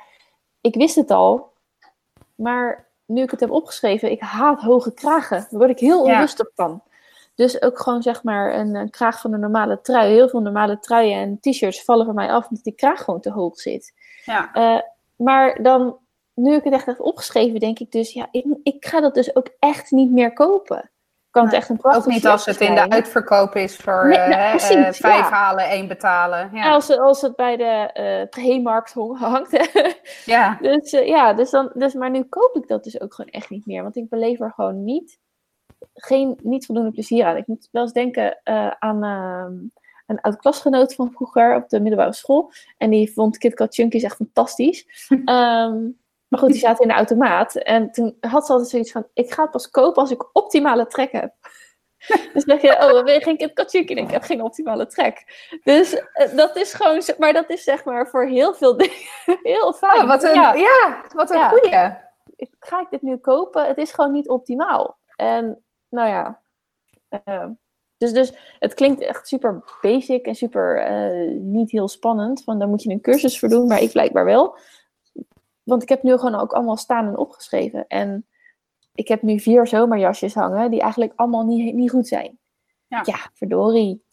ik 0.62 0.76
wist 0.76 0.96
het 0.96 1.12
al. 1.12 1.52
Maar 2.36 2.88
nu 3.06 3.22
ik 3.22 3.32
het 3.32 3.40
heb 3.40 3.52
opgeschreven, 3.52 4.12
ik 4.12 4.20
haat 4.22 4.62
hoge 4.62 4.94
kragen. 4.94 5.38
Daar 5.50 5.60
word 5.60 5.70
ik 5.70 5.80
heel 5.80 6.06
Ja. 6.06 6.14
onrustig 6.14 6.48
van. 6.56 6.82
Dus 7.36 7.62
ook 7.62 7.80
gewoon 7.80 8.02
zeg 8.02 8.24
maar 8.24 8.56
een, 8.56 8.76
een 8.76 8.90
kraag 8.90 9.22
van 9.22 9.34
een 9.34 9.40
normale 9.40 9.82
trui. 9.82 10.12
Heel 10.14 10.30
veel 10.30 10.42
normale 10.42 10.80
truien 10.80 11.18
en 11.18 11.38
t-shirts 11.40 11.84
vallen 11.84 12.06
voor 12.06 12.14
mij 12.14 12.32
af 12.32 12.48
omdat 12.50 12.64
die 12.64 12.76
kraag 12.76 13.04
gewoon 13.04 13.22
te 13.22 13.32
hoog 13.32 13.60
zit. 13.60 13.94
Ja. 14.26 14.50
Eh, 14.54 14.82
maar 15.16 15.64
dan, 15.64 15.98
nu 16.34 16.54
ik 16.56 16.64
het 16.64 16.74
echt 16.74 16.86
heb 16.86 17.00
opgeschreven, 17.00 17.60
denk 17.60 17.80
ik 17.80 17.92
dus, 17.92 18.14
ja, 18.14 18.28
ik, 18.32 18.46
ik 18.64 18.86
ga 18.86 19.00
dat 19.02 19.14
dus 19.14 19.36
ook 19.36 19.48
echt 19.60 19.92
niet 19.92 20.12
meer 20.12 20.34
kopen. 20.34 20.90
Kan 21.30 21.46
het 21.46 21.54
echt 21.54 21.70
een 21.70 21.78
prachtig 21.78 22.04
Ook 22.06 22.12
niet 22.12 22.28
als 22.28 22.46
het 22.46 22.60
in 22.62 22.76
de 22.76 22.90
uitverkoop 22.90 23.56
is 23.56 23.76
voor 23.76 24.08
Nee, 24.08 24.18
eh, 24.18 24.30
nou, 24.30 24.42
hè, 24.42 24.50
precies, 24.50 24.76
eh, 24.76 25.10
vijf 25.10 25.30
ja. 25.30 25.36
halen, 25.36 25.70
één 25.70 25.88
betalen. 25.88 26.50
Ja, 26.54 26.74
Als, 26.74 26.88
het- 26.88 27.00
als 27.00 27.22
het 27.22 27.36
bij 27.36 27.58
de 27.58 27.90
eh 28.34 28.94
hong- 28.94 29.18
hangt. 29.20 29.70
ja. 30.26 30.58
dus 30.62 30.92
eh, 30.94 31.08
ja, 31.08 31.34
dus 31.34 31.50
dan, 31.50 31.72
dus, 31.74 31.94
maar 31.94 32.10
nu 32.10 32.24
koop 32.24 32.56
ik 32.56 32.68
dat 32.68 32.84
dus 32.84 33.02
ook 33.02 33.14
gewoon 33.14 33.32
echt 33.32 33.50
niet 33.50 33.66
meer. 33.66 33.84
Want 33.84 33.96
ik 33.96 34.10
beleef 34.10 34.40
er 34.40 34.52
gewoon 34.56 34.84
niet, 34.84 35.18
geen, 35.94 36.40
niet 36.44 36.66
voldoende 36.66 36.92
plezier 36.92 37.26
aan. 37.26 37.38
Ik 37.38 37.48
moet 37.48 37.68
wel 37.72 37.82
eens 37.82 37.94
denken 37.94 38.40
eh, 38.44 38.72
aan 38.80 39.04
ehm, 39.04 39.54
een 40.08 40.22
oud 40.22 40.38
klasgenoot 40.38 40.96
van 40.96 41.12
vroeger 41.12 41.56
op 41.56 41.70
de 41.70 41.80
middelbare 41.80 42.14
school. 42.14 42.52
En 42.78 42.90
die 42.90 43.14
vond 43.14 43.38
KitKat 43.38 43.74
Chunkies 43.74 44.04
echt 44.04 44.16
fantastisch. 44.16 44.86
Ehm, 45.10 45.90
maar 46.28 46.40
goed, 46.40 46.52
die 46.52 46.60
zaten 46.60 46.82
in 46.82 46.88
de 46.88 46.94
automaat. 46.94 47.56
En 47.56 47.92
toen 47.92 48.18
had 48.20 48.46
ze 48.46 48.52
altijd 48.52 48.70
zoiets 48.70 48.92
van, 48.92 49.08
ik 49.14 49.34
ga 49.34 49.42
het 49.42 49.52
pas 49.52 49.70
kopen 49.70 50.02
als 50.02 50.12
ik 50.12 50.36
optimale 50.36 50.88
trek 50.88 51.12
heb. 51.12 51.34
Dus 52.34 52.46
dan 52.46 52.60
zeg 52.60 52.62
je, 52.62 52.84
oh, 52.84 53.04
wil 53.04 53.14
je 53.14 53.22
geen 53.22 53.38
KitKat 53.38 53.70
Chunky? 53.70 53.94
Ik 53.94 54.12
heb 54.12 54.24
geen 54.24 54.42
optimale 54.44 54.88
trek. 54.88 55.24
Dus 55.64 55.94
eh, 56.14 56.36
dat 56.36 56.56
is 56.56 56.74
gewoon, 56.74 57.02
maar 57.18 57.34
dat 57.34 57.50
is 57.50 57.64
zeg 57.64 57.84
maar 57.86 58.08
voor 58.08 58.26
heel 58.26 58.54
veel 58.54 58.78
dingen 58.78 58.96
heel 59.44 59.74
fijn. 59.74 60.02
Oh, 60.02 60.08
wat 60.08 60.24
een, 60.24 60.34
Ja 60.34 60.54
ja. 60.54 61.04
wat 61.14 61.30
een 61.30 61.38
Ja. 61.38 61.50
goeie. 61.50 62.50
ga 62.60 62.80
ik 62.80 62.88
dit 62.90 63.02
nu 63.02 63.18
kopen? 63.18 63.66
Het 63.66 63.78
is 63.78 63.92
gewoon 63.92 64.12
niet 64.12 64.30
optimaal. 64.30 65.00
En 65.16 65.64
nou 65.92 66.10
ja. 66.10 66.42
eh, 67.10 67.48
dus, 67.98 68.14
dus 68.14 68.34
het 68.60 68.74
klinkt 68.74 69.02
echt 69.02 69.28
super 69.28 69.64
basic 69.82 70.26
en 70.26 70.36
super 70.36 70.78
eh, 70.78 71.38
niet 71.40 71.72
heel 71.72 71.88
spannend. 71.88 72.44
Van 72.44 72.60
daar 72.60 72.68
moet 72.68 72.84
je 72.84 72.90
een 72.90 73.02
cursus 73.02 73.40
voor 73.40 73.50
doen, 73.50 73.68
maar 73.68 73.82
ik 73.82 73.92
blijkbaar 73.92 74.26
wel. 74.26 74.58
Want 75.64 75.84
ik 75.84 75.90
heb 75.90 76.04
nu 76.04 76.18
gewoon 76.18 76.36
ook 76.36 76.54
allemaal 76.54 76.78
staan 76.78 77.08
en 77.08 77.18
opgeschreven. 77.18 77.88
En 77.88 78.26
ik 78.96 79.08
heb 79.08 79.22
nu 79.22 79.40
vier 79.40 79.68
zomerjasjes 79.68 80.34
hangen 80.34 80.72
die 80.72 80.82
eigenlijk 80.82 81.14
allemaal 81.16 81.46
niet, 81.46 81.74
niet 81.76 81.90
goed 81.90 82.08
zijn. 82.08 82.40
Ja. 82.88 83.02
ja, 83.06 83.18
verdorie. 83.34 84.04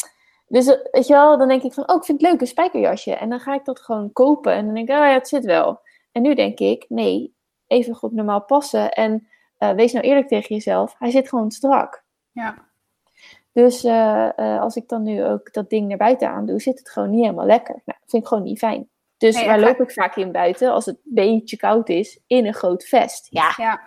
Dus 0.47 0.67
eh, 0.67 0.79
weet 0.91 1.07
je 1.07 1.13
wel, 1.13 1.39
dan 1.39 1.49
denk 1.49 1.63
ik 1.63 1.73
van, 1.73 1.89
oh, 1.89 1.97
ik 1.97 2.05
vind 2.05 2.21
het 2.21 2.31
leuk, 2.31 2.41
een 2.41 2.47
spijkerjasje. 2.47 3.15
En 3.15 3.29
dan 3.29 3.41
ga 3.41 3.55
ik 3.55 3.65
dat 3.65 3.81
gewoon 3.81 4.13
kopen. 4.13 4.53
En 4.53 4.65
dan 4.65 4.75
denk 4.75 4.89
ik, 4.89 4.95
oh 4.95 5.01
ja, 5.01 5.13
het 5.13 5.29
zit 5.29 5.45
wel. 5.45 5.81
En 6.13 6.23
nu 6.23 6.35
denk 6.35 6.59
ik, 6.59 6.85
nee, 6.89 7.35
even 7.67 7.95
goed 7.95 8.13
normaal 8.13 8.43
passen. 8.43 8.93
En 8.93 9.29
eh, 9.59 9.71
wees 9.71 9.93
nou 9.93 10.05
eerlijk 10.05 10.29
tegen 10.29 10.55
jezelf, 10.55 10.95
hij 10.99 11.11
zit 11.11 11.29
gewoon 11.29 11.51
strak. 11.51 12.03
Ja. 12.33 12.55
Dus 13.53 13.85
eh, 13.85 14.39
eh, 14.39 14.61
als 14.61 14.77
ik 14.77 14.89
dan 14.89 15.03
nu 15.03 15.25
ook 15.25 15.53
dat 15.53 15.71
ding 15.71 15.89
naar 15.89 15.97
buiten 15.97 16.29
aan 16.29 16.47
doe, 16.47 16.61
zit 16.61 16.79
het 16.79 16.91
gewoon 16.91 17.11
niet 17.11 17.21
helemaal 17.25 17.47
lekker. 17.47 17.75
Nou, 17.85 17.99
dat 18.01 18.11
vind 18.11 18.23
ik 18.23 18.29
gewoon 18.29 18.45
niet 18.45 18.59
fijn. 18.59 18.89
Dus 19.17 19.35
Nee, 19.35 19.47
waar 19.47 19.59
ga- 19.59 19.67
loop 19.67 19.81
ik 19.81 19.93
vaak 19.93 20.17
in 20.17 20.33
buiten 20.33 20.73
als 20.73 20.87
het 20.87 20.95
een 20.97 21.15
beetje 21.15 21.57
koud 21.57 21.89
is? 21.89 22.21
In 22.27 22.47
een 22.47 22.55
groot 22.55 22.85
vest. 22.85 23.27
Ja, 23.31 23.53
Ja. 23.57 23.81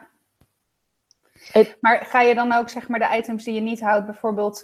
Het- 1.52 1.78
Maar 1.82 2.06
ga 2.06 2.22
je 2.22 2.36
dan 2.36 2.52
ook 2.54 2.70
zeg 2.70 2.88
maar 2.88 3.00
de 3.00 3.18
items 3.18 3.44
die 3.44 3.54
je 3.54 3.62
niet 3.62 3.82
houdt 3.82 4.06
bijvoorbeeld 4.06 4.60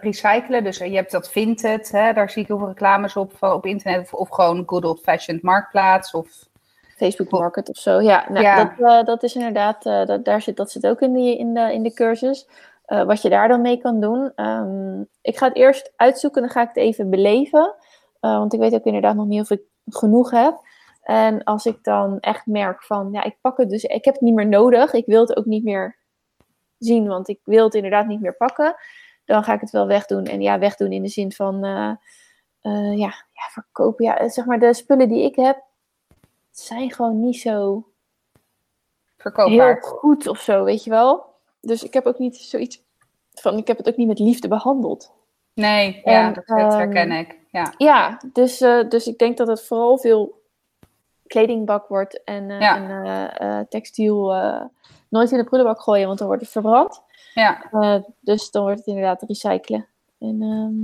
recyclen? 0.00 0.64
Dus 0.64 0.78
je 0.78 0.94
hebt 0.94 1.10
dat 1.10 1.30
Vinted, 1.30 1.90
hè, 1.92 2.12
daar 2.12 2.30
zie 2.30 2.42
ik 2.42 2.48
heel 2.48 2.58
veel 2.58 2.66
reclames 2.68 3.16
op, 3.16 3.32
van- 3.36 3.52
op 3.52 3.66
internet. 3.66 4.00
Of, 4.02 4.12
of 4.14 4.28
gewoon 4.28 4.62
good 4.66 4.84
old 4.84 5.00
fashioned 5.00 5.42
marktplaats. 5.42 6.12
Of, 6.14 6.28
Facebook 7.02 7.30
Market 7.30 7.68
of 7.68 7.76
zo. 7.76 8.00
Ja, 8.00 8.26
nou, 8.28 8.44
Ja. 8.44 8.64
Dat, 8.64 8.90
eh, 8.90 9.04
dat 9.04 9.22
is 9.22 9.34
inderdaad, 9.34 9.86
eh, 9.86 10.06
dat, 10.06 10.24
daar 10.24 10.42
zit, 10.42 10.56
dat 10.56 10.70
zit 10.70 10.86
ook 10.86 11.00
in, 11.00 11.12
die, 11.12 11.38
in, 11.38 11.54
de, 11.54 11.72
in 11.72 11.82
de 11.82 11.92
cursus. 11.92 12.48
Eh, 12.84 13.02
wat 13.02 13.22
je 13.22 13.28
daar 13.28 13.48
dan 13.48 13.60
mee 13.60 13.76
kan 13.76 14.00
doen. 14.00 14.32
Ehm, 14.34 15.00
ik 15.20 15.36
ga 15.38 15.46
het 15.46 15.56
eerst 15.56 15.92
uitzoeken, 15.96 16.42
dan 16.42 16.50
ga 16.50 16.62
ik 16.62 16.68
het 16.68 16.76
even 16.76 17.10
beleven. 17.10 17.74
Want 18.20 18.52
ik 18.52 18.60
weet 18.60 18.74
ook 18.74 18.84
inderdaad 18.84 19.14
nog 19.14 19.26
niet 19.26 19.40
of 19.40 19.50
ik 19.50 19.62
genoeg 19.86 20.30
heb. 20.30 20.60
En 21.02 21.44
als 21.44 21.66
ik 21.66 21.84
dan 21.84 22.20
echt 22.20 22.46
merk 22.46 22.82
van, 22.82 23.08
ja, 23.12 23.22
ik 23.22 23.36
pak 23.40 23.56
het 23.56 23.70
dus, 23.70 23.84
ik 23.84 24.04
heb 24.04 24.14
het 24.14 24.22
niet 24.22 24.34
meer 24.34 24.48
nodig. 24.48 24.92
Ik 24.92 25.06
wil 25.06 25.20
het 25.20 25.36
ook 25.36 25.44
niet 25.44 25.64
meer 25.64 25.96
zien, 26.78 27.06
want 27.06 27.28
ik 27.28 27.40
wil 27.44 27.64
het 27.64 27.74
inderdaad 27.74 28.06
niet 28.06 28.20
meer 28.20 28.36
pakken. 28.36 28.74
Dan 29.24 29.44
ga 29.44 29.52
ik 29.52 29.60
het 29.60 29.70
wel 29.70 29.86
wegdoen. 29.86 30.24
En 30.24 30.40
ja, 30.40 30.58
wegdoen 30.58 30.92
in 30.92 31.02
de 31.02 31.08
zin 31.08 31.32
van, 31.32 31.58
ja, 32.60 33.12
ja, 33.32 33.50
verkopen. 33.50 34.04
Ja, 34.04 34.28
zeg 34.28 34.44
maar, 34.44 34.58
de 34.58 34.74
spullen 34.74 35.08
die 35.08 35.24
ik 35.24 35.36
heb, 35.36 35.62
zijn 36.52 36.92
gewoon 36.92 37.20
niet 37.20 37.40
zo 37.40 37.50
heel 37.50 37.84
verkoopbaar. 39.16 39.82
goed 39.82 40.26
of 40.26 40.40
zo, 40.40 40.64
weet 40.64 40.84
je 40.84 40.90
wel. 40.90 41.24
Dus 41.60 41.82
ik 41.82 41.92
heb 41.92 42.06
ook 42.06 42.18
niet 42.18 42.36
zoiets 42.36 42.82
van, 43.34 43.56
ik 43.56 43.66
heb 43.66 43.76
het 43.76 43.88
ook 43.88 43.96
niet 43.96 44.08
met 44.08 44.18
liefde 44.18 44.48
behandeld. 44.48 45.12
Nee, 45.54 46.00
ja, 46.04 46.26
En, 46.26 46.34
dat, 46.34 46.46
dat 46.46 46.58
ehm, 46.58 46.70
herken 46.70 47.12
ik. 47.12 47.38
Ja. 47.50 47.74
Ja, 47.78 48.20
dus, 48.32 48.60
eh, 48.60 48.88
dus 48.88 49.06
ik 49.06 49.18
denk 49.18 49.36
dat 49.36 49.46
het 49.46 49.62
vooral 49.62 49.98
veel 49.98 50.40
kledingbak 51.26 51.88
wordt 51.88 52.24
en, 52.24 52.50
eh, 52.50 52.60
Ja. 52.60 52.76
en 52.76 53.04
eh, 53.36 53.60
textiel 53.68 54.34
nooit 55.08 55.30
in 55.30 55.38
de 55.38 55.44
prullenbak 55.44 55.80
gooien, 55.80 56.06
want 56.06 56.18
dan 56.18 56.26
wordt 56.26 56.42
het 56.42 56.52
verbrand. 56.52 57.02
Ja. 57.34 57.70
Dus 58.20 58.50
dan 58.50 58.62
wordt 58.62 58.78
het 58.78 58.86
inderdaad 58.86 59.22
recyclen. 59.22 59.86
En, 60.18 60.42
ehm, 60.42 60.74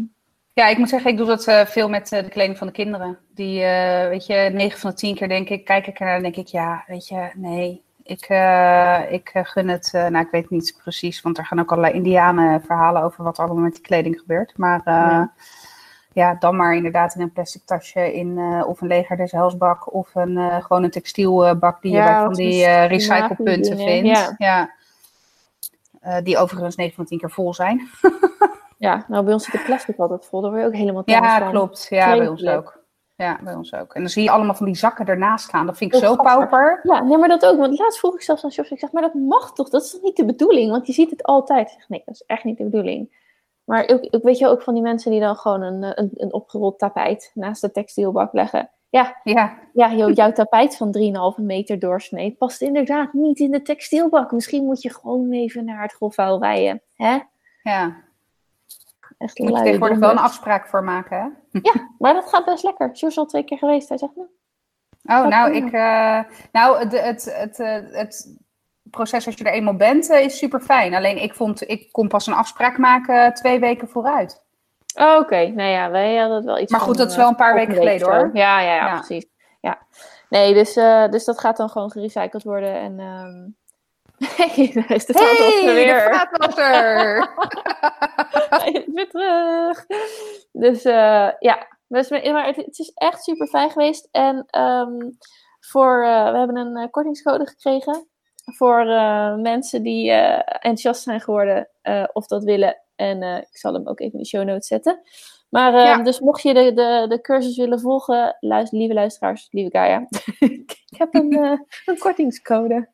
ja, 0.52 0.68
ik 0.68 0.78
moet 0.78 0.88
zeggen, 0.88 1.10
ik 1.10 1.16
doe 1.16 1.26
dat 1.26 1.44
veel 1.68 1.88
met 1.88 2.08
de 2.08 2.28
kleding 2.28 2.58
van 2.58 2.66
de 2.66 2.72
kinderen. 2.72 3.18
Die, 3.38 3.62
eh, 3.62 4.08
weet 4.08 4.26
je, 4.26 4.50
9 4.52 4.78
van 4.78 4.90
de 4.90 4.96
10 4.96 5.14
keer 5.14 5.28
denk 5.28 5.48
ik, 5.48 5.64
kijk 5.64 5.86
ik 5.86 5.98
ernaar 5.98 6.16
en 6.16 6.22
denk 6.22 6.36
ik, 6.36 6.46
ja, 6.46 6.84
weet 6.86 7.08
je, 7.08 7.30
nee. 7.34 7.82
Ik, 8.02 8.20
eh, 8.28 9.12
ik 9.12 9.30
eh, 9.32 9.44
gun 9.44 9.68
het, 9.68 9.90
nou 9.92 10.18
ik 10.18 10.30
weet 10.30 10.50
niet 10.50 10.78
precies, 10.82 11.20
want 11.22 11.38
er 11.38 11.46
gaan 11.46 11.60
ook 11.60 11.70
allerlei 11.70 11.94
indianen 11.94 12.62
verhalen 12.62 13.02
over 13.02 13.24
wat 13.24 13.38
er 13.38 13.44
allemaal 13.44 13.62
met 13.62 13.72
die 13.72 13.82
kleding 13.82 14.18
gebeurt. 14.18 14.56
Maar 14.56 14.80
Ja. 14.84 15.32
ja, 16.12 16.34
dan 16.38 16.56
maar 16.56 16.74
inderdaad 16.74 17.14
in 17.14 17.20
een 17.20 17.32
plastic 17.32 17.62
tasje, 17.64 18.12
in, 18.12 18.38
of 18.66 18.80
een 18.80 18.88
leger 18.88 19.16
des 19.16 19.32
helsbak, 19.32 19.94
of 19.94 20.14
een, 20.14 20.62
gewoon 20.62 20.82
een 20.84 20.90
textielbak 20.90 21.82
die 21.82 21.92
je 21.92 21.96
Ja, 21.98 22.04
bij 22.04 22.24
van 22.24 22.32
die 22.34 22.66
recyclepunten 22.66 23.76
vindt. 23.76 24.34
ja. 24.38 24.70
Eh, 26.00 26.16
die 26.22 26.38
overigens 26.38 26.76
9 26.76 26.94
van 26.94 27.04
de 27.04 27.10
10 27.10 27.18
keer 27.18 27.30
vol 27.30 27.54
zijn. 27.54 27.88
ja, 28.78 29.04
nou 29.08 29.24
bij 29.24 29.32
ons 29.32 29.44
zit 29.44 29.52
de 29.52 29.58
plastic 29.66 29.98
altijd 29.98 30.26
vol, 30.26 30.40
daar 30.40 30.50
word 30.50 30.62
je 30.62 30.68
ook 30.68 30.74
helemaal 30.74 31.04
thuis 31.04 31.20
Ja, 31.20 31.38
van. 31.38 31.50
klopt. 31.50 31.86
Ja, 31.90 32.16
bij 32.16 32.28
ons 32.28 32.46
ook. 32.46 32.78
Ja, 33.18 33.38
bij 33.42 33.54
ons 33.54 33.74
ook. 33.74 33.94
En 33.94 34.00
dan 34.00 34.10
zie 34.10 34.22
je 34.22 34.30
allemaal 34.30 34.54
van 34.54 34.66
die 34.66 34.76
zakken 34.76 35.06
ernaast 35.06 35.44
staan. 35.44 35.66
Dat 35.66 35.76
vind 35.76 35.94
ik 35.94 36.02
Oh, 36.02 36.08
zo 36.08 36.16
pauper. 36.16 36.80
Ja, 36.82 37.02
nee, 37.02 37.18
maar 37.18 37.28
dat 37.28 37.46
ook. 37.46 37.58
Want 37.58 37.78
laatst 37.78 37.98
vroeg 37.98 38.14
ik 38.14 38.22
zelfs 38.22 38.44
aan 38.44 38.50
George, 38.50 38.72
ik 38.72 38.78
zeg, 38.78 38.92
maar 38.92 39.02
dat 39.02 39.14
mag 39.14 39.52
toch? 39.52 39.68
Dat 39.68 39.82
is 39.82 39.90
toch 39.90 40.02
niet 40.02 40.16
de 40.16 40.24
bedoeling? 40.24 40.70
Want 40.70 40.86
je 40.86 40.92
ziet 40.92 41.10
het 41.10 41.22
altijd. 41.22 41.68
Ik 41.68 41.74
zeg, 41.74 41.88
nee, 41.88 42.02
dat 42.04 42.14
is 42.14 42.22
echt 42.26 42.44
niet 42.44 42.58
de 42.58 42.64
bedoeling. 42.64 43.16
Maar 43.64 43.88
ook, 43.88 44.08
ook, 44.10 44.22
weet 44.22 44.38
je 44.38 44.48
ook 44.48 44.62
van 44.62 44.74
die 44.74 44.82
mensen 44.82 45.10
die 45.10 45.20
dan 45.20 45.36
gewoon 45.36 45.62
een, 45.62 45.82
eh, 45.82 45.90
een, 45.94 46.10
een 46.14 46.32
opgerold 46.32 46.78
tapijt 46.78 47.30
naast 47.34 47.60
de 47.60 47.70
textielbak 47.70 48.32
leggen. 48.32 48.70
Ja, 48.88 49.20
Ja, 49.22 49.58
ja 49.72 49.92
joh, 49.92 50.14
jouw 50.14 50.32
tapijt 50.32 50.76
van 50.76 50.92
3,5 51.38 51.42
meter 51.42 51.78
doorsnee 51.78 52.36
past 52.38 52.62
inderdaad 52.62 53.12
niet 53.12 53.38
in 53.38 53.50
de 53.50 53.62
textielbak. 53.62 54.32
Misschien 54.32 54.64
moet 54.64 54.82
je 54.82 54.94
gewoon 54.94 55.32
even 55.32 55.64
naar 55.64 55.82
het 55.82 55.92
grofvuil 55.92 56.40
rijden. 56.40 56.82
Hè? 56.94 57.18
ja. 57.62 58.06
Echt 59.18 59.36
Je 59.36 59.42
moet 59.42 59.52
luie 59.52 59.64
tegenwoordig 59.64 59.98
wel 59.98 60.10
een 60.10 60.18
afspraak 60.18 60.66
voor 60.66 60.84
maken, 60.84 61.18
hè? 61.50 61.58
Ja, 61.72 61.88
maar 61.98 62.14
dat 62.14 62.28
gaat 62.28 62.44
best 62.44 62.64
lekker. 62.64 62.86
George 62.86 63.06
is 63.06 63.18
al 63.18 63.26
twee 63.26 63.44
keer 63.44 63.58
geweest. 63.58 63.88
Hij 63.88 63.98
zegt, 63.98 64.16
nou, 64.16 64.28
Oh, 65.08 65.26
nou, 65.26 65.54
ik, 65.54 65.72
eh, 65.72 66.20
nou 66.52 66.78
het, 66.78 67.00
het, 67.00 67.34
het, 67.34 67.60
eh, 67.60 67.78
het 67.90 68.36
proces 68.90 69.26
als 69.26 69.34
je 69.34 69.44
er 69.44 69.52
eenmaal 69.52 69.76
bent 69.76 70.10
eh, 70.10 70.24
is 70.24 70.38
super 70.38 70.60
fijn. 70.60 70.94
Alleen 70.94 71.22
ik 71.22 71.34
vond, 71.34 71.68
ik 71.68 71.92
kon 71.92 72.08
pas 72.08 72.26
een 72.26 72.34
afspraak 72.34 72.78
maken 72.78 73.34
twee 73.34 73.60
weken 73.60 73.88
vooruit. 73.88 74.46
Oh, 74.94 75.16
Oké, 75.18 75.46
nou 75.46 75.70
ja, 75.70 75.90
wij 75.90 76.16
hadden 76.16 76.36
het 76.36 76.46
wel 76.46 76.58
iets 76.58 76.70
Maar 76.70 76.80
van, 76.80 76.88
goed, 76.88 76.98
dat 76.98 77.10
is 77.10 77.16
wel 77.16 77.28
een 77.28 77.36
paar 77.36 77.54
weken 77.54 77.74
geleden, 77.74 78.08
hoor. 78.08 78.30
Ja, 78.32 78.60
ja, 78.60 78.74
ja, 78.74 78.86
Ja. 78.86 78.94
precies. 78.94 79.26
Ja. 79.60 79.78
Nee, 80.28 80.54
dus, 80.54 80.74
dus 81.10 81.24
dat 81.24 81.38
gaat 81.38 81.56
dan 81.56 81.68
gewoon 81.68 81.90
gerecycled 81.90 82.42
worden. 82.42 82.74
En 82.74 83.00
ehm, 83.00 83.48
Hey, 84.36 84.70
daar 84.74 84.90
is 84.92 85.06
de 85.06 85.12
Hey, 85.12 85.26
vaatwasser 85.26 85.66
de 85.66 85.72
weer. 85.72 86.14
vaatwasser! 86.14 87.28
Hij 88.62 88.70
is 88.72 88.84
weer 88.94 89.08
terug. 89.08 89.86
Dus 90.52 90.84
eh, 90.84 91.30
ja, 91.38 91.66
dus, 91.88 92.08
maar 92.10 92.46
het, 92.46 92.56
het 92.56 92.78
is 92.78 92.90
echt 92.94 93.22
super 93.22 93.46
fijn 93.46 93.70
geweest. 93.70 94.08
En 94.10 94.44
ehm, 94.46 95.10
voor, 95.60 96.04
eh, 96.04 96.30
we 96.32 96.38
hebben 96.38 96.56
een 96.56 96.76
eh, 96.76 96.90
kortingscode 96.90 97.46
gekregen 97.46 98.08
voor 98.44 98.84
mensen 99.40 99.82
die 99.82 100.10
enthousiast 100.10 101.02
zijn 101.02 101.20
geworden 101.20 101.68
of 102.12 102.26
dat 102.26 102.44
willen. 102.44 102.82
En 102.96 103.22
ik 103.22 103.56
zal 103.56 103.72
hem 103.72 103.88
ook 103.88 104.00
even 104.00 104.12
in 104.12 104.18
de 104.18 104.26
show 104.26 104.44
notes 104.44 104.66
zetten. 104.66 105.00
Maar 105.48 105.74
eh, 105.74 105.82
Ja. 105.84 106.02
dus 106.02 106.20
mocht 106.20 106.42
je 106.42 106.54
de, 106.54 106.72
de, 106.72 107.04
de 107.08 107.20
cursus 107.20 107.56
willen 107.56 107.80
volgen, 107.80 108.36
luister, 108.40 108.78
lieve 108.78 108.94
luisteraars, 108.94 109.48
lieve 109.50 109.70
Gaia, 109.78 110.06
ik 110.38 110.78
heb 110.96 111.14
een, 111.14 111.32
eh, 111.32 111.58
een 111.84 111.98
kortingscode. 111.98 112.88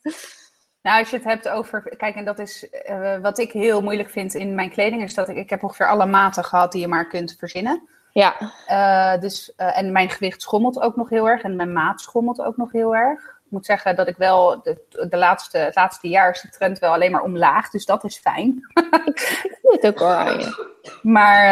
Nou, 0.85 0.99
als 0.99 1.11
je 1.11 1.17
het 1.17 1.25
hebt 1.25 1.49
over. 1.49 1.97
Kijk, 1.97 2.15
en 2.15 2.25
dat 2.25 2.39
is 2.39 2.71
eh, 2.71 3.17
wat 3.23 3.39
ik 3.39 3.53
heel 3.53 3.83
moeilijk 3.83 4.11
vind 4.11 4.35
in 4.35 4.55
mijn 4.55 4.71
kleding. 4.71 5.03
Is 5.03 5.15
dat 5.15 5.29
ik, 5.29 5.37
ik 5.37 5.51
heb 5.51 5.63
ongeveer 5.63 5.89
alle 5.89 6.07
maten 6.07 6.45
gehad 6.45 6.73
die 6.73 6.81
je 6.81 6.89
maar 6.89 7.07
kunt 7.07 7.37
verzinnen. 7.39 7.89
Ja, 8.13 8.37
Eh, 8.67 9.21
dus, 9.21 9.55
eh, 9.57 9.79
en 9.79 9.93
mijn 9.93 10.11
gewicht 10.11 10.43
schommelt 10.43 10.81
ook 10.81 10.97
nog 10.97 11.09
heel 11.09 11.29
erg. 11.29 11.43
En 11.43 11.57
mijn 11.57 11.73
maat 11.73 12.01
schommelt 12.01 12.41
ook 12.41 12.57
nog 12.57 12.73
heel 12.73 12.97
erg. 12.97 13.21
Ik 13.21 13.51
moet 13.51 13.67
zeggen 13.67 13.97
dat 13.97 14.09
ik 14.09 14.17
wel. 14.17 14.63
De, 14.63 15.07
de 15.11 15.17
laatste, 15.17 15.59
het 15.59 15.75
laatste 15.75 16.09
jaar 16.09 16.31
is 16.31 16.41
de 16.41 16.49
trend 16.49 16.79
wel 16.79 16.93
alleen 16.93 17.11
maar 17.11 17.23
omlaag. 17.23 17.71
Dus 17.71 17.85
dat 17.85 18.05
is 18.05 18.19
fijn. 18.19 18.69
ik 19.05 19.19
zie 19.19 19.51
het 19.63 19.87
ook 19.87 19.99
wel 19.99 20.09
aan 20.09 20.39
je. 20.39 20.73
Maar, 21.03 21.43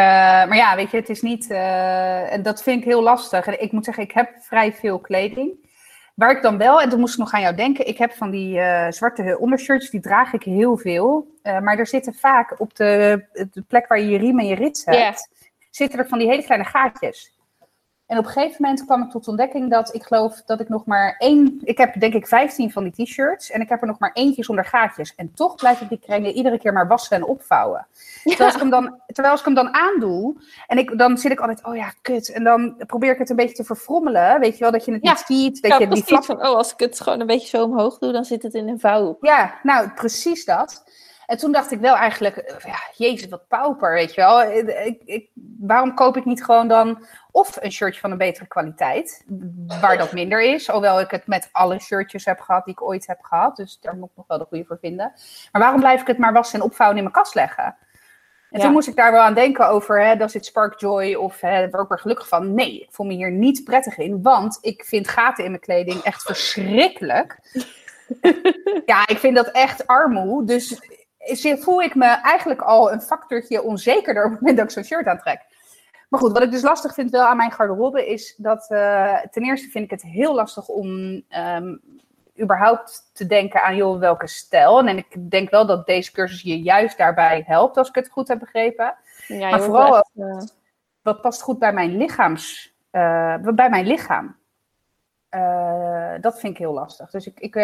maar 0.47 0.57
ja, 0.57 0.75
weet 0.75 0.91
je, 0.91 0.97
het 0.97 1.09
is 1.09 1.21
niet. 1.21 1.49
en 1.49 2.41
dat 2.41 2.63
vind 2.63 2.79
ik 2.79 2.85
heel 2.85 3.03
lastig. 3.03 3.47
Ik 3.47 3.71
moet 3.71 3.85
zeggen, 3.85 4.03
ik 4.03 4.11
heb 4.11 4.29
vrij 4.39 4.73
veel 4.73 4.99
kleding. 4.99 5.61
Waar 6.13 6.31
ik 6.31 6.41
dan 6.41 6.57
wel, 6.57 6.81
en 6.81 6.89
toen 6.89 6.99
moest 6.99 7.13
ik 7.13 7.19
nog 7.19 7.33
aan 7.33 7.41
jou 7.41 7.55
denken, 7.55 7.87
ik 7.87 7.97
heb 7.97 8.13
van 8.13 8.31
die 8.31 8.59
eh, 8.59 8.91
zwarte 8.91 9.37
ondershirts, 9.39 9.89
die 9.89 9.99
draag 9.99 10.33
ik 10.33 10.43
heel 10.43 10.77
veel. 10.77 11.27
Eh, 11.41 11.59
maar 11.59 11.77
er 11.77 11.87
zitten 11.87 12.13
vaak 12.13 12.59
op 12.59 12.75
de, 12.75 13.23
de 13.51 13.61
plek 13.61 13.87
waar 13.87 13.99
je 13.99 14.07
je 14.07 14.17
riem 14.17 14.39
en 14.39 14.45
je 14.45 14.55
rits 14.55 14.85
hebt, 14.85 15.29
zitten 15.69 15.99
er 15.99 16.07
van 16.07 16.17
die 16.17 16.27
hele 16.27 16.43
kleine 16.43 16.65
gaatjes. 16.65 17.33
En 18.07 18.17
op 18.17 18.25
een 18.25 18.31
gegeven 18.31 18.55
moment 18.59 18.85
kwam 18.85 19.03
ik 19.03 19.09
tot 19.09 19.27
ontdekking 19.27 19.69
dat 19.69 19.95
ik 19.95 20.03
geloof 20.03 20.41
dat 20.45 20.59
ik 20.59 20.69
nog 20.69 20.85
maar 20.85 21.15
één, 21.17 21.59
ik 21.63 21.77
heb 21.77 21.99
denk 21.99 22.13
ik 22.13 22.27
15 22.27 22.71
van 22.71 22.83
die 22.89 23.05
t-shirts 23.05 23.51
en 23.51 23.61
ik 23.61 23.69
heb 23.69 23.81
er 23.81 23.87
nog 23.87 23.99
maar 23.99 24.11
eentje 24.13 24.43
zonder 24.43 24.65
gaatjes. 24.65 25.15
En 25.15 25.33
toch 25.33 25.55
blijf 25.55 25.81
ik 25.81 25.89
die 25.89 25.99
kringen 25.99 26.31
iedere 26.31 26.57
keer 26.57 26.73
maar 26.73 26.87
wassen 26.87 27.17
en 27.17 27.25
opvouwen. 27.25 27.87
Terwijl 28.23 28.45
als 28.45 28.53
ik 28.53 28.59
hem 28.61 28.69
dan, 28.69 28.99
terwijl 29.05 29.35
ik 29.35 29.45
hem 29.45 29.53
dan 29.53 29.73
aandoe, 29.73 30.35
en 30.67 30.77
ik, 30.77 30.97
dan 30.97 31.17
zit 31.17 31.31
ik 31.31 31.39
altijd, 31.39 31.65
oh 31.65 31.75
ja, 31.75 31.93
kut. 32.01 32.31
En 32.31 32.43
dan 32.43 32.75
probeer 32.87 33.11
ik 33.11 33.17
het 33.17 33.29
een 33.29 33.35
beetje 33.35 33.55
te 33.55 33.63
verfrommelen. 33.63 34.39
Weet 34.39 34.53
je 34.53 34.59
wel, 34.59 34.71
dat 34.71 34.85
je 34.85 34.93
het 34.93 35.03
Ja. 35.03 35.11
niet 35.11 35.23
ziet. 35.25 35.61
Dat 35.61 35.71
Ja, 35.71 35.79
je 35.79 35.87
die 35.87 36.03
flap... 36.03 36.23
Van, 36.23 36.35
oh, 36.47 36.55
als 36.55 36.73
ik 36.73 36.79
het 36.79 37.01
gewoon 37.01 37.19
een 37.19 37.27
beetje 37.27 37.47
zo 37.57 37.63
omhoog 37.63 37.97
doe, 37.97 38.11
dan 38.11 38.25
zit 38.25 38.43
het 38.43 38.53
in 38.53 38.67
een 38.67 38.79
vouw. 38.79 39.17
Ja, 39.21 39.59
nou, 39.63 39.89
precies 39.89 40.45
dat. 40.45 40.83
En 41.25 41.37
toen 41.37 41.51
dacht 41.51 41.71
ik 41.71 41.79
wel 41.79 41.95
eigenlijk, 41.95 42.37
eh, 42.37 42.65
ja, 42.65 42.79
jezus, 42.95 43.29
wat 43.29 43.47
pauper, 43.47 43.93
weet 43.93 44.13
je 44.13 44.21
wel. 44.21 44.43
Ik, 44.43 45.01
ik, 45.05 45.29
waarom 45.59 45.93
koop 45.93 46.17
ik 46.17 46.25
niet 46.25 46.43
gewoon 46.43 46.67
dan 46.67 47.05
of 47.31 47.57
een 47.61 47.71
shirtje 47.71 48.01
van 48.01 48.11
een 48.11 48.17
betere 48.17 48.47
kwaliteit, 48.47 49.25
waar 49.81 49.97
dat 49.97 50.13
minder 50.13 50.41
is. 50.41 50.67
Hoewel 50.67 50.99
ik 50.99 51.11
het 51.11 51.27
met 51.27 51.49
alle 51.51 51.79
shirtjes 51.79 52.25
heb 52.25 52.39
gehad 52.39 52.65
die 52.65 52.73
ik 52.73 52.81
ooit 52.81 53.07
heb 53.07 53.21
gehad. 53.21 53.55
Dus 53.55 53.79
daar 53.81 53.95
moet 53.95 54.09
ik 54.09 54.15
nog 54.15 54.27
wel 54.27 54.37
de 54.37 54.45
goede 54.45 54.65
voor 54.65 54.77
vinden. 54.81 55.13
Maar 55.51 55.61
waarom 55.61 55.79
blijf 55.79 56.01
ik 56.01 56.07
het 56.07 56.17
maar 56.17 56.33
wassen 56.33 56.59
en 56.59 56.65
opvouwen 56.65 56.97
in 56.97 57.03
mijn 57.03 57.15
kast 57.15 57.35
leggen? 57.35 57.63
En 58.53 58.59
Ja. 58.59 58.65
toen 58.65 58.73
moest 58.73 58.87
ik 58.87 58.95
daar 58.95 59.11
wel 59.11 59.21
aan 59.21 59.33
denken 59.33 59.67
over, 59.67 60.03
hè, 60.05 60.23
it 60.23 60.45
spark 60.45 60.79
joy? 60.79 61.13
Of 61.13 61.41
hè, 61.41 61.69
word 61.69 61.83
ik 61.83 61.91
er 61.91 61.99
gelukkig 61.99 62.27
van. 62.27 62.53
Nee, 62.53 62.79
ik 62.79 62.87
voel 62.91 63.05
me 63.05 63.13
hier 63.13 63.31
niet 63.31 63.63
prettig 63.63 63.97
in, 63.97 64.21
want 64.21 64.57
ik 64.61 64.85
vind 64.85 65.07
gaten 65.07 65.43
in 65.43 65.49
mijn 65.49 65.61
kleding 65.61 66.01
echt 66.01 66.21
verschrikkelijk. 66.21 67.39
ja, 68.85 69.07
ik 69.07 69.17
vind 69.17 69.35
dat 69.35 69.51
echt 69.51 69.87
armoe. 69.87 70.45
Dus 70.45 70.81
voel 71.59 71.81
ik 71.81 71.95
me 71.95 72.05
eigenlijk 72.05 72.61
al 72.61 72.91
een 72.91 73.01
factortje 73.01 73.63
onzekerder 73.63 74.23
op 74.25 74.31
het 74.31 74.39
moment 74.39 74.57
dat 74.57 74.65
ik 74.65 74.71
zo'n 74.71 74.83
shirt 74.83 75.07
aantrek. 75.07 75.41
Maar 76.13 76.21
goed, 76.21 76.31
wat 76.31 76.43
ik 76.43 76.51
dus 76.51 76.61
lastig 76.61 76.93
vind 76.93 77.11
wel 77.11 77.25
aan 77.25 77.37
mijn 77.37 77.51
garderobe 77.51 78.07
is 78.07 78.35
dat 78.37 78.69
eh, 78.69 79.19
ten 79.31 79.43
eerste 79.43 79.69
vind 79.69 79.83
ik 79.83 79.91
het 79.91 80.01
heel 80.01 80.35
lastig 80.35 80.67
om 80.67 81.21
ehm, 81.29 81.75
überhaupt 82.41 83.09
te 83.13 83.25
denken 83.25 83.63
aan 83.63 83.75
joh, 83.75 83.99
welke 83.99 84.27
stijl. 84.27 84.79
En 84.79 84.97
ik 84.97 85.31
denk 85.31 85.49
wel 85.49 85.65
dat 85.65 85.85
deze 85.85 86.11
cursus 86.11 86.41
je 86.41 86.61
juist 86.61 86.97
daarbij 86.97 87.43
helpt, 87.45 87.77
als 87.77 87.87
ik 87.87 87.95
het 87.95 88.09
goed 88.09 88.27
heb 88.27 88.39
begrepen. 88.39 88.95
Ja, 89.27 89.49
Maar 89.49 89.61
vooral 89.61 89.97
echt, 89.97 90.11
eh, 90.15 90.37
Wat 91.01 91.21
past 91.21 91.41
goed 91.41 91.59
bij 91.59 91.73
mijn 91.73 91.97
lichaams, 91.97 92.75
eh, 92.91 93.35
bij 93.37 93.69
mijn 93.69 93.85
lichaam. 93.85 94.35
Dat 96.21 96.39
vind 96.39 96.53
ik 96.53 96.57
heel 96.57 96.73
lastig. 96.73 97.09
Dus 97.09 97.27
ik, 97.27 97.39
ik, 97.39 97.55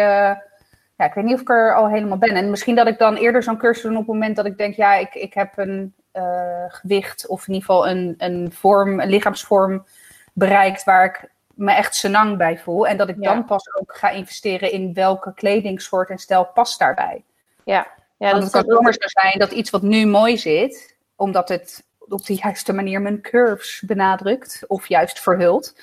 ja, 1.00 1.06
ik 1.06 1.14
weet 1.14 1.24
niet 1.24 1.34
of 1.34 1.40
ik 1.40 1.50
er 1.50 1.74
al 1.74 1.88
helemaal 1.88 2.18
ben. 2.18 2.34
En 2.34 2.50
misschien 2.50 2.74
dat 2.74 2.86
ik 2.86 2.98
dan 2.98 3.16
eerder 3.16 3.42
zo'n 3.42 3.56
cursus 3.56 3.82
doe 3.82 3.92
op 3.92 3.96
het 3.98 4.06
moment 4.06 4.36
dat 4.36 4.46
ik 4.46 4.58
denk, 4.58 4.74
ja, 4.74 4.94
ik, 4.94 5.14
ik 5.14 5.34
heb 5.34 5.58
een 5.58 5.94
eh, 6.12 6.64
gewicht 6.68 7.26
of 7.26 7.46
in 7.48 7.54
ieder 7.54 7.68
geval 7.68 7.88
een, 7.88 8.14
een 8.18 8.52
vorm, 8.52 9.00
een 9.00 9.08
lichaamsvorm 9.08 9.86
bereikt 10.32 10.84
waar 10.84 11.04
ik 11.04 11.30
me 11.54 11.72
echt 11.72 11.94
senang 11.94 12.36
bij 12.36 12.58
voel. 12.58 12.86
En 12.86 12.96
dat 12.96 13.08
ik 13.08 13.16
Ja. 13.18 13.32
dan 13.34 13.44
pas 13.44 13.74
ook 13.74 13.96
ga 13.96 14.10
investeren 14.10 14.72
in 14.72 14.94
welke 14.94 15.34
kledingsoort 15.34 16.08
en 16.10 16.18
stijl 16.18 16.44
past 16.44 16.78
daarbij. 16.78 17.24
ja, 17.64 17.86
Want 18.18 18.32
dat 18.32 18.42
het 18.42 18.52
kan 18.52 18.74
zomaar 18.76 18.92
zo 18.92 19.08
zijn 19.08 19.38
dat 19.38 19.50
iets 19.52 19.70
wat 19.70 19.82
nu 19.82 20.06
mooi 20.06 20.38
zit, 20.38 20.96
omdat 21.16 21.48
het 21.48 21.84
op 21.98 22.26
de 22.26 22.34
juiste 22.34 22.72
manier 22.72 23.00
mijn 23.00 23.20
curves 23.20 23.82
benadrukt 23.86 24.64
of 24.66 24.88
juist 24.88 25.20
verhult, 25.20 25.74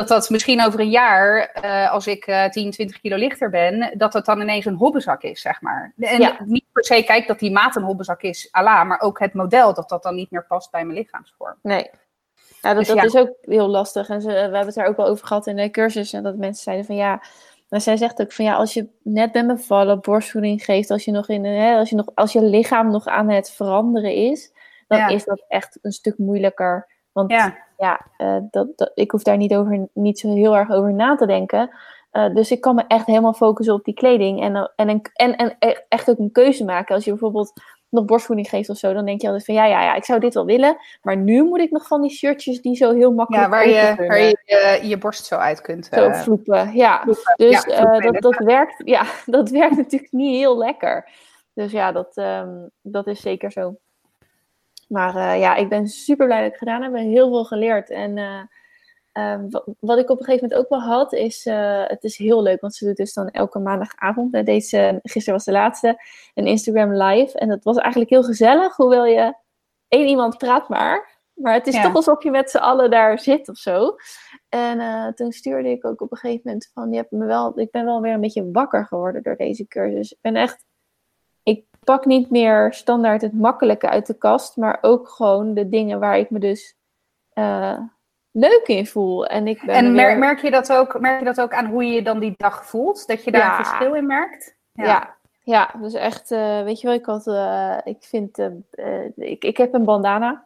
dat 0.00 0.08
dat 0.08 0.30
misschien 0.30 0.64
over 0.64 0.80
een 0.80 0.90
jaar, 0.90 1.38
eh, 1.52 1.90
als 1.92 2.06
ik 2.06 2.26
eh 2.26 2.44
10, 2.44 2.70
20 2.70 3.00
kilo 3.00 3.16
lichter 3.16 3.50
ben, 3.50 3.92
dat 3.98 4.12
het 4.12 4.24
dan 4.24 4.40
ineens 4.40 4.64
een 4.64 4.74
hobbezak 4.74 5.22
is, 5.22 5.40
zeg 5.40 5.60
maar. 5.60 5.92
En 5.98 6.20
Ja. 6.20 6.36
niet 6.44 6.64
per 6.72 6.84
se 6.84 7.02
kijk 7.02 7.26
dat 7.26 7.38
die 7.38 7.50
maat 7.50 7.76
een 7.76 7.82
hobbezak 7.82 8.22
is, 8.22 8.48
ala, 8.50 8.84
maar 8.84 9.00
ook 9.00 9.18
het 9.18 9.34
model, 9.34 9.74
dat 9.74 9.88
dat 9.88 10.02
dan 10.02 10.14
niet 10.14 10.30
meer 10.30 10.44
past 10.46 10.70
bij 10.70 10.84
mijn 10.84 10.98
lichaamsvorm. 10.98 11.54
Nee. 11.62 11.90
Ja, 12.60 12.68
dat, 12.68 12.76
Dus 12.78 12.86
dat 12.88 12.96
ja. 12.96 13.02
is 13.02 13.16
ook 13.16 13.32
heel 13.40 13.68
lastig. 13.68 14.08
En 14.08 14.20
ze, 14.20 14.28
we 14.28 14.34
hebben 14.34 14.66
het 14.66 14.74
daar 14.74 14.86
ook 14.86 14.96
wel 14.96 15.06
over 15.06 15.26
gehad 15.26 15.46
in 15.46 15.56
de 15.56 15.70
cursus. 15.70 16.12
En 16.12 16.22
dat 16.22 16.36
mensen 16.36 16.62
zeiden 16.62 16.86
van 16.86 16.96
ja. 16.96 17.22
Maar 17.68 17.80
zij 17.80 17.96
zegt 17.96 18.20
ook 18.20 18.32
van 18.32 18.44
ja, 18.44 18.54
als 18.54 18.74
je 18.74 18.88
net 19.02 19.32
bent 19.32 19.46
bevallen, 19.46 20.00
borstvoeding 20.00 20.64
geeft, 20.64 20.90
als 20.90 21.04
je 21.04 21.10
nog 21.10 21.28
in 21.28 21.44
hè, 21.44 21.76
als 21.76 21.90
je 21.90 21.96
nog, 21.96 22.06
als 22.14 22.32
je 22.32 22.42
lichaam 22.42 22.90
nog 22.90 23.06
aan 23.06 23.28
het 23.30 23.50
veranderen 23.50 24.14
is, 24.14 24.52
dan 24.88 24.98
Ja. 24.98 25.08
is 25.08 25.24
dat 25.24 25.44
echt 25.48 25.78
een 25.82 25.92
stuk 25.92 26.18
moeilijker. 26.18 26.88
Want 27.12 27.30
Ja, 27.30 27.58
ja, 27.76 28.06
eh, 28.16 28.36
dat, 28.50 28.68
dat, 28.76 28.90
ik 28.94 29.10
hoef 29.10 29.22
daar 29.22 29.36
niet, 29.36 29.54
over, 29.54 29.88
niet 29.92 30.18
zo 30.18 30.34
heel 30.34 30.56
erg 30.56 30.70
over 30.70 30.92
na 30.92 31.16
te 31.16 31.26
denken. 31.26 31.70
Eh, 32.10 32.34
dus 32.34 32.50
ik 32.50 32.60
kan 32.60 32.74
me 32.74 32.84
echt 32.86 33.06
helemaal 33.06 33.32
focussen 33.32 33.74
op 33.74 33.84
die 33.84 33.94
kleding. 33.94 34.42
En, 34.42 34.56
eh, 34.56 34.68
en, 34.76 35.02
en, 35.14 35.36
en 35.36 35.56
echt 35.88 36.10
ook 36.10 36.18
een 36.18 36.32
keuze 36.32 36.64
maken. 36.64 36.94
Als 36.94 37.04
je 37.04 37.10
bijvoorbeeld 37.10 37.52
nog 37.88 38.04
borstvoeding 38.04 38.48
geeft 38.48 38.68
of 38.68 38.76
zo, 38.76 38.92
dan 38.92 39.04
denk 39.04 39.20
je 39.20 39.26
altijd 39.26 39.44
van 39.44 39.54
ja, 39.54 39.64
ja, 39.64 39.82
ja, 39.82 39.94
ik 39.94 40.04
zou 40.04 40.20
dit 40.20 40.34
wel 40.34 40.44
willen. 40.44 40.76
Maar 41.02 41.16
nu 41.16 41.42
moet 41.42 41.60
ik 41.60 41.70
nog 41.70 41.86
van 41.86 42.02
die 42.02 42.10
shirtjes 42.10 42.60
die 42.60 42.76
zo 42.76 42.94
heel 42.94 43.12
makkelijk 43.12 43.44
ja 43.44 43.50
waar, 43.50 43.68
je, 43.68 43.94
waar 43.96 44.20
je 44.20 44.38
je 44.44 44.88
je 44.88 44.98
borst 44.98 45.24
zo 45.24 45.36
uit 45.36 45.60
kunt. 45.60 45.88
Zo 45.92 46.08
eh, 46.08 46.20
vloepen, 46.20 46.74
ja. 46.74 47.02
vloepen. 47.02 47.34
Dus 47.36 47.64
Ja, 47.64 47.98
dat, 47.98 48.22
dat, 48.22 48.36
werkt, 48.36 48.82
ja, 48.84 49.04
dat 49.26 49.50
werkt 49.50 49.76
natuurlijk 49.76 50.12
niet 50.12 50.36
heel 50.36 50.58
lekker. 50.58 51.08
Dus 51.54 51.72
ja, 51.72 51.92
dat, 51.92 52.16
ehm, 52.16 52.66
dat 52.82 53.06
is 53.06 53.20
zeker 53.20 53.52
zo. 53.52 53.76
Maar 54.92 55.16
eh, 55.16 55.40
ja, 55.40 55.54
ik 55.54 55.68
ben 55.68 55.88
super 55.88 56.26
blij 56.26 56.38
dat 56.38 56.46
ik 56.46 56.52
het 56.52 56.68
gedaan 56.68 56.82
heb. 56.82 56.92
Ik 56.94 56.98
heb 56.98 57.06
heel 57.08 57.28
veel 57.28 57.44
geleerd. 57.44 57.90
En 57.90 58.18
eh, 58.18 58.40
ehm, 59.12 59.48
wa- 59.50 59.64
wat 59.80 59.98
ik 59.98 60.10
op 60.10 60.18
een 60.18 60.24
gegeven 60.24 60.48
moment 60.48 60.60
ook 60.64 60.68
wel 60.80 60.88
had, 60.88 61.12
is... 61.12 61.46
eh, 61.46 61.82
het 61.86 62.04
is 62.04 62.16
heel 62.18 62.42
leuk, 62.42 62.60
want 62.60 62.74
ze 62.74 62.84
doet 62.86 62.96
dus 62.96 63.12
dan 63.14 63.28
elke 63.28 63.58
maandagavond... 63.58 64.34
eh, 64.34 64.44
deze, 64.44 64.98
gisteren 65.02 65.34
was 65.34 65.44
de 65.44 65.52
laatste, 65.52 66.02
een 66.34 66.46
Instagram 66.46 66.94
live. 66.94 67.38
En 67.38 67.48
dat 67.48 67.64
was 67.64 67.76
eigenlijk 67.76 68.10
heel 68.10 68.22
gezellig, 68.22 68.76
hoewel 68.76 69.04
je... 69.06 69.34
één 69.88 70.06
iemand 70.08 70.38
praat 70.38 70.68
maar... 70.68 71.18
Maar 71.34 71.54
het 71.54 71.66
is 71.66 71.74
Ja. 71.74 71.82
toch 71.82 71.94
alsof 71.94 72.22
je 72.22 72.30
met 72.30 72.50
z'n 72.50 72.56
allen 72.58 72.90
daar 72.90 73.18
zit 73.18 73.48
of 73.48 73.56
zo. 73.56 73.96
En 74.48 75.14
toen 75.14 75.32
stuurde 75.32 75.70
ik 75.70 75.84
ook 75.86 76.00
op 76.00 76.10
een 76.12 76.16
gegeven 76.18 76.40
moment 76.44 76.70
van, 76.74 76.90
je 76.90 76.96
hebt 76.96 77.10
me 77.10 77.24
wel, 77.26 77.58
ik 77.58 77.70
ben 77.70 77.84
wel 77.84 78.00
weer 78.00 78.12
een 78.12 78.20
beetje 78.20 78.50
wakker 78.52 78.86
geworden 78.86 79.22
door 79.22 79.36
deze 79.36 79.66
cursus. 79.66 80.12
Ik 80.12 80.18
ben 80.20 80.36
echt, 80.36 80.64
pak 81.84 82.04
niet 82.04 82.30
meer 82.30 82.72
standaard 82.72 83.22
het 83.22 83.32
makkelijke 83.32 83.88
uit 83.88 84.06
de 84.06 84.14
kast, 84.14 84.56
maar 84.56 84.78
ook 84.80 85.08
gewoon 85.08 85.54
de 85.54 85.68
dingen 85.68 86.00
waar 86.00 86.18
ik 86.18 86.30
me 86.30 86.38
dus 86.38 86.76
eh, 87.32 87.78
leuk 88.30 88.62
in 88.66 88.86
voel. 88.86 89.26
En 89.26 89.46
ik 89.48 89.62
ben 89.66 89.74
En 89.74 89.92
weer- 89.92 90.18
merk, 90.18 90.40
je 90.40 90.50
dat 90.50 90.72
ook, 90.72 91.00
merk 91.00 91.18
je 91.18 91.24
dat 91.24 91.40
ook 91.40 91.52
aan 91.52 91.66
hoe 91.66 91.84
je 91.84 91.92
je 91.92 92.02
dan 92.02 92.18
die 92.18 92.34
dag 92.36 92.66
voelt? 92.66 93.06
Dat 93.06 93.24
je 93.24 93.30
daar 93.30 93.40
Ja. 93.40 93.58
een 93.58 93.64
verschil 93.64 93.94
in 93.94 94.06
merkt? 94.06 94.56
Ja. 94.72 95.16
ja, 95.42 95.70
dus 95.80 95.94
echt, 95.94 96.30
eh, 96.30 96.62
weet 96.62 96.80
je 96.80 96.86
wel, 96.86 96.96
ik 96.96 97.04
had, 97.06 97.26
eh, 97.26 97.76
ik 97.84 97.96
vind, 98.04 98.38
ik, 99.16 99.44
ik 99.44 99.56
heb 99.56 99.74
een 99.74 99.84
bandana, 99.84 100.44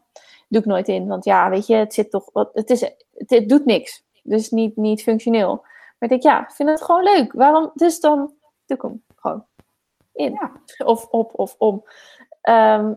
doe 0.49 0.61
ik 0.61 0.67
nooit 0.67 0.89
in, 0.89 1.07
want 1.07 1.25
ja, 1.25 1.51
weet 1.51 1.67
je, 1.67 1.75
het 1.75 1.95
zit 1.95 2.11
toch, 2.11 2.29
wat, 2.33 2.51
het 2.53 2.71
is, 2.71 2.81
het, 2.81 3.31
het 3.31 3.49
doet 3.49 3.65
niks, 3.65 4.05
dus 4.23 4.51
niet, 4.51 4.77
niet 4.77 5.03
functioneel. 5.03 5.55
Maar 5.99 5.99
ik 5.99 6.09
denk, 6.09 6.23
ja, 6.23 6.43
ik 6.43 6.51
vind 6.51 6.69
het 6.69 6.83
gewoon 6.83 7.03
leuk, 7.03 7.33
waarom, 7.33 7.71
dus 7.75 8.01
dan 8.01 8.17
doe 8.67 8.77
ik 8.77 8.83
hem 8.83 9.03
gewoon 9.17 9.45
in, 10.15 10.33
Ja. 10.33 10.53
of 10.87 11.07
op, 11.07 11.39
of 11.39 11.55
om. 11.59 11.85
Ehm, 12.41 12.95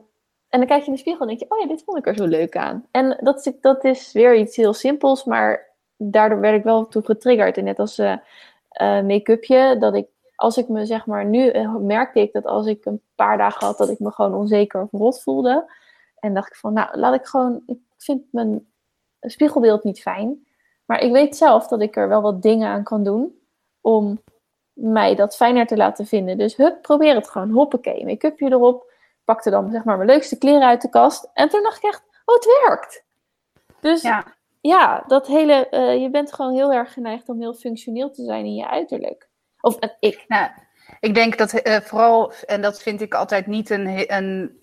en 0.49 0.59
dan 0.59 0.65
kijk 0.65 0.82
je 0.82 0.88
in 0.88 0.93
de 0.93 0.99
spiegel 0.99 1.22
en 1.22 1.28
denk 1.28 1.39
je, 1.39 1.45
oh 1.49 1.59
ja, 1.59 1.68
dit 1.68 1.84
vond 1.84 1.97
ik 1.97 2.07
er 2.07 2.15
zo 2.15 2.26
leuk 2.26 2.57
aan. 2.57 2.88
En 2.91 3.18
dat 3.22 3.45
is, 3.45 3.53
dat 3.61 3.84
is 3.84 4.11
weer 4.11 4.36
iets 4.36 4.55
heel 4.55 4.74
simpels, 4.74 5.24
maar 5.24 5.76
daardoor 5.97 6.39
werd 6.39 6.57
ik 6.57 6.63
wel 6.63 6.88
toe 6.88 7.05
getriggerd. 7.05 7.57
En 7.57 7.63
net 7.63 7.80
als 7.80 7.97
eh, 7.97 8.11
eh, 8.70 9.05
make-upje, 9.05 9.78
dat 9.80 9.95
ik 9.95 10.07
als 10.38 10.57
ik 10.57 10.68
me 10.68 10.86
zeg 10.86 11.05
maar, 11.05 11.26
nu 11.26 11.49
eh, 11.49 11.76
merkte 11.76 12.20
ik 12.20 12.34
dat 12.34 12.45
als 12.45 12.65
ik 12.65 12.86
een 12.86 13.01
paar 13.15 13.38
dagen 13.38 13.68
had 13.68 13.78
dat 13.78 13.89
ik 13.89 13.99
me 13.99 14.11
gewoon 14.11 14.34
onzeker 14.34 14.82
of 14.82 14.91
rot 14.91 15.22
voelde. 15.22 15.72
En 16.20 16.34
dacht 16.34 16.49
ik 16.49 16.55
van, 16.55 16.74
nou, 16.74 16.97
laat 16.99 17.13
ik 17.13 17.26
gewoon, 17.26 17.63
ik 17.65 17.80
vind 17.97 18.24
mijn 18.32 18.68
spiegelbeeld 19.22 19.84
niet 19.84 20.01
fijn. 20.01 20.47
Maar 20.86 21.01
ik 21.01 21.11
weet 21.11 21.36
zelf 21.36 21.68
dat 21.68 21.82
ik 21.82 21.95
er 21.95 22.07
wel 22.07 22.22
wat 22.22 22.41
dingen 22.41 22.68
aan 22.68 22.84
kan 22.84 23.03
doen 23.03 23.39
om 23.82 24.20
mij 24.78 25.15
dat 25.15 25.36
fijner 25.36 25.65
te 25.65 25.78
laten 25.78 26.05
vinden. 26.05 26.38
Dus 26.38 26.55
hup, 26.55 26.82
probeer 26.82 27.15
het 27.15 27.30
gewoon. 27.30 27.49
Hoppakee, 27.49 28.05
make-upje 28.05 28.51
erop. 28.51 28.91
Pakte 29.25 29.49
dan 29.49 29.71
zeg 29.71 29.84
maar 29.84 29.97
mijn 29.97 30.09
leukste 30.09 30.38
kleren 30.38 30.67
uit 30.67 30.82
de 30.82 30.89
kast. 30.89 31.30
En 31.34 31.49
toen 31.49 31.63
dacht 31.63 31.78
ik 31.78 31.84
echt, 31.84 32.03
oh, 32.25 32.36
het 32.36 32.45
werkt. 32.63 33.03
Dus 33.80 34.01
ja, 34.01 34.25
ja 34.61 35.03
dat 35.07 35.28
hele, 35.28 35.67
uh, 35.71 36.01
je 36.01 36.09
bent 36.09 36.34
gewoon 36.34 36.53
heel 36.53 36.73
erg 36.73 36.93
geneigd 36.93 37.30
om 37.30 37.39
heel 37.39 37.53
functioneel 37.53 38.11
te 38.11 38.23
zijn 38.23 38.45
in 38.45 38.55
je 38.55 38.69
uiterlijk. 38.69 39.28
Of 39.61 39.75
uh, 39.80 39.89
ik. 39.99 40.25
Nou, 40.28 40.49
ik 40.99 41.13
denk 41.13 41.38
dat 41.38 41.67
uh, 41.67 41.75
vooral, 41.80 42.32
en 42.45 42.61
dat 42.61 42.82
vind 42.82 43.01
ik 43.01 43.13
altijd 43.13 43.47
niet 43.47 43.69
een, 43.69 44.15
een 44.15 44.59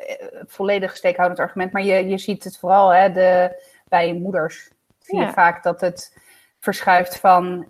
volledig 0.46 0.96
steekhoudend 0.96 1.40
argument, 1.40 1.72
maar 1.72 1.82
je, 1.82 2.08
je 2.08 2.18
ziet 2.18 2.44
het 2.44 2.58
vooral 2.58 2.88
hè, 2.94 3.12
de, 3.12 3.62
bij 3.88 4.14
moeders. 4.14 4.70
Zie 4.98 5.20
je 5.20 5.32
vaak 5.32 5.62
dat 5.62 5.80
het 5.80 6.16
verschuift 6.60 7.18
van 7.18 7.66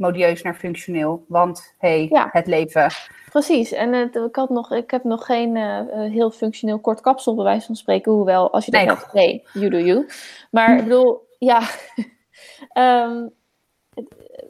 modieus 0.00 0.42
naar 0.42 0.54
functioneel. 0.54 1.24
Want 1.28 1.74
hey, 1.78 2.08
het 2.30 2.46
leven. 2.46 2.90
Precies. 3.30 3.72
En 3.72 3.92
het, 3.92 4.14
ik, 4.14 4.36
had 4.36 4.50
nog, 4.50 4.72
ik 4.72 4.90
heb 4.90 5.04
nog 5.04 5.26
geen 5.26 5.56
uh, 5.56 5.80
heel 5.90 6.30
functioneel 6.30 6.78
kort 6.78 7.00
kapsel, 7.00 7.34
bij 7.34 7.44
wijze 7.44 7.66
van 7.66 7.76
spreken. 7.76 8.12
Hoewel, 8.12 8.52
als 8.52 8.64
je 8.64 8.70
dat 8.70 8.80
nee, 8.80 8.90
hebt, 8.90 9.12
nee, 9.12 9.44
you 9.52 9.68
do 9.68 9.78
you. 9.78 10.06
Maar 10.50 10.76
ik 10.76 10.82
bedoel, 10.82 11.26
ja. 11.38 11.60
um, 12.74 13.30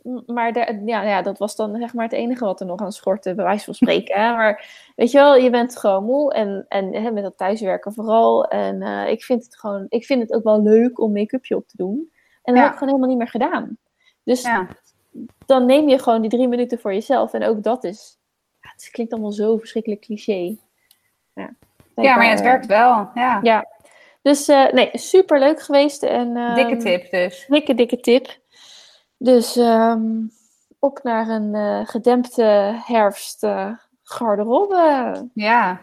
maar 0.34 0.52
de, 0.52 0.82
ja, 0.84 1.02
ja, 1.02 1.22
dat 1.22 1.38
was 1.38 1.56
dan 1.56 1.76
zeg 1.76 1.94
maar 1.94 2.04
het 2.04 2.14
enige 2.14 2.44
wat 2.44 2.60
er 2.60 2.66
nog 2.66 2.80
aan 2.80 2.92
schortte, 2.92 3.34
bij 3.34 3.44
wijze 3.44 3.64
van 3.64 3.74
spreken. 3.74 4.20
Hè? 4.20 4.32
Maar 4.32 4.66
weet 4.96 5.10
je 5.10 5.18
wel, 5.18 5.36
je 5.36 5.50
bent 5.50 5.76
gewoon 5.76 6.04
moe 6.04 6.32
en, 6.32 6.64
en 6.68 6.94
hè, 6.94 7.10
met 7.10 7.22
dat 7.22 7.36
thuiswerken 7.36 7.92
vooral. 7.92 8.44
En 8.44 8.82
uh, 8.82 9.08
ik 9.08 9.24
vind 9.24 9.44
het 9.44 9.58
gewoon, 9.58 9.86
ik 9.88 10.04
vind 10.04 10.22
het 10.22 10.32
ook 10.32 10.44
wel 10.44 10.62
leuk 10.62 11.00
om 11.00 11.12
make-upje 11.12 11.56
op 11.56 11.68
te 11.68 11.76
doen. 11.76 12.10
En 12.42 12.54
dat 12.54 12.56
ja. 12.56 12.62
heb 12.62 12.72
ik 12.72 12.78
gewoon 12.78 12.88
helemaal 12.88 13.08
niet 13.08 13.18
meer 13.18 13.40
gedaan. 13.40 13.78
Dus 14.24 14.42
ja 14.42 14.68
dan 15.46 15.66
neem 15.66 15.88
je 15.88 15.98
gewoon 15.98 16.20
die 16.20 16.30
drie 16.30 16.48
minuten 16.48 16.78
voor 16.78 16.92
jezelf. 16.92 17.32
En 17.32 17.44
ook 17.44 17.62
dat 17.62 17.84
is, 17.84 18.18
ja, 18.60 18.70
het 18.72 18.88
klinkt 18.92 19.12
allemaal 19.12 19.32
zo 19.32 19.56
verschrikkelijk 19.56 20.00
cliché. 20.00 20.56
Ja, 21.34 21.50
ja 21.94 22.16
maar 22.16 22.30
het 22.30 22.40
werkt 22.40 22.66
wel. 22.66 23.10
Ja. 23.14 23.38
ja. 23.42 23.66
Dus 24.22 24.48
uh, 24.48 24.70
nee, 24.70 24.90
super 24.92 25.38
leuk 25.38 25.60
geweest. 25.60 26.02
En, 26.02 26.36
um, 26.36 26.54
dikke 26.54 26.76
tip 26.76 27.10
dus. 27.10 27.46
Dikke, 27.48 27.74
dikke 27.74 28.00
tip. 28.00 28.38
Dus 29.16 29.56
um, 29.56 30.30
op 30.78 31.00
naar 31.02 31.28
een 31.28 31.54
uh, 31.54 31.80
gedempte 31.86 32.42
herfst 32.84 33.44
uh, 33.44 33.72
garderobe. 34.02 35.28
Ja. 35.34 35.80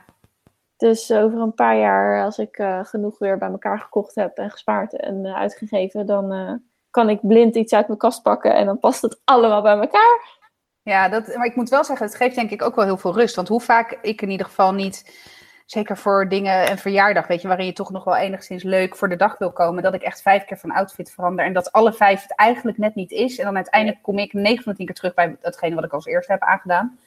Dus 0.78 1.12
over 1.12 1.40
een 1.40 1.54
paar 1.54 1.78
jaar, 1.78 2.24
als 2.24 2.38
ik 2.38 2.64
genoeg 2.82 3.18
weer 3.18 3.38
bij 3.38 3.50
elkaar 3.50 3.80
gekocht 3.80 4.16
heb 4.16 4.38
en 4.38 4.52
gespaard 4.52 4.94
en 4.94 5.36
uitgegeven, 5.36 6.06
dan 6.06 6.62
kan 6.98 7.10
ik 7.10 7.20
blind 7.22 7.56
iets 7.56 7.74
uit 7.74 7.88
mijn 7.88 8.00
kast 8.00 8.22
pakken 8.22 8.56
en 8.56 8.66
dan 8.66 8.80
past 8.80 9.02
het 9.02 9.22
allemaal 9.24 9.62
bij 9.62 9.78
elkaar. 9.78 10.40
Ja, 10.82 11.10
dat, 11.10 11.36
maar 11.36 11.46
ik 11.46 11.56
moet 11.56 11.70
wel 11.70 11.84
zeggen, 11.84 12.06
het 12.06 12.16
geeft 12.16 12.36
denk 12.36 12.52
ik 12.52 12.62
ook 12.62 12.76
wel 12.76 12.86
heel 12.86 12.98
veel 12.98 13.14
rust. 13.14 13.36
Want 13.36 13.48
hoe 13.48 13.62
vaak 13.62 13.98
ik 14.02 14.22
in 14.22 14.30
ieder 14.30 14.46
geval 14.46 14.74
niet, 14.74 15.26
zeker 15.66 15.98
voor 15.98 16.30
dingen 16.30 16.68
en 16.68 16.78
verjaardag, 16.78 17.28
weet 17.28 17.42
je, 17.42 17.48
waarin 17.48 17.66
je 17.66 17.74
toch 17.74 17.92
nog 17.92 18.04
wel 18.04 18.16
enigszins 18.16 18.64
leuk 18.64 18.96
voor 18.96 19.10
de 19.10 19.16
dag 19.16 19.38
wil 19.38 19.52
komen, 19.52 19.84
dat 19.84 19.94
ik 19.94 20.02
echt 20.02 20.22
vijf 20.22 20.46
keer 20.46 20.58
van 20.58 20.72
outfit 20.72 21.12
verander 21.12 21.46
en 21.46 21.54
dat 21.54 21.72
alle 21.72 21.94
vijf 21.94 22.22
het 22.22 22.36
eigenlijk 22.36 22.78
net 22.78 22.96
niet 22.96 23.12
is. 23.12 23.38
En 23.38 23.46
dan 23.46 23.56
uiteindelijk 23.56 24.04
kom 24.04 24.18
ik 24.18 24.34
negen 24.34 24.64
van 24.64 24.72
de 24.72 24.78
tien 24.78 24.86
keer 24.86 24.96
terug 24.96 25.14
bij 25.14 25.38
datgene 25.42 25.76
wat 25.76 25.84
ik 25.84 25.94
als 25.94 26.06
eerste 26.06 26.32
heb 26.32 26.42
aangedaan. 26.42 27.00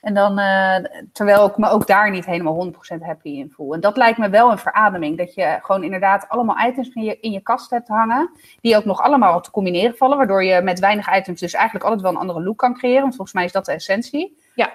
En 0.00 0.14
dan, 0.14 0.38
uh, 0.38 0.76
terwijl 1.12 1.46
ik 1.46 1.56
me 1.56 1.68
ook 1.68 1.86
daar 1.86 2.10
niet 2.10 2.24
helemaal 2.24 2.54
100% 2.54 3.02
happy 3.02 3.28
in 3.28 3.50
voel. 3.50 3.74
En 3.74 3.80
dat 3.80 3.96
lijkt 3.96 4.18
me 4.18 4.28
wel 4.28 4.50
een 4.50 4.58
verademing. 4.58 5.18
Dat 5.18 5.34
je 5.34 5.58
gewoon 5.62 5.84
inderdaad 5.84 6.28
allemaal 6.28 6.68
items 6.68 6.88
in 6.92 7.02
je, 7.02 7.20
in 7.20 7.30
je 7.30 7.40
kast 7.40 7.70
hebt 7.70 7.88
hangen. 7.88 8.30
Die 8.60 8.76
ook 8.76 8.84
nog 8.84 9.00
allemaal 9.00 9.40
te 9.40 9.50
combineren 9.50 9.96
vallen. 9.96 10.16
Waardoor 10.16 10.44
je 10.44 10.60
met 10.60 10.78
weinig 10.78 11.16
items 11.16 11.40
dus 11.40 11.54
eigenlijk 11.54 11.84
altijd 11.84 12.02
wel 12.02 12.10
een 12.10 12.18
andere 12.18 12.42
look 12.42 12.58
kan 12.58 12.74
creëren. 12.74 13.00
Want 13.00 13.14
volgens 13.14 13.36
mij 13.36 13.44
is 13.44 13.52
dat 13.52 13.64
de 13.64 13.72
essentie. 13.72 14.38
Ja. 14.54 14.68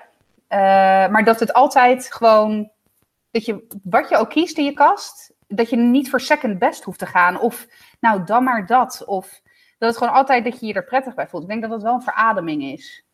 Uh, 0.49 1.11
maar 1.11 1.23
dat 1.23 1.39
het 1.39 1.53
altijd 1.53 2.13
gewoon. 2.13 2.69
Dat 3.31 3.45
je 3.45 3.67
wat 3.83 4.09
je 4.09 4.17
ook 4.17 4.29
kiest 4.29 4.57
in 4.57 4.65
je 4.65 4.73
kast. 4.73 5.33
Dat 5.47 5.69
je 5.69 5.75
niet 5.75 6.09
voor 6.09 6.21
second 6.21 6.59
best 6.59 6.83
hoeft 6.83 6.99
te 6.99 7.05
gaan. 7.05 7.39
Of 7.39 7.67
nou 7.99 8.23
dan 8.23 8.43
maar 8.43 8.65
dat. 8.65 9.03
Of 9.05 9.41
dat 9.77 9.89
het 9.89 9.97
gewoon 9.97 10.13
altijd 10.13 10.43
dat 10.43 10.59
je 10.59 10.65
je 10.65 10.73
er 10.73 10.85
prettig 10.85 11.15
bij 11.15 11.27
voelt. 11.27 11.43
Ik 11.43 11.49
denk 11.49 11.61
dat 11.61 11.71
dat 11.71 11.81
wel 11.81 11.93
een 11.93 12.01
verademing 12.01 12.63
is 12.63 13.05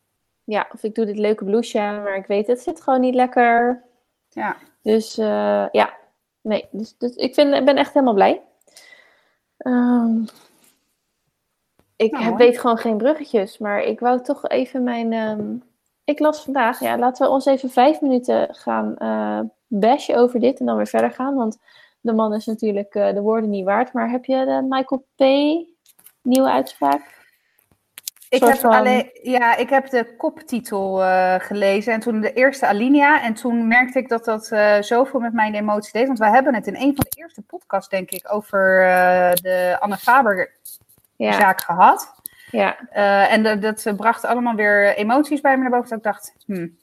ja, 0.44 0.68
of 0.72 0.82
ik 0.82 0.94
doe 0.94 1.04
dit 1.04 1.18
leuke 1.18 1.44
blouseje, 1.44 2.00
maar 2.00 2.16
ik 2.16 2.26
weet 2.26 2.46
het 2.46 2.60
zit 2.60 2.82
gewoon 2.82 3.00
niet 3.00 3.14
lekker. 3.14 3.82
Ja. 4.28 4.56
Dus 4.82 5.18
uh, 5.18 5.68
ja, 5.72 5.94
nee, 6.40 6.68
dus, 6.70 6.96
dus 6.98 7.14
ik, 7.14 7.34
vind, 7.34 7.64
ben 7.64 7.76
echt 7.76 7.92
helemaal 7.92 8.14
blij. 8.14 8.42
Um, 9.58 10.24
ik 11.96 12.12
nou, 12.12 12.24
heb, 12.24 12.36
weet 12.36 12.58
gewoon 12.58 12.78
geen 12.78 12.96
bruggetjes, 12.96 13.58
maar 13.58 13.82
ik 13.82 14.00
wou 14.00 14.22
toch 14.22 14.48
even 14.48 14.82
mijn... 14.82 15.12
Um, 15.12 15.62
ik 16.04 16.18
las 16.18 16.44
vandaag, 16.44 16.80
ja, 16.80 16.98
laten 16.98 17.26
we 17.26 17.32
ons 17.32 17.46
even 17.46 17.70
vijf 17.70 18.00
minuten 18.00 18.54
gaan 18.54 18.94
uh, 18.98 19.40
bashen 19.66 20.16
over 20.16 20.40
dit 20.40 20.60
en 20.60 20.66
dan 20.66 20.76
weer 20.76 20.86
verder 20.86 21.10
gaan, 21.10 21.34
want 21.34 21.58
de 22.00 22.12
man 22.12 22.34
is 22.34 22.46
natuurlijk 22.46 22.94
uh, 22.94 23.12
de 23.14 23.20
woorden 23.20 23.50
niet 23.50 23.64
waard. 23.64 23.92
Maar 23.92 24.10
heb 24.10 24.24
je 24.24 24.44
de 24.44 24.66
Michael 24.68 25.06
P. 25.16 25.20
nieuwe 26.22 26.50
uitspraak? 26.50 27.21
Ik 28.32 28.44
heb, 28.44 28.64
alleen, 28.64 29.10
ja, 29.22 29.56
ik 29.56 29.70
heb 29.70 29.90
de 29.90 30.16
koptitel 30.16 31.02
uh, 31.02 31.34
gelezen 31.38 31.92
en 31.92 32.00
toen 32.00 32.20
de 32.20 32.32
eerste 32.32 32.66
alinea. 32.66 33.22
En 33.22 33.34
toen 33.34 33.68
merkte 33.68 33.98
ik 33.98 34.08
dat 34.08 34.24
dat 34.24 34.50
uh, 34.50 34.80
zoveel 34.80 35.20
met 35.20 35.32
mijn 35.32 35.54
emotie 35.54 35.92
deed. 35.92 36.06
Want 36.06 36.18
wij 36.18 36.30
hebben 36.30 36.54
het 36.54 36.66
in 36.66 36.74
een 36.74 36.94
van 36.94 37.06
de 37.08 37.20
eerste 37.20 37.42
podcasts, 37.42 37.88
denk 37.88 38.10
ik, 38.10 38.32
over 38.32 38.80
uh, 38.80 39.32
de 39.32 39.76
Anne 39.80 39.96
Faber-zaak 39.96 41.60
ja. 41.60 41.64
gehad. 41.64 42.14
Ja. 42.50 42.78
en 43.28 43.42
de, 43.42 43.58
dat 43.58 43.96
bracht 43.96 44.24
allemaal 44.24 44.54
weer 44.54 44.96
emoties 44.96 45.40
bij 45.40 45.56
me 45.56 45.62
naar 45.62 45.70
boven. 45.70 45.88
Dat 45.88 45.98
ik 45.98 46.04
dacht, 46.04 46.34
hmm. 46.46 46.76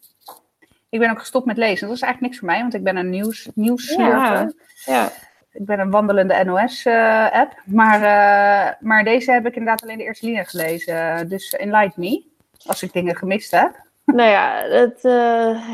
ik 0.90 1.00
ben 1.00 1.12
ook 1.12 1.20
gestopt 1.20 1.46
met 1.46 1.58
lezen. 1.58 1.88
Dat 1.88 1.96
is 1.96 2.02
eigenlijk 2.02 2.22
niks 2.22 2.38
voor 2.38 2.48
mij, 2.48 2.62
want 2.62 2.74
ik 2.74 2.84
ben 2.84 2.98
een 2.98 3.10
nieuws, 3.10 3.50
nieuws 3.54 3.96
ja. 3.96 4.50
ja 4.86 5.12
ik 5.52 5.66
ben 5.66 5.80
een 5.80 5.92
wandelende 5.92 6.44
NOS-app. 6.44 7.52
Eh, 7.52 7.74
maar, 7.74 8.00
uh, 8.00 8.74
maar 8.80 9.04
deze 9.04 9.32
heb 9.32 9.46
ik 9.46 9.56
inderdaad 9.56 9.84
alleen 9.84 9.98
de 9.98 10.04
eerste 10.04 10.26
linie 10.26 10.46
gelezen. 10.46 11.30
Dus 11.30 11.54
enlighten 11.54 12.02
me, 12.02 12.24
als 12.66 12.84
ik 12.84 12.94
dingen 12.94 13.16
gemist 13.16 13.52
heb. 13.52 13.76
Nou 14.10 14.30
ja, 14.30 14.64
het 14.64 15.04
uh, 15.04 15.68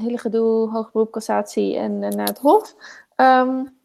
hele 0.00 0.18
gedoe, 0.18 0.70
hoogberoep, 0.70 1.12
cassatie 1.12 1.76
en 1.76 1.98
naar 1.98 2.26
het 2.26 2.38
hof. 2.38 2.74
Um, 3.16 3.80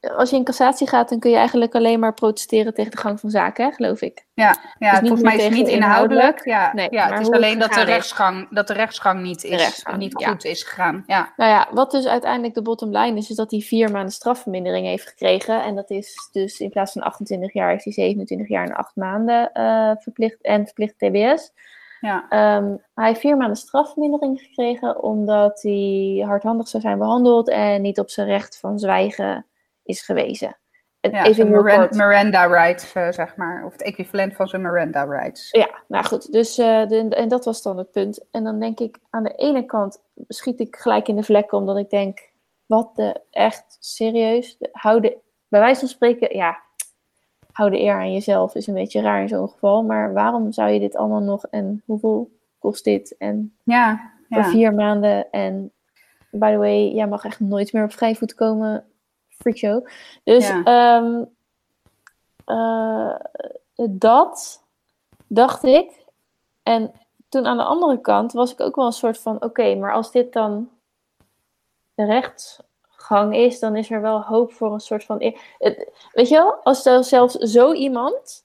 als 0.00 0.30
je 0.30 0.36
in 0.36 0.44
cassatie 0.44 0.88
gaat, 0.88 1.08
dan 1.08 1.18
kun 1.18 1.30
je 1.30 1.36
eigenlijk 1.36 1.74
alleen 1.74 2.00
maar 2.00 2.14
protesteren 2.14 2.74
tegen 2.74 2.90
de 2.90 2.96
gang 2.96 3.20
van 3.20 3.30
zaken, 3.30 3.64
hè, 3.64 3.72
geloof 3.72 4.00
ik. 4.00 4.26
Ja, 4.34 4.56
ja 4.78 4.90
dus 4.90 5.00
volgens 5.00 5.22
mij 5.22 5.36
is 5.36 5.44
het 5.44 5.52
niet 5.52 5.68
inhoudelijk. 5.68 6.44
Ja, 6.44 6.72
nee, 6.74 6.88
ja 6.90 7.12
het 7.12 7.20
is 7.20 7.30
alleen 7.30 7.58
dat 7.58 7.72
de, 7.72 7.82
rechtsgang, 7.82 8.48
dat 8.50 8.66
de 8.66 8.72
rechtsgang 8.72 9.22
niet, 9.22 9.44
is, 9.44 9.50
rechtsgang, 9.50 9.96
niet 9.96 10.14
goed 10.14 10.44
is 10.44 10.62
gegaan. 10.62 11.04
Ja. 11.06 11.32
Nou 11.36 11.50
ja, 11.50 11.68
wat 11.72 11.90
dus 11.90 12.06
uiteindelijk 12.06 12.54
de 12.54 12.62
bottom 12.62 12.96
line 12.96 13.18
is, 13.18 13.30
is 13.30 13.36
dat 13.36 13.50
hij 13.50 13.60
vier 13.60 13.90
maanden 13.90 14.12
strafvermindering 14.12 14.86
heeft 14.86 15.08
gekregen. 15.08 15.62
En 15.64 15.74
dat 15.74 15.90
is 15.90 16.28
dus 16.32 16.60
in 16.60 16.70
plaats 16.70 16.92
van 16.92 17.02
28 17.02 17.52
jaar, 17.52 17.74
is 17.74 17.84
hij 17.84 17.92
27 17.92 18.48
jaar 18.48 18.66
en 18.66 18.74
8 18.74 18.96
maanden 18.96 19.50
uh, 19.54 19.92
verplicht 19.98 20.40
en 20.40 20.64
verplicht 20.64 20.98
TBS. 20.98 21.52
Ja. 22.00 22.56
Um, 22.56 22.82
hij 22.94 23.06
heeft 23.06 23.20
vier 23.20 23.36
maanden 23.36 23.56
strafvermindering 23.56 24.40
gekregen 24.40 25.02
omdat 25.02 25.62
hij 25.62 26.22
hardhandig 26.26 26.68
zou 26.68 26.82
zijn 26.82 26.98
behandeld 26.98 27.48
en 27.48 27.82
niet 27.82 27.98
op 27.98 28.10
zijn 28.10 28.26
recht 28.26 28.58
van 28.58 28.78
zwijgen 28.78 29.44
is 29.90 30.02
gewezen. 30.02 30.56
Ja, 31.00 31.24
even 31.24 31.50
Miranda, 31.50 31.88
Miranda 31.90 32.46
rights, 32.46 32.94
uh, 32.94 33.10
zeg 33.10 33.36
maar. 33.36 33.64
Of 33.64 33.72
het 33.72 33.82
equivalent 33.82 34.34
van 34.34 34.48
zijn 34.48 34.62
Miranda 34.62 35.04
rights. 35.04 35.50
Ja, 35.50 35.70
nou 35.88 36.04
goed. 36.04 36.32
Dus, 36.32 36.58
uh, 36.58 36.86
de, 36.88 37.08
en 37.08 37.28
dat 37.28 37.44
was 37.44 37.62
dan 37.62 37.78
het 37.78 37.90
punt. 37.90 38.24
En 38.30 38.44
dan 38.44 38.60
denk 38.60 38.80
ik, 38.80 38.98
aan 39.10 39.22
de 39.22 39.34
ene 39.34 39.64
kant 39.64 40.02
schiet 40.28 40.60
ik 40.60 40.76
gelijk 40.76 41.08
in 41.08 41.16
de 41.16 41.22
vlekken, 41.22 41.58
omdat 41.58 41.76
ik 41.76 41.90
denk, 41.90 42.30
wat 42.66 42.96
de, 42.96 43.20
echt 43.30 43.76
serieus, 43.78 44.56
de, 44.58 44.68
hou 44.72 45.00
de, 45.00 45.18
bij 45.48 45.60
wijze 45.60 45.80
van 45.80 45.88
spreken, 45.88 46.36
ja, 46.36 46.58
hou 47.52 47.70
de 47.70 47.80
eer 47.80 47.94
aan 47.94 48.12
jezelf 48.12 48.54
is 48.54 48.66
een 48.66 48.74
beetje 48.74 49.00
raar 49.00 49.20
in 49.20 49.28
zo'n 49.28 49.48
geval. 49.48 49.82
Maar 49.82 50.12
waarom 50.12 50.52
zou 50.52 50.70
je 50.70 50.80
dit 50.80 50.96
allemaal 50.96 51.22
nog, 51.22 51.46
en 51.46 51.82
hoeveel 51.86 52.30
kost 52.58 52.84
dit? 52.84 53.16
En 53.18 53.54
ja, 53.64 54.12
ja. 54.28 54.42
voor 54.42 54.50
vier 54.52 54.74
maanden. 54.74 55.30
En 55.30 55.72
by 56.30 56.50
the 56.50 56.58
way, 56.58 56.88
jij 56.88 57.06
mag 57.06 57.24
echt 57.24 57.40
nooit 57.40 57.72
meer 57.72 57.84
op 57.84 57.92
vrij 57.92 58.14
voet 58.14 58.34
komen 58.34 58.84
freakshow. 59.40 59.86
Dus 60.24 60.48
ehm, 60.64 61.24
eh, 62.44 63.14
dat 63.90 64.62
dacht 65.26 65.64
ik. 65.64 66.04
En 66.62 66.92
toen 67.28 67.46
aan 67.46 67.56
de 67.56 67.62
andere 67.64 68.00
kant 68.00 68.32
was 68.32 68.52
ik 68.52 68.60
ook 68.60 68.76
wel 68.76 68.86
een 68.86 68.92
soort 68.92 69.18
van: 69.18 69.42
oké, 69.42 69.74
maar 69.74 69.92
als 69.92 70.12
dit 70.12 70.32
dan 70.32 70.70
de 71.94 72.04
rechtsgang 72.04 73.36
is, 73.36 73.58
dan 73.58 73.76
is 73.76 73.90
er 73.90 74.00
wel 74.00 74.22
hoop 74.22 74.52
voor 74.52 74.72
een 74.72 74.80
soort 74.80 75.04
van. 75.04 75.18
Weet 76.12 76.28
je 76.28 76.34
wel, 76.34 76.54
als 76.62 76.82
zelfs 76.82 77.34
zo 77.34 77.72
iemand 77.72 78.44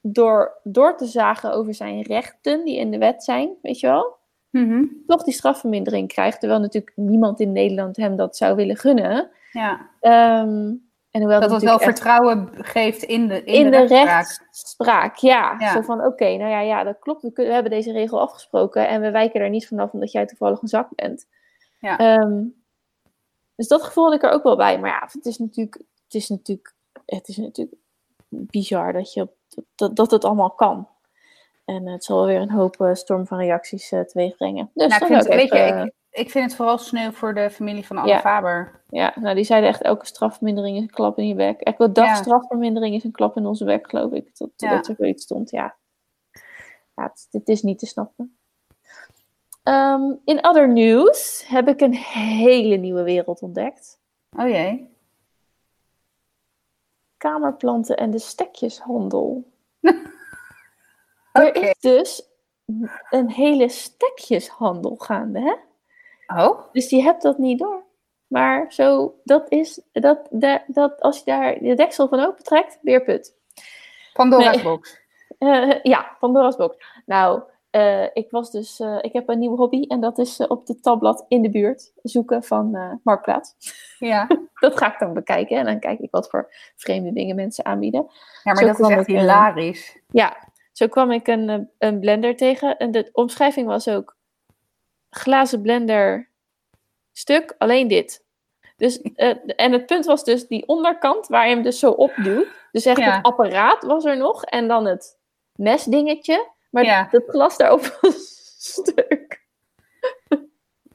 door, 0.00 0.52
door 0.62 0.96
te 0.96 1.06
zagen 1.06 1.52
over 1.52 1.74
zijn 1.74 2.02
rechten 2.02 2.64
die 2.64 2.76
in 2.76 2.90
de 2.90 2.98
wet 2.98 3.24
zijn, 3.24 3.50
weet 3.62 3.80
je 3.80 3.86
wel, 3.86 4.16
Mhm. 4.50 4.84
toch 5.06 5.22
die 5.22 5.34
strafvermindering 5.34 6.08
krijgt. 6.08 6.40
Terwijl 6.40 6.60
natuurlijk 6.60 6.92
niemand 6.96 7.40
in 7.40 7.52
Nederland 7.52 7.96
hem 7.96 8.16
dat 8.16 8.36
zou 8.36 8.54
willen 8.56 8.76
gunnen. 8.76 9.30
Ja. 9.54 9.88
Ehm, 10.00 10.72
en 11.10 11.20
hoewel 11.20 11.40
Dat 11.40 11.50
het 11.50 11.62
wel 11.62 11.78
vertrouwen 11.78 12.48
geeft 12.52 13.02
in 13.02 13.28
de, 13.28 13.44
in 13.44 13.54
in 13.54 13.64
de, 13.64 13.70
de 13.70 13.86
rechtspraak. 13.86 15.16
ja. 15.16 15.56
Ja. 15.58 15.72
Zo 15.72 15.80
van, 15.80 16.04
oké, 16.04 16.24
nou 16.36 16.50
ja, 16.50 16.60
ja, 16.60 16.84
dat 16.84 16.98
klopt. 16.98 17.22
We, 17.22 17.32
kunnen, 17.32 17.48
we 17.48 17.60
hebben 17.60 17.78
deze 17.78 17.92
regel 17.92 18.20
afgesproken 18.20 18.88
en 18.88 19.00
we 19.00 19.10
wijken 19.10 19.40
er 19.40 19.50
niet 19.50 19.68
vanaf 19.68 19.92
omdat 19.92 20.12
jij 20.12 20.26
toevallig 20.26 20.62
een 20.62 20.68
zak 20.68 20.88
bent. 20.94 21.26
Ja. 21.78 21.98
Ehm, 21.98 22.42
dus 23.56 23.68
dat 23.68 23.82
gevoel 23.82 24.04
had 24.04 24.14
ik 24.14 24.22
er 24.22 24.30
ook 24.30 24.42
wel 24.42 24.56
bij. 24.56 24.78
Maar 24.78 24.90
ja, 24.90 25.08
het 25.12 25.26
is 25.26 25.38
natuurlijk, 25.38 25.76
het 26.04 26.14
is 26.14 26.28
natuurlijk, 26.28 26.74
het 27.06 27.28
is 27.28 27.36
natuurlijk 27.36 27.76
bizar 28.28 28.92
dat, 28.92 29.12
je, 29.12 29.28
dat, 29.74 29.96
dat 29.96 30.10
het 30.10 30.24
allemaal 30.24 30.50
kan. 30.50 30.88
En 31.64 31.86
het 31.86 32.04
zal 32.04 32.26
weer 32.26 32.40
een 32.40 32.50
hoop 32.50 32.80
eh, 32.80 32.94
storm 32.94 33.26
van 33.26 33.38
reacties 33.38 33.92
eh 33.92 34.00
teweeg 34.00 34.36
brengen. 34.36 34.70
Dus 34.74 34.88
Nou, 34.98 35.02
ik, 35.02 35.22
vind, 35.22 35.26
weet 35.34 35.48
je, 35.48 35.58
even- 35.58 35.86
ik, 35.86 35.92
ik 36.14 36.30
vind 36.30 36.44
het 36.44 36.54
vooral 36.54 36.78
sneu 36.78 37.12
voor 37.12 37.34
de 37.34 37.50
familie 37.50 37.86
van 37.86 37.96
Anne 37.96 38.10
Ja. 38.10 38.20
Faber. 38.20 38.82
Ja, 38.88 39.12
nou 39.20 39.34
die 39.34 39.44
zeiden 39.44 39.68
echt 39.70 39.82
elke 39.82 40.06
strafvermindering 40.06 40.76
is 40.76 40.82
een 40.82 40.90
klap 40.90 41.18
in 41.18 41.28
je 41.28 41.34
bek. 41.34 41.60
Elke 41.60 41.92
dag 41.92 42.06
Ja. 42.06 42.14
strafvermindering 42.14 42.94
is 42.94 43.04
een 43.04 43.12
klap 43.12 43.36
in 43.36 43.46
onze 43.46 43.64
bek, 43.64 43.88
geloof 43.90 44.12
ik. 44.12 44.30
Ja. 44.56 44.70
dat 44.70 44.88
er 44.88 44.94
zoiets 44.98 45.22
stond, 45.22 45.50
ja. 45.50 45.76
ja 46.94 47.02
het, 47.02 47.28
het 47.30 47.48
is 47.48 47.62
niet 47.62 47.78
te 47.78 47.86
snappen. 47.86 48.38
Ehm, 49.62 50.12
in 50.24 50.46
other 50.46 50.68
news 50.72 51.44
heb 51.46 51.68
ik 51.68 51.80
een 51.80 51.94
hele 51.94 52.76
nieuwe 52.76 53.02
wereld 53.02 53.42
ontdekt. 53.42 54.00
Oh 54.38 54.48
jee. 54.48 54.92
Kamerplanten 57.16 57.96
en 57.96 58.10
de 58.10 58.18
stekjeshandel. 58.18 59.44
Er 61.32 61.56
is 61.56 61.74
dus 61.80 62.28
een 63.10 63.30
hele 63.30 63.68
stekjeshandel 63.68 64.96
gaande, 64.96 65.40
hè? 65.40 65.54
Oh? 66.36 66.58
Dus 66.72 66.90
je 66.90 67.02
hebt 67.02 67.22
dat 67.22 67.38
niet 67.38 67.58
door. 67.58 67.82
Maar 68.26 68.72
zo, 68.72 69.14
dat 69.24 69.50
is, 69.50 69.80
dat, 69.92 70.28
dat, 70.30 70.62
dat 70.66 71.00
als 71.00 71.18
je 71.18 71.24
daar 71.24 71.58
de 71.58 71.74
deksel 71.74 72.08
van 72.08 72.20
opentrekt, 72.20 72.78
weer 72.82 73.02
put. 73.02 73.34
Pandora's 74.12 74.54
Nee. 74.54 74.64
box. 74.64 75.02
Eh, 75.38 75.82
ja, 75.82 76.16
Pandora's 76.20 76.56
box. 76.56 76.76
Nou, 77.06 77.42
eh, 77.70 78.04
ik 78.12 78.30
was 78.30 78.50
dus, 78.50 78.80
eh, 78.80 78.98
ik 79.00 79.12
heb 79.12 79.28
een 79.28 79.38
nieuwe 79.38 79.56
hobby 79.56 79.84
en 79.88 80.00
dat 80.00 80.18
is 80.18 80.36
op 80.46 80.66
de 80.66 80.80
tabblad 80.80 81.24
in 81.28 81.42
de 81.42 81.50
buurt 81.50 81.92
zoeken 82.02 82.44
van 82.44 82.98
Marktplaats. 83.02 83.54
Ja. 83.98 84.26
Dat 84.60 84.78
ga 84.78 84.92
ik 84.92 84.98
dan 84.98 85.14
bekijken 85.14 85.56
en 85.56 85.64
dan 85.64 85.78
kijk 85.78 85.98
ik 85.98 86.10
wat 86.10 86.28
voor 86.30 86.54
vreemde 86.76 87.12
dingen 87.12 87.36
mensen 87.36 87.64
aanbieden. 87.64 88.06
Ja, 88.42 88.52
maar 88.52 88.56
Zo 88.56 88.66
dat 88.66 88.80
is 88.80 88.88
echt 88.88 89.06
hilarisch. 89.06 89.98
Ja, 90.08 90.36
zo 90.72 90.86
kwam 90.86 91.10
ik 91.10 91.26
een, 91.26 91.70
een 91.78 92.00
blender 92.00 92.36
tegen 92.36 92.76
en 92.76 92.90
de 92.90 93.08
omschrijving 93.12 93.66
was 93.66 93.88
ook 93.88 94.16
glazen 95.14 95.62
blender 95.62 96.28
stuk, 97.12 97.54
alleen 97.58 97.88
dit. 97.88 98.24
Dus, 98.76 99.00
eh, 99.14 99.36
en 99.56 99.72
het 99.72 99.86
punt 99.86 100.04
was 100.04 100.24
dus 100.24 100.46
die 100.46 100.66
onderkant 100.68 101.26
waar 101.26 101.48
je 101.48 101.54
hem 101.54 101.62
dus 101.62 101.78
zo 101.78 101.90
op 101.90 102.12
duwt. 102.16 102.48
Dus 102.72 102.84
echt 102.84 102.98
Ja. 102.98 103.16
het 103.16 103.24
apparaat 103.24 103.82
was 103.82 104.04
er 104.04 104.16
nog 104.16 104.44
en 104.44 104.68
dan 104.68 104.84
het 104.86 105.18
mesdingetje. 105.54 106.48
Maar 106.70 106.84
Ja. 106.84 107.08
dat 107.10 107.22
glas 107.26 107.56
daarop 107.56 107.80
was 108.00 108.42
stuk. 108.58 109.42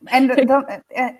En 0.03 0.27
dan... 0.47 0.67
eh, 0.67 0.77
eh, 0.87 1.15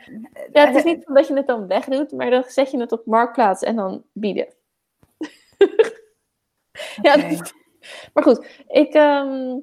Ja, 0.51 0.65
het 0.67 0.75
is 0.75 0.83
niet 0.83 1.07
omdat 1.07 1.27
je 1.27 1.33
het 1.33 1.47
dan 1.47 1.67
wegdoet, 1.67 2.11
maar 2.11 2.29
dan 2.29 2.43
zet 2.47 2.71
je 2.71 2.79
het 2.79 2.91
op 2.91 3.05
marktplaats 3.05 3.61
en 3.63 3.75
dan 3.75 4.03
bieden. 4.13 4.47
ja, 7.01 7.15
maar 8.13 8.23
goed, 8.23 8.45
ik, 8.67 8.93
ehm, 8.93 9.57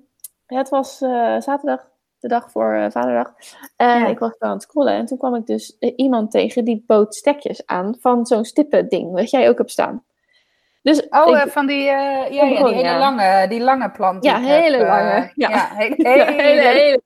het 0.47 0.68
was 0.68 0.99
zaterdag, 0.99 1.91
de 2.19 2.29
dag 2.29 2.51
voor 2.51 2.75
eh, 2.75 2.91
Vaderdag. 2.91 3.33
En 3.77 3.99
Ja. 4.01 4.07
ik 4.07 4.19
was 4.19 4.39
aan 4.39 4.51
het 4.51 4.62
scrollen 4.62 4.93
en 4.95 5.07
toen 5.07 5.19
kwam 5.19 5.35
ik 5.35 5.47
dus 5.47 5.77
eh, 5.79 5.93
iemand 5.97 6.31
tegen 6.31 6.64
die 6.64 6.85
bood 6.87 7.14
stekjes 7.14 7.67
aan 7.67 7.97
van 8.01 8.27
zo'n 8.27 8.45
stippen 8.45 8.89
ding, 8.89 9.12
wat 9.12 9.31
jij 9.31 9.49
ook 9.49 9.59
hebt 9.59 9.71
staan. 9.71 10.05
Dus 10.83 11.09
Oh, 11.09 11.29
ik- 11.29 11.35
eh, 11.35 11.47
van 11.47 11.67
die, 11.67 11.83
ja, 11.83 12.25
ja, 12.25 12.45
die 12.45 12.57
hele 12.57 12.75
ja. 12.75 12.99
lange, 12.99 13.49
die 13.49 13.61
lange 13.61 13.91
plant. 13.91 14.25
Ja, 14.25 14.41
heb, 14.41 14.61
hele 14.61 14.79
lange, 14.87 15.31
ja. 15.35 15.69
hele, 15.77 15.95
hele, 16.25 16.69
hele. 16.69 17.01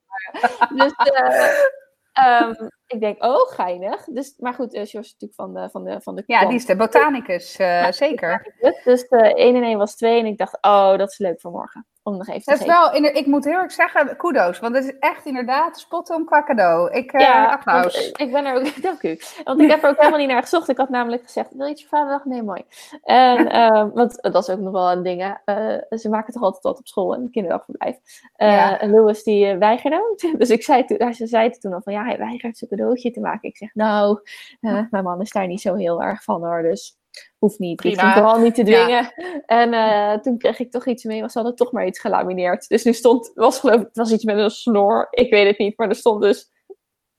Dus 0.74 0.92
ehm, 2.12 2.52
ik 2.92 3.00
denk, 3.00 3.24
oh, 3.24 3.50
geinig. 3.50 4.04
Dus, 4.04 4.34
maar 4.38 4.54
goed, 4.54 4.74
uh, 4.74 4.80
George 4.80 4.98
is 4.98 5.16
natuurlijk 5.18 5.34
van 5.34 5.54
de, 5.54 5.68
van 5.70 5.84
de, 5.84 6.00
van 6.00 6.14
de 6.14 6.22
Ja, 6.26 6.46
die 6.46 6.56
is 6.56 6.66
de 6.66 6.76
botanicus, 6.76 7.56
eh, 7.56 7.90
zeker. 7.90 8.54
Dus 8.84 9.08
eh 9.08 9.34
1 9.34 9.54
en 9.56 9.62
1 9.62 9.78
was 9.78 9.96
2 9.96 10.18
en 10.18 10.26
ik 10.26 10.38
dacht, 10.38 10.58
oh, 10.60 10.98
dat 10.98 11.10
is 11.10 11.18
leuk 11.18 11.40
voor 11.40 11.50
morgen. 11.50 11.86
Om 12.02 12.16
nog 12.16 12.28
even 12.28 12.42
te 12.42 12.50
Dat 12.50 12.60
is 12.60 12.66
wel, 12.66 12.94
inder- 12.94 13.14
ik 13.14 13.26
moet 13.26 13.44
heel 13.44 13.58
erg 13.58 13.72
zeggen, 13.72 14.16
kudos. 14.16 14.58
Want 14.58 14.74
het 14.74 14.84
is 14.84 14.98
echt 14.98 15.26
inderdaad 15.26 15.78
spot 15.78 16.10
on 16.10 16.24
qua 16.24 16.42
cadeau. 16.42 16.90
Ik, 16.92 17.20
ja, 17.20 17.52
applaus. 17.52 17.94
want, 17.94 18.20
ik 18.20 18.32
ben 18.32 18.44
er 18.46 18.54
ook, 18.54 18.82
dank 18.82 19.02
u. 19.02 19.18
Want 19.44 19.60
ik 19.60 19.70
heb 19.70 19.82
er 19.82 19.88
ook 19.88 19.98
helemaal 20.00 20.18
niet 20.18 20.28
naar 20.28 20.42
gezocht. 20.42 20.68
Ik 20.68 20.76
had 20.76 20.88
namelijk 20.88 21.22
gezegd, 21.22 21.48
wil 21.52 21.66
je 21.66 21.72
iets 21.72 21.86
voor 21.86 21.98
vaderdag? 21.98 22.24
Nee, 22.24 22.42
mooi. 22.42 22.64
En, 23.02 23.48
eh, 23.60 23.86
want 23.94 24.22
dat 24.22 24.48
is 24.48 24.54
ook 24.54 24.60
nog 24.60 24.72
wel 24.72 24.90
een 24.90 25.02
ding, 25.02 25.34
hè. 25.44 25.78
Ze 25.98 26.08
maken 26.08 26.32
toch 26.32 26.42
altijd 26.42 26.62
wat 26.62 26.78
op 26.78 26.86
school, 26.86 27.14
in 27.14 27.22
het 27.22 27.30
kinderdagverblijf. 27.30 27.96
Ja. 28.36 28.80
En 28.80 28.90
Louis, 28.90 29.22
die 29.22 29.56
weigerde. 29.56 30.32
Dus 30.38 30.50
ik 30.50 30.62
zei 30.62 30.84
toen, 30.84 31.14
ze 31.14 31.26
zei 31.26 31.50
toen 31.50 31.72
al 31.72 31.80
van, 31.82 31.92
ja, 31.92 32.04
hij 32.04 32.18
weigert 32.18 32.58
zijn 32.58 32.70
cadeautje 32.80 33.10
te 33.10 33.20
maken. 33.20 33.48
Ik 33.48 33.56
zeg, 33.56 33.74
nou, 33.74 34.20
eh, 34.60 34.82
mijn 34.90 35.04
man 35.04 35.20
is 35.20 35.30
daar 35.30 35.46
niet 35.46 35.60
zo 35.60 35.74
heel 35.74 36.02
erg 36.02 36.22
van, 36.22 36.44
hoor. 36.44 36.62
Dus 36.62 36.98
hoeft 37.38 37.58
niet. 37.58 37.70
Ik 37.70 37.76
Prima. 37.76 38.02
hem 38.02 38.12
vooral 38.12 38.38
niet 38.40 38.54
te 38.54 38.64
Ja. 38.64 38.82
dwingen. 38.84 39.12
En 39.46 39.72
eh, 39.72 40.18
toen 40.18 40.38
kreeg 40.38 40.58
ik 40.58 40.70
toch 40.70 40.86
iets 40.86 41.04
mee, 41.04 41.18
ze 41.18 41.38
hadden 41.38 41.54
toch 41.54 41.72
maar 41.72 41.86
iets 41.86 41.98
gelamineerd. 42.00 42.68
Dus 42.68 42.84
nu 42.84 42.92
stond, 42.92 43.30
was 43.34 43.60
geloof 43.60 43.80
ik, 43.80 43.86
het 43.86 43.96
was 43.96 44.12
iets 44.12 44.24
met 44.24 44.36
een 44.38 44.50
snor. 44.50 45.06
Ik 45.10 45.30
weet 45.30 45.46
het 45.46 45.58
niet, 45.58 45.78
maar 45.78 45.88
er 45.88 45.94
stond 45.94 46.22
dus, 46.22 46.50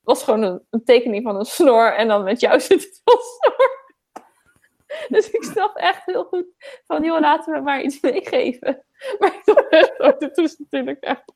was 0.00 0.24
gewoon 0.24 0.42
een, 0.42 0.66
een 0.70 0.84
tekening 0.84 1.22
van 1.22 1.36
een 1.36 1.44
snor. 1.44 1.94
En 1.94 2.08
dan 2.08 2.24
met 2.24 2.40
jou 2.40 2.60
zit 2.70 2.82
het 2.82 3.00
wel 3.04 3.18
snor. 3.20 3.80
Dus 5.08 5.30
ik 5.30 5.42
snap 5.44 5.76
echt 5.76 6.04
heel 6.04 6.24
goed 6.24 6.46
van, 6.86 7.04
joh, 7.04 7.20
laten 7.20 7.54
we 7.54 7.60
maar 7.60 7.82
iets 7.82 8.00
meegeven. 8.00 8.84
Maar 9.18 9.34
ik 9.34 9.44
dacht 9.44 9.68
echt, 9.68 10.20
dit 10.20 10.38
is 10.38 10.58
natuurlijk 10.58 11.00
echt... 11.00 11.32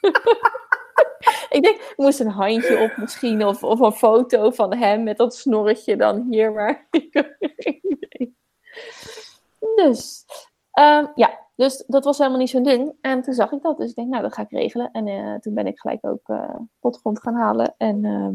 ik 1.56 1.62
denk, 1.62 1.76
ik 1.76 1.92
moest 1.96 2.20
een 2.20 2.30
handje 2.30 2.78
op 2.78 2.96
misschien, 2.96 3.46
of, 3.46 3.62
of 3.64 3.80
een 3.80 3.92
foto 3.92 4.50
van 4.50 4.74
hem 4.74 5.02
met 5.02 5.16
dat 5.16 5.34
snorretje 5.34 5.96
dan 5.96 6.26
hier, 6.30 6.52
maar. 6.52 6.88
Dus, 9.76 10.24
ehm, 10.70 11.06
ja, 11.14 11.38
dus 11.56 11.84
dat 11.86 12.04
was 12.04 12.18
helemaal 12.18 12.38
niet 12.38 12.50
zo'n 12.50 12.62
ding. 12.62 12.92
En 13.00 13.22
toen 13.22 13.34
zag 13.34 13.52
ik 13.52 13.62
dat, 13.62 13.78
dus 13.78 13.88
ik 13.90 13.94
denk, 13.94 14.08
nou, 14.08 14.22
dat 14.22 14.32
ga 14.34 14.42
ik 14.42 14.50
regelen. 14.50 14.90
En 14.92 15.06
eh, 15.06 15.34
toen 15.34 15.54
ben 15.54 15.66
ik 15.66 15.78
gelijk 15.80 16.06
ook 16.06 16.28
eh 16.28 16.54
potgrond 16.80 17.20
gaan 17.20 17.34
halen 17.34 17.74
en 17.76 18.04
ehm 18.04 18.34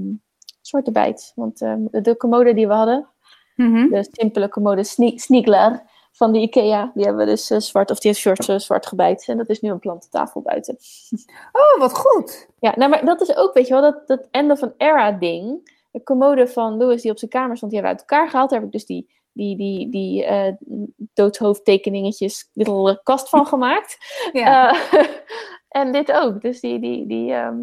zwarte 0.62 0.92
bijt. 0.92 1.32
Want 1.36 1.62
ehm, 1.62 1.82
de 1.92 2.18
commode 2.18 2.54
die 2.54 2.68
we 2.68 2.74
hadden, 2.74 3.08
Mhm. 3.56 3.90
de 3.90 4.08
simpele 4.12 4.50
commode 4.50 4.84
Sne- 4.84 5.20
Sneakler 5.20 5.84
van 6.16 6.32
de 6.32 6.40
Ikea, 6.40 6.92
die 6.94 7.06
hebben 7.06 7.26
we 7.26 7.32
dus 7.32 7.50
eh, 7.50 7.60
zwart, 7.60 7.92
of 7.92 8.00
die 8.00 8.12
heeft 8.12 8.24
George 8.24 8.54
eh, 8.54 8.60
zwart 8.60 8.86
gebijt. 8.86 9.28
En 9.28 9.38
dat 9.38 9.50
is 9.50 9.62
nu 9.62 9.70
een 9.70 9.80
plantentafel 9.80 10.42
buiten. 10.42 10.78
Oh, 11.52 11.80
wat 11.80 11.98
goed. 11.98 12.48
Ja, 12.60 12.74
nou, 12.76 12.90
maar 12.90 13.06
dat 13.06 13.22
is 13.22 13.36
ook, 13.36 13.54
weet 13.54 13.68
je 13.68 13.74
wel, 13.74 13.82
dat, 13.82 14.08
dat 14.08 14.28
end 14.32 14.52
of 14.52 14.64
an 14.64 14.74
era 14.78 15.12
ding. 15.12 15.74
De 15.92 16.04
commode 16.04 16.48
van 16.48 16.78
Louis 16.78 17.02
die 17.02 17.12
op 17.12 17.18
zijn 17.18 17.32
kamer 17.32 17.58
stond, 17.58 17.72
die 17.72 17.82
hebben 17.82 17.98
we 17.98 18.04
uit 18.04 18.12
elkaar 18.12 18.30
gehaald. 18.30 18.50
Daar 18.50 18.60
heb 18.60 18.68
ik 18.68 18.74
dus 18.74 18.86
die, 18.86 19.14
die, 19.32 19.58
die, 19.58 19.90
die 19.90 20.26
doodshoofdtekeningetjes, 21.14 22.50
little 22.54 23.00
kast 23.04 23.30
van 23.30 23.46
gemaakt. 23.54 23.98
Ja. 24.32 24.76
En 25.68 25.92
dit 25.92 26.12
ook. 26.12 26.42
Dus 26.42 26.60
die, 26.60 26.80
die, 26.80 27.08
die, 27.08 27.34
ehm, 27.34 27.58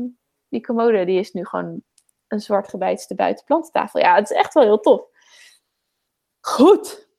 die 0.48 0.60
commode, 0.60 1.04
die 1.04 1.18
is 1.18 1.32
nu 1.32 1.46
gewoon 1.46 1.82
een 2.28 2.40
zwart 2.40 2.68
gebijtste 2.68 3.14
buitenplantentafel. 3.14 4.00
Ja, 4.00 4.14
het 4.14 4.30
is 4.30 4.36
echt 4.36 4.54
wel 4.54 4.62
heel 4.62 4.80
tof. 4.80 5.02
Goed. 6.40 7.10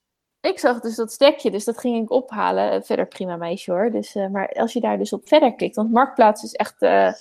Ik 0.44 0.60
zag 0.60 0.80
dus 0.80 0.96
dat 0.96 1.12
stekje, 1.12 1.52
dus 1.52 1.66
dat 1.66 1.78
ging 1.80 2.04
ik 2.04 2.12
ophalen. 2.12 2.84
Verder 2.84 3.08
prima 3.08 3.36
meisje 3.36 3.72
hoor. 3.72 3.92
Dus, 3.92 4.16
eh, 4.16 4.28
maar 4.28 4.48
als 4.54 4.74
je 4.74 4.80
daar 4.80 4.98
dus 4.98 5.14
op 5.14 5.28
verder 5.28 5.54
klikt, 5.56 5.76
want 5.76 5.92
Marktplaats 5.92 6.44
is 6.44 6.52
echt, 6.54 6.82
eh, 6.82 7.14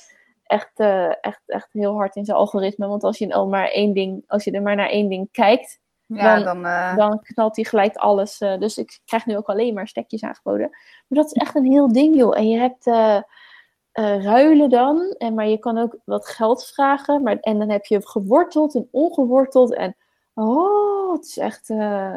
echt, 0.44 0.70
eh, 0.74 1.24
echt, 1.24 1.40
echt 1.46 1.68
heel 1.72 1.94
hard 1.94 2.16
in 2.16 2.24
zijn 2.24 2.36
algoritme. 2.36 2.86
Want 2.86 3.04
als 3.04 3.18
je, 3.18 3.34
al 3.34 3.48
maar 3.48 3.68
één 3.68 3.92
ding, 3.92 4.24
als 4.26 4.44
je 4.44 4.50
er 4.50 4.62
maar 4.62 4.76
naar 4.76 4.88
één 4.88 5.08
ding 5.08 5.28
kijkt, 5.32 5.80
ja, 6.06 6.34
dan- 6.44 6.44
dan, 6.62 6.64
eh, 6.66 6.96
dan 6.96 7.20
knalt 7.22 7.56
hij 7.56 7.64
gelijk 7.64 7.96
alles. 7.96 8.38
eh, 8.40 8.58
dus 8.58 8.78
ik 8.78 9.00
krijg 9.04 9.26
nu 9.26 9.36
ook 9.36 9.46
alleen 9.48 9.74
maar 9.74 9.88
stekjes 9.88 10.22
aangeboden. 10.22 10.68
Maar 10.70 11.18
dat 11.18 11.26
is 11.26 11.32
echt 11.32 11.54
een 11.54 11.70
heel 11.72 11.92
ding, 11.92 12.16
joh. 12.16 12.36
En 12.36 12.48
je 12.48 12.58
hebt 12.58 12.86
eh, 12.86 13.16
eh, 13.92 14.24
ruilen 14.24 14.70
dan, 14.70 15.14
en, 15.18 15.34
maar 15.34 15.46
je 15.48 15.58
kan 15.58 15.78
ook 15.78 15.96
wat 16.04 16.26
geld 16.26 16.64
vragen. 16.66 17.22
Maar, 17.22 17.36
en 17.40 17.58
dan 17.58 17.70
heb 17.70 17.84
je 17.84 18.08
geworteld 18.08 18.74
en 18.74 18.88
ongeworteld. 18.90 19.74
En 19.74 19.96
oh, 20.34 21.12
het 21.12 21.24
is 21.24 21.38
echt. 21.38 21.70
eh, 21.70 22.14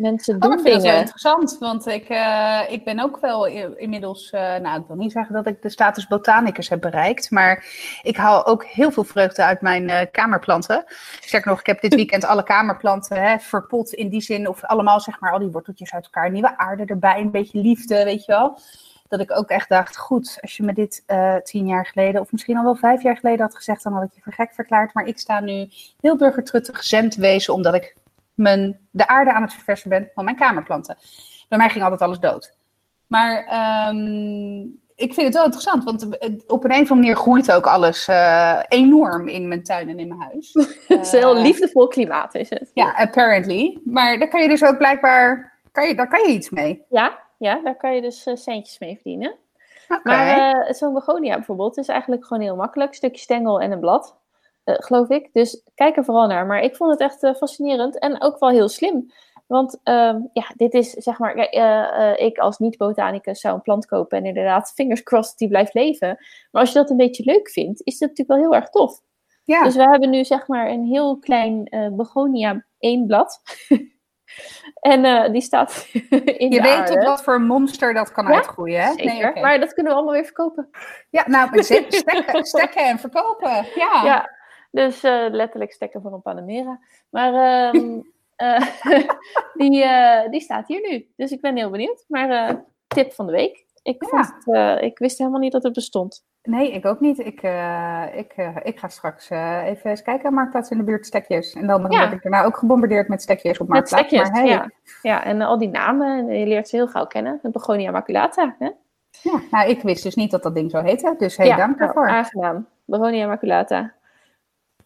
mensen 0.00 0.34
Oh, 0.34 0.40
doen 0.40 0.52
ik 0.52 0.58
vind 0.58 0.64
dat 0.74 0.82
wel 0.82 0.90
dingen. 0.90 1.00
interessant, 1.00 1.56
want 1.58 1.86
ik, 1.86 2.08
eh, 2.08 2.60
ik 2.68 2.84
ben 2.84 3.00
ook 3.00 3.18
wel 3.20 3.46
inmiddels, 3.76 4.30
eh, 4.30 4.56
nou 4.56 4.80
ik 4.80 4.86
wil 4.86 4.96
niet 4.96 5.12
zeggen 5.12 5.34
dat 5.34 5.46
ik 5.46 5.62
de 5.62 5.68
status 5.68 6.06
botanicus 6.06 6.68
heb 6.68 6.80
bereikt, 6.80 7.30
maar 7.30 7.64
ik 8.02 8.16
haal 8.16 8.46
ook 8.46 8.64
heel 8.64 8.90
veel 8.90 9.04
vreugde 9.04 9.44
uit 9.44 9.60
mijn 9.60 9.88
eh, 9.90 10.06
kamerplanten. 10.12 10.84
Sterker 11.20 11.50
nog, 11.50 11.60
ik 11.60 11.66
heb 11.66 11.80
dit 11.80 11.94
weekend 12.02 12.24
alle 12.24 12.42
kamerplanten 12.42 13.22
hè, 13.22 13.38
verpot 13.38 13.92
in 13.92 14.08
die 14.08 14.20
zin, 14.22 14.48
of 14.48 14.64
allemaal 14.64 15.00
zeg 15.00 15.20
maar 15.20 15.32
al 15.32 15.38
die 15.38 15.48
worteltjes 15.50 15.92
uit 15.92 16.04
elkaar, 16.04 16.30
nieuwe 16.30 16.58
aarde 16.58 16.84
erbij, 16.84 17.20
een 17.20 17.30
beetje 17.30 17.60
liefde, 17.60 18.04
weet 18.04 18.24
je 18.24 18.32
wel. 18.32 18.58
Dat 19.08 19.20
ik 19.20 19.36
ook 19.38 19.48
echt 19.48 19.68
dacht, 19.68 19.96
goed, 19.96 20.38
als 20.40 20.56
je 20.56 20.62
me 20.62 20.72
dit 20.72 21.02
uh, 21.06 21.36
tien 21.36 21.66
jaar 21.66 21.86
geleden, 21.86 22.20
of 22.20 22.32
misschien 22.32 22.56
al 22.56 22.64
wel 22.64 22.74
vijf 22.74 23.02
jaar 23.02 23.16
geleden 23.16 23.40
had 23.40 23.56
gezegd, 23.56 23.82
dan 23.82 23.92
had 23.92 24.02
ik 24.02 24.14
je 24.14 24.20
voor 24.20 24.32
gek 24.32 24.52
verklaard. 24.54 24.94
Maar 24.94 25.06
ik 25.06 25.18
sta 25.18 25.40
nu 25.40 25.68
heel 26.00 26.16
burgertruttig 26.16 26.82
zend 26.82 27.14
wezen, 27.14 27.54
omdat 27.54 27.74
ik 27.74 27.94
mijn, 28.40 28.78
de 28.90 29.06
aarde 29.06 29.32
aan 29.32 29.42
het 29.42 29.52
verversen 29.52 29.90
ben 29.90 30.10
van 30.14 30.24
mijn 30.24 30.36
kamerplanten. 30.36 30.96
Bij 31.48 31.58
mij 31.58 31.68
ging 31.68 31.84
altijd 31.84 32.02
alles 32.02 32.18
dood. 32.18 32.58
Maar 33.06 33.38
um, 33.88 34.80
ik 35.00 35.14
vind 35.14 35.26
het 35.26 35.34
wel 35.34 35.44
interessant, 35.44 35.84
want 35.84 36.04
op 36.46 36.64
een 36.64 36.70
of 36.70 36.76
andere 36.76 36.94
manier 36.94 37.16
groeit 37.16 37.52
ook 37.52 37.66
alles 37.66 38.08
uh, 38.08 38.60
enorm 38.68 39.28
in 39.28 39.48
mijn 39.48 39.62
tuin 39.62 39.88
en 39.88 39.98
in 39.98 40.08
mijn 40.08 40.20
huis. 40.20 40.52
Het 40.88 41.06
is 41.06 41.12
een 41.12 41.18
heel 41.18 41.36
liefdevol 41.36 41.86
klimaat, 41.86 42.34
is 42.34 42.50
het? 42.50 42.70
Ja, 42.74 42.92
apparently. 42.92 43.80
Maar 43.84 44.18
daar 44.18 44.28
kan 44.28 44.42
je 44.42 44.48
dus 44.48 44.64
ook 44.64 44.76
blijkbaar, 44.76 45.58
kan 45.72 45.88
je, 45.88 45.94
daar 45.94 46.08
kan 46.08 46.20
je 46.28 46.34
iets 46.34 46.50
mee. 46.50 46.84
Ja, 46.88 47.18
ja 47.38 47.60
daar 47.64 47.76
kan 47.76 47.94
je 47.94 48.00
dus 48.00 48.26
uh, 48.26 48.36
centjes 48.36 48.78
mee 48.78 48.94
verdienen. 48.94 49.34
Okay. 49.88 50.00
Maar 50.02 50.68
uh, 50.68 50.72
zo'n 50.72 50.94
begonia 50.94 51.34
bijvoorbeeld 51.34 51.78
is 51.78 51.88
eigenlijk 51.88 52.26
gewoon 52.26 52.42
heel 52.42 52.56
makkelijk. 52.56 52.90
Een 52.90 52.96
stukje 52.96 53.20
stengel 53.20 53.60
en 53.60 53.72
een 53.72 53.80
blad, 53.80 54.16
geloof 54.78 55.08
ik. 55.08 55.28
Dus 55.32 55.62
kijk 55.74 55.96
er 55.96 56.04
vooral 56.04 56.26
naar. 56.26 56.46
Maar 56.46 56.62
ik 56.62 56.76
vond 56.76 56.90
het 56.90 57.00
echt 57.00 57.36
fascinerend 57.36 57.98
en 57.98 58.22
ook 58.22 58.38
wel 58.38 58.50
heel 58.50 58.68
slim. 58.68 59.10
Want 59.50 59.80
um, 59.84 60.30
ja, 60.32 60.52
dit 60.56 60.74
is 60.74 60.90
zeg 60.90 61.18
maar, 61.18 61.54
uh, 61.54 62.26
ik 62.26 62.38
als 62.38 62.58
niet-botanicus 62.58 63.40
zou 63.40 63.54
een 63.54 63.62
plant 63.62 63.86
kopen 63.86 64.18
en 64.18 64.24
inderdaad, 64.24 64.72
fingers 64.76 65.02
crossed, 65.02 65.38
die 65.38 65.48
blijft 65.48 65.74
leven. 65.74 66.08
Maar 66.50 66.60
als 66.60 66.72
je 66.72 66.78
dat 66.78 66.90
een 66.90 66.96
beetje 66.96 67.24
leuk 67.24 67.50
vindt, 67.50 67.86
is 67.86 67.98
dat 67.98 68.08
natuurlijk 68.08 68.38
wel 68.38 68.50
heel 68.50 68.60
erg 68.60 68.70
tof. 68.70 69.00
Ja. 69.44 69.64
Dus 69.64 69.76
we 69.76 69.82
hebben 69.82 70.10
nu 70.10 70.24
zeg 70.24 70.46
maar 70.46 70.68
een 70.68 70.84
heel 70.84 71.18
klein 71.18 71.68
begonia 71.96 72.66
één 72.78 73.06
blad. 73.06 73.42
en 74.92 75.32
die 75.32 75.42
staat 75.42 75.88
in 76.44 76.50
Je 76.50 76.62
weet 76.62 76.90
op 76.90 77.02
wat 77.02 77.22
voor 77.22 77.40
monster 77.40 77.94
dat 77.94 78.12
kan 78.12 78.26
ja? 78.26 78.34
uitgroeien, 78.34 78.80
hè? 78.80 78.88
Zeker, 78.88 79.04
nee, 79.04 79.28
okay. 79.28 79.42
maar 79.42 79.60
dat 79.60 79.72
kunnen 79.72 79.92
we 79.92 79.98
allemaal 79.98 80.16
weer 80.16 80.24
verkopen. 80.24 80.68
Ja, 81.10 81.24
nou, 81.26 81.62
stekken, 81.62 82.44
stekken 82.44 82.84
en 82.84 82.98
verkopen, 82.98 83.66
ja. 83.74 84.02
ja 84.04 84.38
dus 84.70 85.02
letterlijk 85.30 85.72
stekken 85.72 86.02
voor 86.02 86.12
een 86.12 86.22
Panamera. 86.22 86.80
Maar... 87.10 87.74
Um, 87.74 88.12
uh, 88.42 88.60
die, 89.60 89.84
uh, 89.84 90.30
die 90.30 90.40
staat 90.40 90.68
hier 90.68 90.88
nu. 90.90 91.06
Dus 91.16 91.30
ik 91.30 91.40
ben 91.40 91.56
heel 91.56 91.70
benieuwd. 91.70 92.04
Maar 92.08 92.60
tip 92.86 93.12
van 93.12 93.26
de 93.26 93.32
week. 93.32 93.64
Ik, 93.82 94.04
vond 94.08 94.32
het, 94.44 94.82
ik 94.82 94.98
wist 94.98 95.18
helemaal 95.18 95.40
niet 95.40 95.52
dat 95.52 95.62
het 95.62 95.72
bestond. 95.72 96.24
Nee, 96.42 96.72
ik 96.72 96.86
ook 96.86 97.00
niet. 97.00 97.18
Ik, 97.18 97.42
ik, 98.14 98.34
ik 98.62 98.78
ga 98.78 98.88
straks 98.88 99.30
even 99.30 99.90
eens 99.90 100.02
kijken 100.02 100.26
aan 100.26 100.34
Marktplaats 100.34 100.70
in 100.70 100.78
de 100.78 100.84
buurt 100.84 101.06
stekjes. 101.06 101.52
En 101.52 101.66
dan 101.66 101.86
ja. 101.88 102.00
word 102.00 102.12
ik 102.12 102.22
daarna 102.22 102.44
ook 102.44 102.56
gebombardeerd 102.56 103.08
met 103.08 103.22
stekjes 103.22 103.58
op 103.58 103.68
Marktplaats. 103.68 104.02
Met 104.02 104.10
stekjes, 104.10 104.30
maar, 104.30 104.42
hey. 104.42 104.50
ja. 104.50 104.70
ja. 105.02 105.24
En 105.24 105.40
al 105.40 105.58
die 105.58 105.68
namen, 105.68 106.26
je 106.26 106.46
leert 106.46 106.68
ze 106.68 106.76
heel 106.76 106.88
gauw 106.88 107.06
kennen. 107.06 107.38
De 107.42 107.50
Begonia 107.50 107.90
maculata. 107.90 108.56
Hè? 108.58 108.70
Ja, 109.22 109.40
nou 109.50 109.68
ik 109.68 109.82
wist 109.82 110.02
dus 110.02 110.14
niet 110.14 110.30
dat 110.30 110.42
dat 110.42 110.54
ding 110.54 110.70
zo 110.70 110.82
heette. 110.82 111.14
Dus 111.18 111.36
hey, 111.36 111.56
dank 111.56 111.78
daarvoor. 111.78 112.06
Nou, 112.06 112.16
aangenaam. 112.16 112.66
Begonia 112.84 113.26
maculata. 113.26 113.92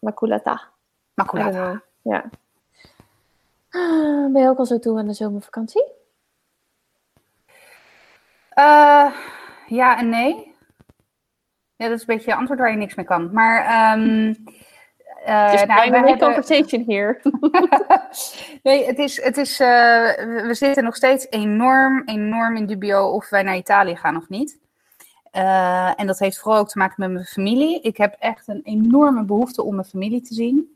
Maculata. 0.05 0.61
Maculata. 1.13 1.81
Ja. 2.01 2.29
Ben 4.31 4.41
je 4.41 4.47
ook 4.47 4.57
al 4.57 4.65
zo 4.65 4.79
toe 4.79 4.97
aan 4.97 5.07
de 5.07 5.13
zomervakantie? 5.13 5.85
Uh, 8.57 9.11
ja 9.67 9.97
en 9.97 10.09
nee. 10.09 10.53
Ja, 11.75 11.87
dat 11.87 11.95
is 11.95 11.99
een 11.99 12.15
beetje 12.15 12.31
een 12.31 12.37
antwoord 12.37 12.59
waar 12.59 12.71
je 12.71 12.77
niks 12.77 12.95
mee 12.95 13.05
kan. 13.05 13.33
Maar... 13.33 13.93
Um, 13.97 14.27
uh, 15.27 15.51
dus 15.51 15.65
nou, 15.65 15.89
we 15.89 15.97
hebben... 15.97 16.17
conversation 16.17 16.83
hier. 16.87 17.21
nee, 18.63 18.85
het 18.85 18.97
is, 18.97 19.23
het 19.23 19.37
is, 19.37 19.59
uh, 19.59 19.67
we 20.47 20.53
zitten 20.53 20.83
nog 20.83 20.95
steeds 20.95 21.27
enorm, 21.29 22.01
enorm 22.05 22.55
in 22.55 22.65
dubio 22.65 23.07
of 23.07 23.29
wij 23.29 23.43
naar 23.43 23.55
Italië 23.55 23.95
gaan 23.95 24.15
of 24.15 24.29
niet. 24.29 24.59
Uh, 25.35 25.99
en 25.99 26.07
dat 26.07 26.19
heeft 26.19 26.39
vooral 26.39 26.59
ook 26.59 26.69
te 26.69 26.77
maken 26.77 26.95
met 26.97 27.11
mijn 27.11 27.25
familie. 27.25 27.81
Ik 27.81 27.97
heb 27.97 28.15
echt 28.19 28.47
een 28.47 28.61
enorme 28.63 29.23
behoefte 29.23 29.63
om 29.63 29.75
mijn 29.75 29.87
familie 29.87 30.21
te 30.21 30.33
zien. 30.33 30.75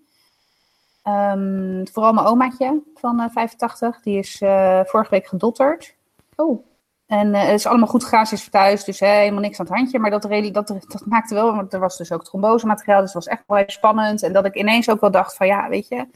Um, 1.03 1.87
vooral 1.91 2.13
mijn 2.13 2.27
omaatje 2.27 2.81
van 2.95 3.19
uh, 3.19 3.25
85, 3.29 4.01
die 4.01 4.17
is 4.17 4.41
uh, 4.41 4.79
vorige 4.83 5.09
week 5.09 5.27
gedotterd. 5.27 5.95
Oh. 6.35 6.63
En 7.07 7.33
het 7.33 7.59
is 7.59 7.65
allemaal 7.65 7.87
goed 7.87 8.03
gegaan, 8.03 8.25
ze 8.25 8.33
is 8.33 8.49
thuis, 8.49 8.83
dus 8.83 8.99
helemaal 8.99 9.41
niks 9.41 9.59
aan 9.59 9.65
het 9.65 9.75
handje. 9.75 9.99
Maar 9.99 10.11
dat, 10.11 10.21
dat, 10.51 10.67
dat 10.67 11.05
maakte 11.05 11.33
wel, 11.33 11.55
want 11.55 11.73
er 11.73 11.79
was 11.79 11.97
dus 11.97 12.11
ook 12.11 12.23
trombosemateriaal, 12.23 13.01
dus 13.01 13.13
het 13.13 13.23
was 13.23 13.33
echt 13.33 13.43
wel 13.47 13.57
even 13.57 13.71
spannend. 13.71 14.23
En 14.23 14.33
dat 14.33 14.45
ik 14.45 14.55
ineens 14.55 14.89
ook 14.89 14.99
wel 14.99 15.11
dacht 15.11 15.35
van, 15.35 15.47
ja, 15.47 15.69
weet 15.69 15.87
je, 15.87 16.07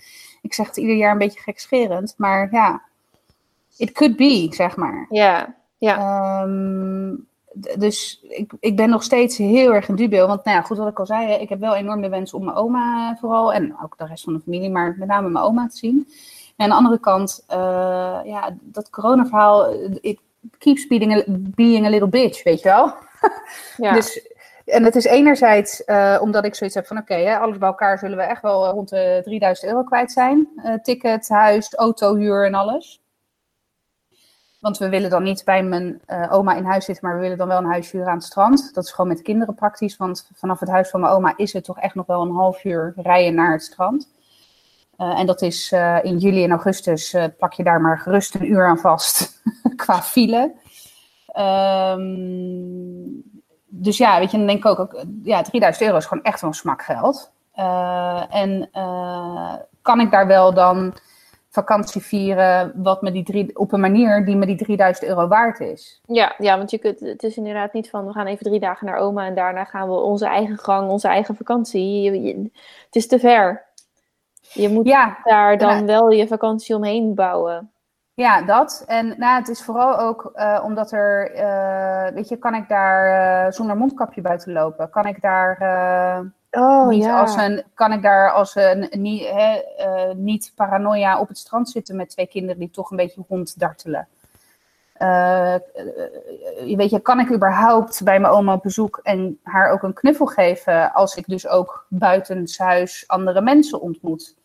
ik 0.42 0.54
zeg 0.54 0.68
het 0.68 0.78
ieder 0.78 0.96
jaar 0.96 1.12
een 1.12 1.18
beetje 1.18 1.40
gekscherend, 1.40 2.14
maar 2.18 2.48
ja, 2.52 2.82
it 3.78 3.92
could 3.92 4.16
be, 4.16 4.48
zeg 4.50 4.76
maar. 4.76 5.06
Ja, 5.10 5.56
ja. 5.78 6.42
Um, 6.44 7.28
dus 7.54 8.24
ik, 8.30 8.52
ik 8.60 8.76
ben 8.76 8.90
nog 8.90 9.04
steeds 9.04 9.38
heel 9.38 9.74
erg 9.74 9.88
in 9.88 9.96
dubio. 9.96 10.28
Want 10.28 10.44
nou 10.44 10.58
ja, 10.58 10.64
goed 10.64 10.78
wat 10.78 10.88
ik 10.88 11.00
al 11.00 11.06
zei, 11.06 11.34
ik 11.34 11.50
heb 11.50 11.60
wel 11.60 11.76
enorm 11.76 12.02
de 12.02 12.10
wens 12.10 12.34
om 12.34 12.44
mijn 12.44 12.58
oma 12.58 13.18
vooral, 13.20 13.54
en 13.54 13.76
ook 13.84 13.98
de 13.98 14.06
rest 14.06 14.24
van 14.24 14.34
de 14.34 14.40
familie, 14.40 14.70
maar 14.70 14.96
met 14.98 15.08
name 15.08 15.30
mijn 15.30 15.46
oma 15.46 15.68
te 15.68 15.78
zien. 15.78 16.08
En 16.56 16.66
aan 16.66 16.70
de 16.70 16.76
andere 16.76 17.00
kant, 17.00 17.44
uh, 17.50 17.56
ja, 18.24 18.58
dat 18.62 18.90
corona-verhaal, 18.90 19.74
it 20.02 20.20
keeps 20.58 20.88
being 20.88 21.14
a, 21.14 21.24
being 21.56 21.86
a 21.86 21.90
little 21.90 22.08
bitch, 22.08 22.44
weet 22.44 22.62
je 22.62 22.70
wel. 22.70 22.94
Ja. 23.78 23.94
dus, 23.94 24.32
en 24.66 24.84
het 24.84 24.96
is 24.96 25.06
enerzijds 25.06 25.84
uh, 25.86 26.18
omdat 26.22 26.46
ik 26.46 26.56
zoiets 26.56 26.76
heb 26.76 26.88
van, 26.88 26.98
oké, 26.98 27.14
okay, 27.14 27.36
alles 27.36 27.58
bij 27.58 27.68
elkaar 27.68 28.00
zullen 28.00 28.18
we 28.18 28.24
echt 28.24 28.42
wel 28.42 28.68
rond 28.68 28.90
de 28.90 29.22
3000 29.24 29.70
euro 29.70 29.84
kwijt 29.84 30.12
zijn. 30.12 30.48
Uh, 30.56 30.74
ticket, 30.74 31.30
huis, 31.30 31.74
autohuur 31.74 32.46
en 32.46 32.54
alles. 32.54 33.03
Want 34.64 34.78
we 34.78 34.90
willen 34.90 35.10
dan 35.10 35.24
niet 35.24 35.44
bij 35.46 35.64
mijn 35.64 36.02
uh, 36.08 36.34
oma 36.34 36.56
in 36.56 36.66
huis 36.66 36.86
zitten, 36.86 37.06
maar 37.06 37.16
we 37.16 37.22
willen 37.22 37.38
dan 37.38 37.48
wel 37.48 37.58
een 37.58 37.66
huis 37.72 37.92
huren 37.92 38.08
aan 38.08 38.18
het 38.18 38.24
strand. 38.24 38.74
Dat 38.74 38.84
is 38.84 38.92
gewoon 38.92 39.08
met 39.08 39.18
de 39.18 39.24
kinderen 39.24 39.56
praktisch, 39.56 39.98
want 39.98 40.30
vanaf 40.34 40.60
het 40.60 40.70
huis 40.70 40.90
van 40.90 41.00
mijn 41.00 41.14
oma 41.14 41.34
is 41.36 41.54
het 41.54 41.64
toch 41.64 41.80
echt 41.80 41.96
nog 41.96 42.06
wel 42.06 42.22
een 42.22 42.32
half 42.32 42.64
uur 42.64 42.94
rijden 42.96 43.36
naar 43.36 43.52
het 43.52 43.64
strand. 43.64 44.12
Uh, 44.98 45.20
en 45.20 45.26
dat 45.26 45.42
is 45.42 45.72
uh, 45.72 46.04
in 46.04 46.18
juli 46.18 46.44
en 46.44 46.50
augustus, 46.50 47.16
pak 47.38 47.54
je 47.54 47.64
daar 47.64 47.82
maar 47.82 48.00
gerust 48.00 48.36
een 48.36 48.52
uur 48.52 48.68
aan 48.68 48.78
vast 48.78 49.42
qua 49.76 50.02
file. 50.02 50.54
Um, 51.98 53.24
dus 53.68 53.98
ja, 53.98 54.20
weet 54.20 54.32
je, 54.32 54.38
dan 54.38 54.48
denk 54.48 54.60
ik 54.60 54.66
ook, 54.66 54.80
ook, 54.80 55.04
ja, 55.24 55.42
3000 55.42 55.86
euro 55.86 55.98
is 55.98 56.06
gewoon 56.06 56.24
echt 56.24 56.42
wel 56.42 56.50
een 56.50 56.56
smak 56.56 56.84
geld. 56.84 57.32
en 58.30 58.70
kan 59.82 60.00
ik 60.00 60.12
daar 60.12 60.28
wel 60.28 60.54
dan 60.54 60.94
vakantie 61.54 62.02
vieren 62.02 62.72
wat 62.76 63.02
me 63.02 63.12
die 63.12 63.24
drie, 63.24 63.58
op 63.58 63.72
een 63.72 63.80
manier 63.80 64.26
die 64.26 64.36
me 64.36 64.46
die 64.46 64.56
3000 64.56 65.08
euro 65.08 65.28
waard 65.28 65.60
is. 65.60 66.02
Ja, 66.06 66.36
ja, 66.38 66.58
want 66.58 66.72
je 66.72 66.78
kunt, 66.78 67.00
het 67.00 67.24
is 67.24 67.38
inderdaad 67.38 67.74
niet 67.74 67.90
van 67.90 68.06
we 68.06 68.12
gaan 68.12 68.26
even 68.26 68.46
drie 68.46 68.60
dagen 68.60 68.88
naar 68.88 68.98
oma 68.98 69.26
en 69.26 69.36
daarna 69.36 69.64
gaan 69.64 69.88
we 69.88 69.96
onze 69.96 70.26
eigen 70.26 70.58
gang, 70.58 70.90
onze 70.90 71.08
eigen 71.08 71.36
vakantie. 71.36 72.02
Je, 72.02 72.50
het 72.86 72.96
is 72.96 73.08
te 73.08 73.20
ver. 73.20 73.66
Je 74.42 74.70
moet 74.70 74.88
ja, 74.88 75.18
daar 75.24 75.58
dan 75.58 75.86
wel 75.86 76.10
je 76.10 76.28
vakantie 76.28 76.76
omheen 76.76 77.16
bouwen. 77.16 77.72
Ja, 78.14 78.42
dat. 78.42 78.84
En 78.88 79.16
nou, 79.18 79.40
het 79.40 79.50
is 79.50 79.64
vooral 79.64 80.00
ook 80.00 80.32
uh, 80.36 80.62
omdat 80.64 80.92
er, 80.92 81.36
uh, 81.36 82.14
weet 82.14 82.30
je, 82.30 82.38
kan 82.38 82.56
ik 82.56 82.68
daar 82.68 83.46
uh, 83.46 83.52
zonder 83.52 83.78
mondkapje 83.78 84.22
buiten 84.22 84.54
lopen? 84.54 84.90
Kan 84.90 85.06
ik 85.06 85.22
daar 85.22 85.58
Oh, 86.56 86.88
niet 86.88 87.04
ja. 87.04 87.20
als 87.20 87.36
een, 87.36 87.64
kan 87.74 87.92
ik 87.92 88.02
daar 88.02 88.32
als 88.32 88.56
een 88.56 88.90
niet, 88.92 89.28
hè, 89.28 89.62
uh, 89.80 90.16
niet 90.16 90.52
paranoia 90.56 91.20
op 91.20 91.28
het 91.28 91.38
strand 91.38 91.70
zitten 91.70 91.96
met 91.96 92.10
twee 92.10 92.28
kinderen 92.28 92.60
die 92.60 92.70
toch 92.70 92.92
een 92.92 92.98
beetje 92.98 93.26
ronddartelen? 93.30 94.08
Uh, 94.98 95.56
weet 96.76 96.90
je, 96.90 97.00
kan 97.00 97.20
ik 97.20 97.32
überhaupt 97.32 98.04
bij 98.04 98.20
mijn 98.20 98.34
oma 98.34 98.54
op 98.54 98.64
bezoek 98.64 99.00
en 99.04 99.40
haar 99.44 99.72
ook 99.72 99.84
een 99.84 99.94
knuffel 99.94 100.26
geven 100.26 100.94
als 100.94 101.16
ik 101.16 101.28
dus 101.28 101.48
ook 101.48 101.86
buitenshuis 101.90 103.04
andere 103.08 103.42
mensen 103.42 103.82
ontmoet? 103.82 104.36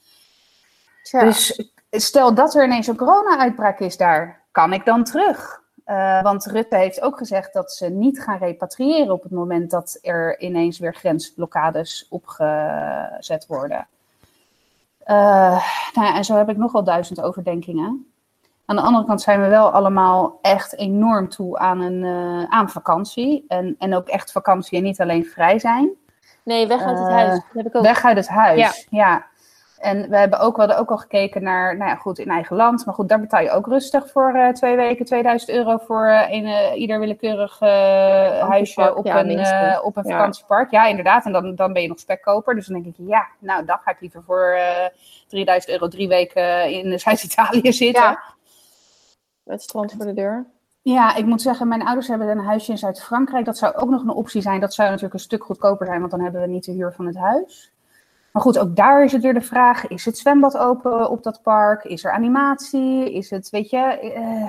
Ja. 1.02 1.24
Dus 1.24 1.70
stel 1.90 2.34
dat 2.34 2.54
er 2.54 2.64
ineens 2.64 2.86
een 2.86 2.96
corona-uitbraak 2.96 3.80
is 3.80 3.96
daar, 3.96 4.42
kan 4.50 4.72
ik 4.72 4.84
dan 4.84 5.04
terug? 5.04 5.62
Uh, 5.90 6.22
want 6.22 6.46
Rutte 6.46 6.76
heeft 6.76 7.00
ook 7.00 7.18
gezegd 7.18 7.52
dat 7.52 7.72
ze 7.72 7.88
niet 7.88 8.22
gaan 8.22 8.38
repatriëren 8.38 9.12
op 9.12 9.22
het 9.22 9.32
moment 9.32 9.70
dat 9.70 9.98
er 10.02 10.40
ineens 10.40 10.78
weer 10.78 10.94
grensblokkades 10.94 12.06
opgezet 12.10 13.46
worden. 13.46 13.86
Uh, 15.06 15.64
nou, 15.92 16.16
en 16.16 16.24
zo 16.24 16.36
heb 16.36 16.48
ik 16.48 16.56
nogal 16.56 16.84
duizend 16.84 17.20
overdenkingen. 17.20 18.12
Aan 18.64 18.76
de 18.76 18.82
andere 18.82 19.04
kant 19.04 19.20
zijn 19.20 19.40
we 19.40 19.48
wel 19.48 19.70
allemaal 19.70 20.38
echt 20.42 20.76
enorm 20.76 21.28
toe 21.28 21.58
aan, 21.58 21.80
een, 21.80 22.04
uh, 22.04 22.44
aan 22.44 22.70
vakantie. 22.70 23.44
En, 23.48 23.74
en 23.78 23.94
ook 23.94 24.08
echt 24.08 24.32
vakantie 24.32 24.78
en 24.78 24.84
niet 24.84 25.00
alleen 25.00 25.24
vrij 25.24 25.58
zijn. 25.58 25.90
Nee, 26.42 26.66
weg 26.66 26.82
uit 26.82 26.98
het 26.98 27.08
huis. 27.08 27.34
Dat 27.34 27.44
heb 27.52 27.66
ik 27.66 27.76
ook. 27.76 27.82
Weg 27.82 28.04
uit 28.04 28.16
het 28.16 28.28
huis, 28.28 28.86
ja. 28.90 28.98
ja. 28.98 29.26
En 29.78 30.10
we 30.10 30.16
hebben 30.16 30.38
ook, 30.38 30.54
we 30.54 30.60
hadden 30.60 30.78
ook 30.78 30.90
al 30.90 30.96
gekeken 30.96 31.42
naar, 31.42 31.76
nou 31.76 31.90
ja, 31.90 31.96
goed, 31.96 32.18
in 32.18 32.28
eigen 32.28 32.56
land. 32.56 32.86
Maar 32.86 32.94
goed, 32.94 33.08
daar 33.08 33.20
betaal 33.20 33.42
je 33.42 33.50
ook 33.50 33.66
rustig 33.66 34.10
voor 34.10 34.32
uh, 34.34 34.48
twee 34.48 34.76
weken 34.76 35.04
2000 35.04 35.50
euro 35.50 35.78
voor 35.78 36.06
uh, 36.06 36.30
een, 36.30 36.44
uh, 36.44 36.80
ieder 36.80 36.98
willekeurig 37.00 37.60
huisje 38.48 38.94
op, 38.94 39.06
ja, 39.06 39.24
een, 39.24 39.82
op 39.82 39.96
een 39.96 40.04
vakantiepark. 40.04 40.70
Ja. 40.70 40.82
ja, 40.82 40.88
inderdaad. 40.88 41.24
En 41.24 41.32
dan, 41.32 41.54
dan 41.54 41.72
ben 41.72 41.82
je 41.82 41.88
nog 41.88 41.98
spekkoper. 41.98 42.54
Dus 42.54 42.66
dan 42.66 42.82
denk 42.82 42.96
ik, 42.96 43.06
ja, 43.06 43.26
nou, 43.38 43.64
dan 43.64 43.78
ga 43.84 43.90
ik 43.90 44.00
liever 44.00 44.22
voor 44.22 44.58
3000 45.28 45.72
euro 45.72 45.88
drie 45.88 46.08
weken 46.08 46.70
in 46.70 46.98
Zuid-Italië 47.00 47.72
zitten. 47.72 48.02
Ja. 48.02 48.22
Met 49.42 49.62
strand 49.62 49.92
voor 49.92 50.06
de 50.06 50.14
deur. 50.14 50.46
Ja, 50.82 51.14
ik 51.14 51.24
moet 51.24 51.42
zeggen, 51.42 51.68
mijn 51.68 51.82
ouders 51.82 52.08
hebben 52.08 52.28
een 52.28 52.38
huisje 52.38 52.70
in 52.70 52.78
Zuid-Frankrijk. 52.78 53.44
Dat 53.44 53.58
zou 53.58 53.74
ook 53.74 53.90
nog 53.90 54.02
een 54.02 54.10
optie 54.10 54.42
zijn. 54.42 54.60
Dat 54.60 54.74
zou 54.74 54.88
natuurlijk 54.88 55.14
een 55.14 55.20
stuk 55.20 55.44
goedkoper 55.44 55.86
zijn, 55.86 55.98
want 55.98 56.10
dan 56.10 56.20
hebben 56.20 56.40
we 56.40 56.46
niet 56.46 56.64
de 56.64 56.72
huur 56.72 56.92
van 56.92 57.06
het 57.06 57.16
huis. 57.16 57.72
Maar 58.38 58.46
goed, 58.46 58.58
ook 58.58 58.76
daar 58.76 59.04
is 59.04 59.12
het 59.12 59.22
weer 59.22 59.34
de 59.34 59.40
vraag: 59.40 59.86
is 59.88 60.04
het 60.04 60.18
zwembad 60.18 60.56
open 60.56 61.10
op 61.10 61.22
dat 61.22 61.42
park? 61.42 61.84
Is 61.84 62.04
er 62.04 62.12
animatie? 62.12 63.12
Is 63.12 63.30
het, 63.30 63.50
weet 63.50 63.70
je. 63.70 63.78
eh, 63.78 64.48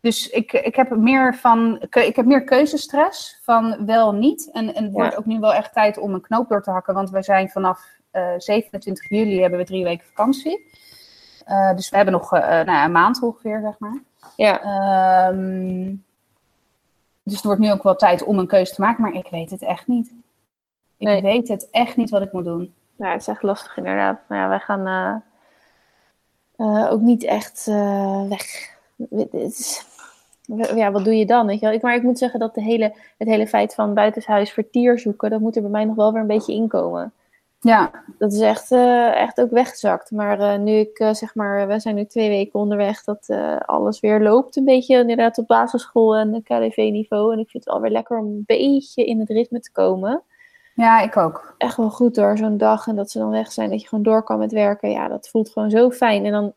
dus 0.00 0.28
ik, 0.28 0.52
ik 0.52 0.76
heb 0.76 0.96
meer 0.96 1.34
van. 1.36 1.86
Ik 1.90 2.16
heb 2.16 2.24
meer 2.24 2.44
keuzestress 2.44 3.38
van 3.42 3.86
wel 3.86 4.12
niet. 4.14 4.50
En, 4.52 4.74
en 4.74 4.84
het 4.84 4.92
wordt 4.92 5.16
ook 5.16 5.24
nu 5.24 5.38
wel 5.40 5.54
echt 5.54 5.72
tijd 5.72 5.98
om 5.98 6.14
een 6.14 6.20
knoop 6.20 6.48
door 6.48 6.62
te 6.62 6.70
hakken. 6.70 6.94
Want 6.94 7.10
we 7.10 7.22
zijn 7.22 7.48
vanaf 7.48 7.86
eh, 8.10 8.32
27 8.38 9.08
juli 9.08 9.40
hebben 9.40 9.58
we 9.58 9.64
drie 9.64 9.84
weken 9.84 10.06
vakantie. 10.06 10.70
Eh, 11.44 11.74
dus 11.74 11.90
we 11.90 11.96
hebben 11.96 12.14
nog 12.14 12.32
eh, 12.32 12.40
nou 12.40 12.70
ja, 12.70 12.84
een 12.84 12.92
maand 12.92 13.22
ongeveer, 13.22 13.60
zeg 13.60 13.78
maar. 13.78 14.02
Ja. 14.36 14.62
Ehm, 14.62 15.94
dus 17.22 17.34
het 17.34 17.44
wordt 17.44 17.60
nu 17.60 17.72
ook 17.72 17.82
wel 17.82 17.96
tijd 17.96 18.24
om 18.24 18.38
een 18.38 18.46
keuze 18.46 18.74
te 18.74 18.80
maken, 18.80 19.02
maar 19.02 19.12
ik 19.14 19.28
weet 19.30 19.50
het 19.50 19.62
echt 19.62 19.86
niet. 19.86 20.06
Ik 20.96 21.06
Nee. 21.06 21.22
weet 21.22 21.48
het 21.48 21.68
echt 21.70 21.96
niet 21.96 22.10
wat 22.10 22.22
ik 22.22 22.32
moet 22.32 22.44
doen. 22.44 22.74
Ja, 22.98 23.12
het 23.12 23.20
is 23.20 23.26
echt 23.26 23.42
lastig 23.42 23.76
inderdaad. 23.76 24.20
Maar 24.28 24.38
ja, 24.38 24.48
wij 24.48 24.58
gaan 24.58 24.86
eh, 24.86 25.16
eh, 26.56 26.92
ook 26.92 27.00
niet 27.00 27.24
echt 27.24 27.66
eh, 27.68 28.28
weg. 28.28 28.76
Ja, 30.74 30.90
wat 30.90 31.04
doe 31.04 31.16
je 31.16 31.26
dan? 31.26 31.46
Weet 31.46 31.60
je 31.60 31.66
wel? 31.66 31.74
Ik, 31.74 31.82
maar 31.82 31.94
ik 31.94 32.02
moet 32.02 32.18
zeggen 32.18 32.40
dat 32.40 32.54
de 32.54 32.62
hele, 32.62 32.94
het 33.18 33.28
hele 33.28 33.46
feit 33.46 33.74
van 33.74 33.94
buitenshuis 33.94 34.52
vertier 34.52 34.98
zoeken, 34.98 35.30
dat 35.30 35.40
moet 35.40 35.56
er 35.56 35.62
bij 35.62 35.70
mij 35.70 35.84
nog 35.84 35.96
wel 35.96 36.12
weer 36.12 36.20
een 36.20 36.26
beetje 36.26 36.52
inkomen. 36.52 37.12
Ja, 37.60 37.90
Dat 38.18 38.32
is 38.32 38.40
echt, 38.40 38.72
echt 39.12 39.40
ook 39.40 39.50
weggezakt. 39.50 40.10
Maar 40.10 40.58
nu 40.58 40.72
ik, 40.72 40.96
zeg 41.12 41.34
maar, 41.34 41.68
we 41.68 41.80
zijn 41.80 41.94
nu 41.94 42.04
twee 42.04 42.28
weken 42.28 42.60
onderweg, 42.60 43.04
dat 43.04 43.28
alles 43.66 44.00
weer 44.00 44.20
loopt 44.20 44.56
een 44.56 44.64
beetje 44.64 44.98
inderdaad 44.98 45.38
op 45.38 45.46
basisschool 45.46 46.16
en 46.16 46.42
KDV-niveau. 46.42 47.32
En 47.32 47.38
ik 47.38 47.50
vind 47.50 47.64
het 47.64 47.74
alweer 47.74 47.90
lekker 47.90 48.18
om 48.18 48.26
een 48.26 48.44
beetje 48.46 49.04
in 49.04 49.20
het 49.20 49.28
ritme 49.28 49.60
te 49.60 49.72
komen 49.72 50.22
ja 50.78 51.00
ik 51.00 51.16
ook. 51.16 51.54
echt 51.58 51.76
wel 51.76 51.90
goed 51.90 52.14
door 52.14 52.36
zo'n 52.36 52.56
dag 52.56 52.86
en 52.86 52.96
dat 52.96 53.10
ze 53.10 53.18
dan 53.18 53.30
weg 53.30 53.52
zijn, 53.52 53.70
dat 53.70 53.80
je 53.80 53.88
gewoon 53.88 54.04
door 54.04 54.22
kan 54.22 54.38
met 54.38 54.52
werken. 54.52 54.90
Ja, 54.90 55.08
dat 55.08 55.28
voelt 55.28 55.50
gewoon 55.50 55.70
zo 55.70 55.90
fijn. 55.90 56.24
En 56.24 56.32
dan, 56.32 56.52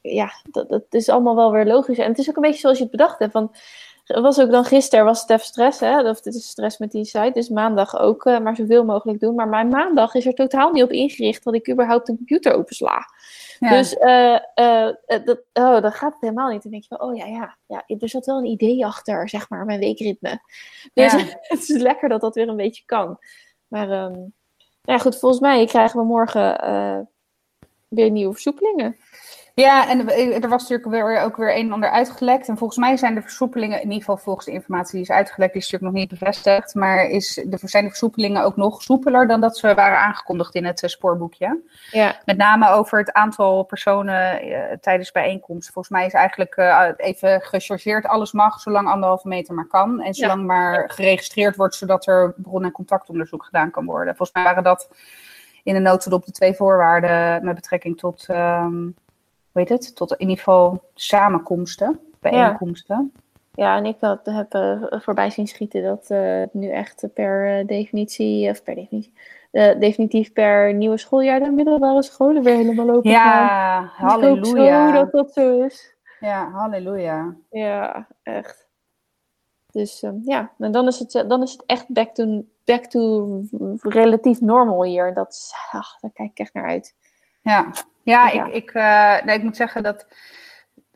ja, 0.00 0.32
dat, 0.50 0.68
dat 0.68 0.84
is 0.90 1.08
allemaal 1.08 1.36
wel 1.36 1.52
weer 1.52 1.66
logisch. 1.66 1.98
En 1.98 2.08
het 2.08 2.18
is 2.18 2.28
ook 2.28 2.36
een 2.36 2.42
beetje 2.42 2.60
zoals 2.60 2.76
je 2.76 2.82
het 2.82 2.92
bedacht 2.92 3.18
hebt. 3.18 3.34
Het 4.04 4.20
was 4.20 4.40
ook 4.40 4.50
dan 4.50 4.64
gisteren, 4.64 5.04
was 5.04 5.20
het 5.20 5.30
even 5.30 5.44
stress, 5.44 5.80
hè? 5.80 6.08
Of 6.08 6.16
het 6.24 6.34
is 6.34 6.48
stress 6.48 6.78
met 6.78 6.90
die 6.90 7.04
site. 7.04 7.30
Dus 7.34 7.48
maandag 7.48 7.98
ook 7.98 8.24
eh, 8.24 8.38
maar 8.38 8.56
zoveel 8.56 8.84
mogelijk 8.84 9.20
doen. 9.20 9.34
Maar 9.34 9.48
mijn 9.48 9.68
maandag 9.68 10.14
is 10.14 10.26
er 10.26 10.34
totaal 10.34 10.72
niet 10.72 10.82
op 10.82 10.90
ingericht 10.90 11.44
dat 11.44 11.54
ik 11.54 11.70
überhaupt 11.70 12.08
een 12.08 12.16
computer 12.16 12.52
opensla. 12.52 13.06
Ja. 13.62 13.70
Dus 13.70 13.96
eh, 13.96 14.88
dat, 15.24 15.40
oh, 15.52 15.80
dan 15.80 15.92
gaat 15.92 16.12
het 16.12 16.20
helemaal 16.20 16.50
niet. 16.50 16.62
Dan 16.62 16.70
denk 16.70 16.82
je 16.82 16.96
van, 16.96 17.08
oh 17.08 17.16
ja, 17.16 17.26
ja, 17.26 17.56
ja, 17.66 17.84
er 17.98 18.08
zat 18.08 18.26
wel 18.26 18.38
een 18.38 18.44
idee 18.44 18.86
achter, 18.86 19.28
zeg 19.28 19.48
maar, 19.48 19.64
mijn 19.64 19.80
weekritme. 19.80 20.40
Dus 20.94 21.12
Ja. 21.12 21.18
het 21.42 21.68
is 21.68 21.68
lekker 21.68 22.08
dat 22.08 22.20
dat 22.20 22.34
weer 22.34 22.48
een 22.48 22.56
beetje 22.56 22.82
kan. 22.86 23.18
Maar 23.68 23.90
ehm, 23.90 24.20
ja, 24.82 24.98
goed, 24.98 25.18
volgens 25.18 25.40
mij 25.40 25.66
krijgen 25.66 26.00
we 26.00 26.06
morgen 26.06 26.56
weer 27.88 28.10
nieuwe 28.10 28.32
versoepelingen. 28.32 28.96
Ja, 29.54 29.88
en 29.88 30.08
er 30.42 30.48
was 30.48 30.68
natuurlijk 30.68 30.90
weer, 30.90 31.20
ook 31.20 31.36
weer 31.36 31.56
een 31.56 31.66
en 31.66 31.72
ander 31.72 31.90
uitgelekt. 31.90 32.48
En 32.48 32.56
volgens 32.56 32.78
mij 32.78 32.96
zijn 32.96 33.14
de 33.14 33.22
versoepelingen, 33.22 33.76
in 33.76 33.82
ieder 33.82 33.98
geval 33.98 34.16
volgens 34.16 34.46
de 34.46 34.52
informatie 34.52 34.92
die 34.92 35.02
is 35.02 35.10
uitgelekt, 35.10 35.52
die 35.52 35.62
is 35.62 35.70
natuurlijk 35.70 35.92
nog 35.92 36.02
niet 36.02 36.20
bevestigd. 36.20 36.74
Maar 36.74 37.04
is, 37.04 37.42
de, 37.46 37.58
zijn 37.62 37.82
de 37.82 37.88
versoepelingen 37.88 38.44
ook 38.44 38.56
nog 38.56 38.82
soepeler 38.82 39.26
dan 39.26 39.40
dat 39.40 39.56
ze 39.56 39.74
waren 39.74 39.98
aangekondigd 39.98 40.54
in 40.54 40.64
het 40.64 40.82
eh, 40.82 40.88
spoorboekje. 40.88 41.60
Ja, 41.90 42.20
Met 42.24 42.36
name 42.36 42.68
over 42.68 42.98
het 42.98 43.12
aantal 43.12 43.62
personen 43.62 44.40
eh, 44.40 44.76
tijdens 44.80 45.12
bijeenkomsten. 45.12 45.72
Volgens 45.72 45.94
mij 45.94 46.06
is 46.06 46.12
eigenlijk 46.12 46.54
eh, 46.56 46.88
even 46.96 47.40
gechargeerd, 47.40 48.06
alles 48.06 48.32
mag, 48.32 48.60
zolang 48.60 48.88
anderhalve 48.88 49.28
meter 49.28 49.54
maar 49.54 49.66
kan. 49.66 50.00
En 50.00 50.14
zolang 50.14 50.46
maar 50.46 50.90
geregistreerd 50.90 51.56
wordt, 51.56 51.74
zodat 51.74 52.06
er 52.06 52.34
bron- 52.36 52.64
en 52.64 52.72
contactonderzoek 52.72 53.44
gedaan 53.44 53.70
kan 53.70 53.84
worden. 53.84 54.16
Volgens 54.16 54.36
mij 54.36 54.44
waren 54.44 54.62
dat 54.62 54.88
in 55.62 55.74
de 55.74 55.80
notendop 55.80 56.24
de 56.26 56.32
twee 56.32 56.54
voorwaarden 56.54 57.44
met 57.44 57.54
betrekking 57.54 57.98
tot, 57.98 58.24
ehm, 58.28 58.88
hoe 59.52 59.62
heet 59.62 59.68
het, 59.68 59.96
tot 59.96 60.10
in 60.12 60.20
ieder 60.20 60.36
geval 60.36 60.82
samenkomsten, 60.94 62.00
bijeenkomsten. 62.20 63.12
ja 63.54 63.76
en 63.76 63.84
ik 63.84 63.96
had, 64.00 64.26
heb 64.26 64.54
eh, 64.54 64.82
voorbij 64.90 65.30
zien 65.30 65.46
schieten 65.46 65.82
dat 65.82 66.08
het 66.08 66.54
nu 66.54 66.68
echt 66.68 67.04
per 67.14 67.58
eh, 67.58 67.66
definitie, 67.66 68.50
of 68.50 68.62
per 68.62 68.74
definitie, 68.74 69.12
definitief 69.78 70.32
per 70.32 70.74
nieuwe 70.74 70.96
schooljaar 70.98 71.40
de 71.40 71.50
middelbare 71.50 72.02
scholen 72.02 72.42
weer 72.42 72.56
helemaal 72.56 72.86
lopen. 72.86 73.10
Ja, 73.10 73.82
Ik 73.82 73.90
zo 73.98 74.04
halleluja. 74.06 74.92
dat 74.92 75.12
dat 75.12 75.32
zo 75.32 75.62
is. 75.62 75.94
Ja, 76.20 76.50
halleluja. 76.50 77.36
Ja, 77.50 78.06
echt. 78.22 78.68
Dus 79.72 80.02
ehm, 80.02 80.16
ja, 80.24 80.52
en 80.58 80.72
dan 80.72 80.86
is, 80.86 80.98
het, 80.98 81.24
dan 81.28 81.42
is 81.42 81.52
het 81.52 81.62
echt 81.66 81.88
back 81.88 82.14
to, 82.14 82.44
back 82.64 82.84
to 82.84 83.42
relatief 83.80 84.40
normal 84.40 84.84
hier. 84.84 85.14
Dat 85.14 85.52
ach, 85.70 86.00
daar 86.00 86.10
kijk 86.10 86.30
ik 86.30 86.38
echt 86.38 86.54
naar 86.54 86.68
uit. 86.68 86.94
Ja, 87.42 87.70
ja, 88.02 88.28
Ja. 88.28 88.46
Ik, 88.46 88.52
ik, 88.52 88.70
eh, 88.70 89.22
nee, 89.24 89.36
ik 89.36 89.42
moet 89.42 89.56
zeggen 89.56 89.82
dat. 89.82 90.06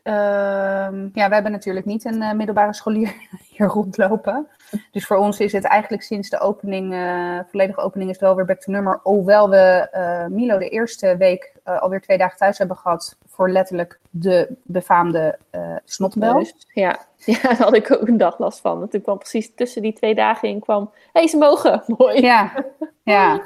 ehm, 0.02 1.08
ja, 1.12 1.28
we 1.28 1.34
hebben 1.34 1.52
natuurlijk 1.52 1.86
niet 1.86 2.04
een 2.04 2.22
eh, 2.22 2.32
middelbare 2.32 2.74
scholier 2.74 3.14
hier 3.50 3.66
rondlopen. 3.66 4.48
Dus 4.90 5.06
voor 5.06 5.16
ons 5.16 5.40
is 5.40 5.52
het 5.52 5.64
eigenlijk 5.64 6.02
sinds 6.02 6.30
de 6.30 6.40
opening, 6.40 6.92
eh, 6.92 7.38
volledige 7.50 7.80
opening, 7.80 8.10
is 8.10 8.16
het 8.16 8.24
wel 8.24 8.36
weer 8.36 8.44
back 8.44 8.60
to 8.60 8.72
nummer. 8.72 9.00
Hoewel 9.02 9.50
we 9.50 9.88
Milo 10.30 10.58
de 10.58 10.68
eerste 10.68 11.16
week 11.16 11.52
alweer 11.64 12.00
twee 12.00 12.18
dagen 12.18 12.38
thuis 12.38 12.58
hebben 12.58 12.76
gehad 12.76 13.16
voor 13.28 13.50
letterlijk 13.50 13.98
de 14.10 14.56
befaamde 14.62 15.38
snotbel. 15.84 16.38
Dus, 16.38 16.54
ja. 16.72 16.98
ja, 17.24 17.38
daar 17.42 17.56
had 17.56 17.74
ik 17.74 17.92
ook 17.92 18.08
een 18.08 18.16
dag 18.16 18.38
last 18.38 18.60
van. 18.60 18.78
Want 18.78 18.94
ik 18.94 19.02
kwam 19.02 19.18
precies 19.18 19.54
tussen 19.54 19.82
die 19.82 19.92
twee 19.92 20.14
dagen 20.14 20.48
in 20.48 20.60
kwam. 20.60 20.90
Hé, 20.94 21.10
hey, 21.12 21.28
ze 21.28 21.36
mogen. 21.36 21.82
Mooi. 21.98 22.20
Ja, 22.20 22.64
ja. 23.02 23.42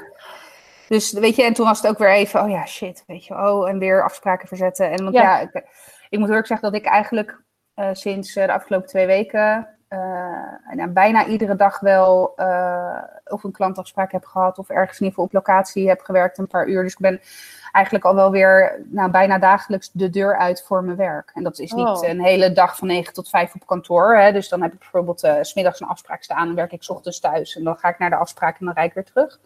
Dus 0.91 1.11
weet 1.11 1.35
je, 1.35 1.43
en 1.43 1.53
toen 1.53 1.65
was 1.65 1.81
het 1.81 1.91
ook 1.91 1.97
weer 1.97 2.11
even, 2.11 2.41
oh 2.43 2.49
ja, 2.49 2.65
shit, 2.65 3.03
weet 3.07 3.25
je, 3.25 3.33
oh, 3.33 3.69
en 3.69 3.79
weer 3.79 4.03
afspraken 4.03 4.47
verzetten. 4.47 4.91
En 4.91 5.03
want 5.03 5.15
Ja. 5.15 5.21
ja, 5.21 5.39
ik, 5.39 5.63
ik 6.09 6.19
moet 6.19 6.29
eerlijk 6.29 6.47
zeggen 6.47 6.71
dat 6.71 6.81
ik 6.81 6.87
eigenlijk 6.87 7.41
eh, 7.73 7.89
sinds 7.91 8.35
eh, 8.35 8.45
de 8.45 8.53
afgelopen 8.53 8.87
twee 8.87 9.05
weken 9.05 9.67
eh, 9.87 9.99
nou, 10.73 10.89
bijna 10.89 11.25
iedere 11.25 11.55
dag 11.55 11.79
wel 11.79 12.33
of 13.25 13.43
een 13.43 13.51
klantafspraak 13.51 14.11
heb 14.11 14.25
gehad 14.25 14.57
of 14.57 14.69
ergens 14.69 14.99
in 14.99 15.05
ieder 15.05 15.09
geval 15.09 15.25
op 15.25 15.33
locatie 15.33 15.87
heb 15.87 16.01
gewerkt 16.01 16.37
een 16.37 16.47
paar 16.47 16.67
uur. 16.67 16.83
Dus 16.83 16.93
ik 16.93 16.99
ben 16.99 17.21
eigenlijk 17.71 18.05
al 18.05 18.15
wel 18.15 18.31
weer 18.31 18.81
nou, 18.85 19.11
bijna 19.11 19.39
dagelijks 19.39 19.89
de 19.91 20.09
deur 20.09 20.37
uit 20.37 20.63
voor 20.63 20.83
mijn 20.83 20.97
werk. 20.97 21.31
En 21.33 21.43
dat 21.43 21.59
is 21.59 21.71
niet 21.71 21.87
Oh. 21.87 22.07
een 22.07 22.21
hele 22.21 22.51
dag 22.51 22.77
van 22.77 22.87
9 22.87 23.13
tot 23.13 23.29
5 23.29 23.53
op 23.55 23.65
kantoor. 23.65 24.15
Hè. 24.15 24.31
Dus 24.31 24.49
dan 24.49 24.61
heb 24.61 24.73
ik 24.73 24.79
bijvoorbeeld 24.79 25.19
s 25.19 25.49
smiddags 25.49 25.79
een 25.79 25.87
afspraak 25.87 26.23
staan 26.23 26.49
en 26.49 26.55
werk 26.55 26.71
ik 26.71 26.83
's 26.83 26.89
ochtends 26.89 27.19
thuis. 27.19 27.55
En 27.55 27.63
dan 27.63 27.77
ga 27.77 27.89
ik 27.89 27.99
naar 27.99 28.09
de 28.09 28.15
afspraak 28.15 28.59
en 28.59 28.65
dan 28.65 28.75
rijd 28.75 28.87
ik 28.87 28.93
weer 28.93 29.05
terug. 29.05 29.39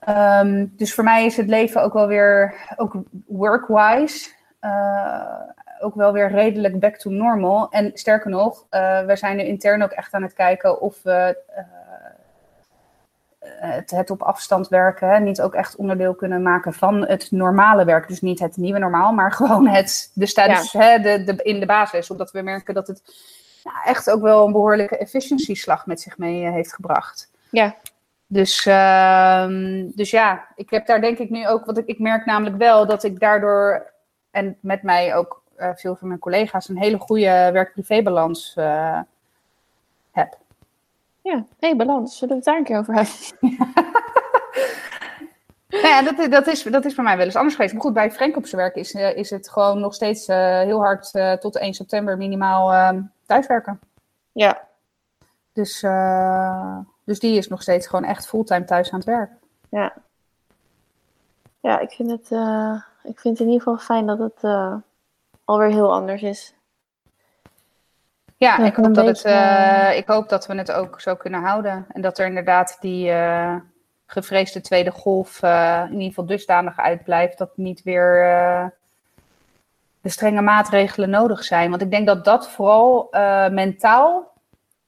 Ehm, 0.00 0.66
dus 0.70 0.94
voor 0.94 1.04
mij 1.04 1.24
is 1.24 1.36
het 1.36 1.48
leven 1.48 1.82
ook 1.82 1.92
wel 1.92 2.06
weer, 2.06 2.54
ook 2.76 2.94
work-wise, 3.26 4.30
eh, 4.60 5.40
ook 5.80 5.94
wel 5.94 6.12
weer 6.12 6.30
redelijk 6.30 6.80
back 6.80 6.96
to 6.96 7.10
normal. 7.10 7.70
En 7.70 7.90
sterker 7.94 8.30
nog, 8.30 8.66
eh 8.70 9.00
we 9.00 9.16
zijn 9.16 9.36
nu 9.36 9.42
intern 9.42 9.82
ook 9.82 9.90
echt 9.90 10.14
aan 10.14 10.22
het 10.22 10.32
kijken 10.32 10.80
of 10.80 11.02
we 11.02 11.36
eh, 11.48 11.64
het, 13.60 13.90
het 13.90 14.10
op 14.10 14.22
afstand 14.22 14.68
werken 14.68 15.08
hè, 15.08 15.20
niet 15.20 15.40
ook 15.40 15.54
echt 15.54 15.76
onderdeel 15.76 16.14
kunnen 16.14 16.42
maken 16.42 16.72
van 16.72 17.06
het 17.06 17.30
normale 17.30 17.84
werk. 17.84 18.08
Dus 18.08 18.20
niet 18.20 18.38
het 18.38 18.56
nieuwe 18.56 18.78
normaal, 18.78 19.12
maar 19.12 19.32
gewoon 19.40 19.66
het, 19.66 20.10
de 20.14 20.26
status 20.26 20.72
hè, 20.72 20.98
de, 20.98 21.24
de, 21.24 21.42
in 21.42 21.60
de 21.60 21.66
basis. 21.66 22.10
Omdat 22.10 22.30
we 22.30 22.42
merken 22.42 22.74
dat 22.74 22.86
het 22.86 23.02
nou, 23.64 23.76
echt 23.84 24.10
ook 24.10 24.22
wel 24.22 24.46
een 24.46 24.52
behoorlijke 24.52 24.98
efficiëntieslag 24.98 25.86
met 25.86 26.00
zich 26.00 26.18
mee 26.18 26.50
heeft 26.50 26.74
gebracht. 26.74 27.30
Ja. 27.50 27.74
Dus, 28.26 28.66
ehm, 28.66 29.90
dus 29.94 30.10
ja, 30.10 30.46
ik 30.54 30.70
heb 30.70 30.86
daar 30.86 31.00
denk 31.00 31.18
ik 31.18 31.30
nu 31.30 31.48
ook, 31.48 31.64
want 31.64 31.78
ik, 31.78 31.86
ik 31.86 31.98
merk 31.98 32.26
namelijk 32.26 32.56
wel 32.56 32.86
dat 32.86 33.04
ik 33.04 33.20
daardoor, 33.20 33.92
en 34.30 34.56
met 34.60 34.82
mij 34.82 35.14
ook 35.14 35.42
eh, 35.56 35.70
veel 35.74 35.96
van 35.96 36.08
mijn 36.08 36.20
collega's, 36.20 36.68
een 36.68 36.78
hele 36.78 36.98
goede 36.98 37.50
werk-privé-balans 37.52 38.54
eh, 38.56 39.00
heb. 40.10 40.38
Ja, 41.22 41.44
hey, 41.58 41.76
balans. 41.76 42.18
Zullen 42.18 42.28
we 42.28 42.34
het 42.34 42.44
daar 42.44 42.56
een 42.56 42.64
keer 42.64 42.78
over 42.78 42.94
hebben? 42.94 43.14
Nou 45.68 45.88
ja, 45.88 46.02
dat, 46.02 46.30
dat, 46.30 46.46
is, 46.46 46.62
dat 46.62 46.84
is 46.84 46.94
bij 46.94 47.04
mij 47.04 47.16
wel 47.16 47.26
eens 47.26 47.36
anders 47.36 47.54
geweest. 47.54 47.74
Maar 47.74 47.82
goed, 47.82 47.92
bij 47.92 48.10
Frank 48.10 48.36
op 48.36 48.46
zijn 48.46 48.60
werk 48.60 48.74
is, 48.74 48.94
eh, 48.94 49.16
is 49.16 49.30
het 49.30 49.50
gewoon 49.50 49.80
nog 49.80 49.94
steeds 49.94 50.26
heel 50.26 50.80
hard 50.80 51.10
tot 51.40 51.56
1 51.56 51.74
september 51.74 52.16
minimaal 52.16 52.72
ehm, 52.72 53.02
thuiswerken. 53.26 53.80
Ja. 54.32 54.66
Dus, 55.52 55.82
eh, 55.82 56.78
dus 57.06 57.20
die 57.20 57.36
is 57.36 57.48
nog 57.48 57.62
steeds 57.62 57.86
gewoon 57.86 58.04
echt 58.04 58.26
fulltime 58.26 58.64
thuis 58.64 58.90
aan 58.90 58.98
het 58.98 59.08
werk. 59.08 59.30
Ja. 59.68 59.92
Ja, 61.60 61.78
ik 61.78 61.90
vind 61.90 62.10
het, 62.10 62.32
eh, 62.32 62.74
ik 63.02 63.20
vind 63.20 63.38
het 63.38 63.46
in 63.46 63.52
ieder 63.52 63.62
geval 63.62 63.78
fijn 63.78 64.06
dat 64.06 64.18
het 64.18 64.38
eh, 64.40 64.74
alweer 65.44 65.68
heel 65.68 65.92
anders 65.92 66.22
is. 66.22 66.54
Ja, 68.36 68.58
Ja, 68.58 68.64
ik, 68.64 68.76
hoop 68.76 68.94
dat 68.94 69.06
het, 69.06 69.24
eh, 69.24 69.96
ik 69.96 70.06
hoop 70.06 70.28
dat 70.28 70.46
we 70.46 70.54
het 70.54 70.72
ook 70.72 71.00
zo 71.00 71.14
kunnen 71.14 71.40
houden. 71.40 71.86
En 71.88 72.00
dat 72.00 72.18
er 72.18 72.26
inderdaad 72.26 72.76
die 72.80 73.12
gevreesde 74.06 74.60
tweede 74.60 74.90
golf 74.90 75.42
in 75.42 75.92
ieder 75.92 76.08
geval 76.08 76.26
dusdanig 76.26 76.78
uitblijft 76.78 77.38
dat 77.38 77.56
niet 77.56 77.82
weer 77.82 78.24
de 80.00 80.08
strenge 80.08 80.42
maatregelen 80.42 81.10
nodig 81.10 81.44
zijn. 81.44 81.70
Want 81.70 81.82
ik 81.82 81.90
denk 81.90 82.06
dat 82.06 82.24
dat 82.24 82.50
vooral 82.50 83.08
mentaal 83.50 84.34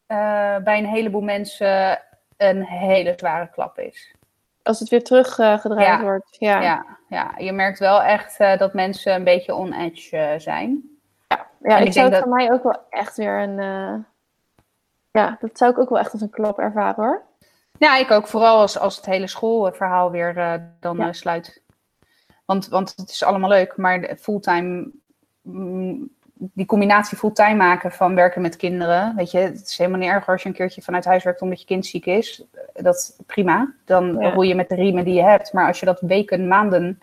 uh, 0.08 0.56
bij 0.56 0.78
een 0.78 0.86
heleboel 0.86 1.20
mensen 1.20 2.00
een 2.38 2.64
hele 2.64 3.12
zware 3.16 3.50
klap 3.50 3.78
is. 3.78 4.14
Als 4.62 4.78
het 4.78 4.88
weer 4.88 5.04
teruggedraaid 5.04 5.86
ja. 5.86 6.02
wordt. 6.02 6.36
Ja. 6.38 6.60
Ja, 6.60 6.98
ja, 7.08 7.34
je 7.36 7.52
merkt 7.52 7.78
wel 7.78 8.02
echt 8.02 8.40
uh, 8.40 8.58
dat 8.58 8.74
mensen 8.74 9.14
een 9.14 9.24
beetje 9.24 9.54
on 9.54 9.72
edge 9.72 10.34
zijn. 10.38 10.82
Ja, 11.28 11.46
ja 11.62 11.76
ik, 11.76 11.86
ik 11.86 11.92
zou 11.92 12.04
het 12.04 12.14
dat... 12.14 12.22
voor 12.22 12.32
mij 12.36 12.52
ook 12.52 12.62
wel 12.62 12.82
echt 12.90 13.16
weer 13.16 13.38
een. 13.38 13.56
ja, 15.10 15.36
dat 15.40 15.58
zou 15.58 15.70
ik 15.70 15.78
ook 15.78 15.88
wel 15.88 15.98
echt 15.98 16.12
als 16.12 16.20
een 16.20 16.30
klap 16.30 16.58
ervaren 16.58 17.04
hoor. 17.04 17.22
Ja, 17.78 17.96
ik 17.96 18.10
ook. 18.10 18.26
Vooral 18.26 18.60
als, 18.60 18.78
als 18.78 18.96
het 18.96 19.06
hele 19.06 19.26
schoolverhaal 19.26 20.10
weer 20.10 20.60
dan 20.80 20.96
ja. 20.96 21.12
sluit. 21.12 21.62
Want, 22.44 22.68
want 22.68 22.92
het 22.96 23.10
is 23.10 23.24
allemaal 23.24 23.48
leuk, 23.48 23.76
maar 23.76 24.16
fulltime 24.16 24.90
mm, 25.42 26.10
die 26.38 26.66
combinatie 26.66 27.18
fulltime 27.18 27.54
maken 27.54 27.92
van 27.92 28.14
werken 28.14 28.42
met 28.42 28.56
kinderen. 28.56 29.16
Weet 29.16 29.30
je, 29.30 29.38
het 29.38 29.68
is 29.68 29.78
helemaal 29.78 30.00
niet 30.00 30.08
erg 30.08 30.28
als 30.28 30.42
je 30.42 30.48
een 30.48 30.54
keertje 30.54 30.82
vanuit 30.82 31.04
huis 31.04 31.24
werkt 31.24 31.40
omdat 31.40 31.60
je 31.60 31.66
kind 31.66 31.86
ziek 31.86 32.06
is. 32.06 32.44
Dat 32.72 32.94
is 32.94 33.16
prima. 33.26 33.74
Dan 33.84 34.18
ja. 34.18 34.30
roei 34.30 34.48
je 34.48 34.54
met 34.54 34.68
de 34.68 34.74
riemen 34.74 35.04
die 35.04 35.14
je 35.14 35.22
hebt. 35.22 35.52
Maar 35.52 35.66
als 35.66 35.80
je 35.80 35.86
dat 35.86 36.00
weken, 36.00 36.48
maanden, 36.48 37.00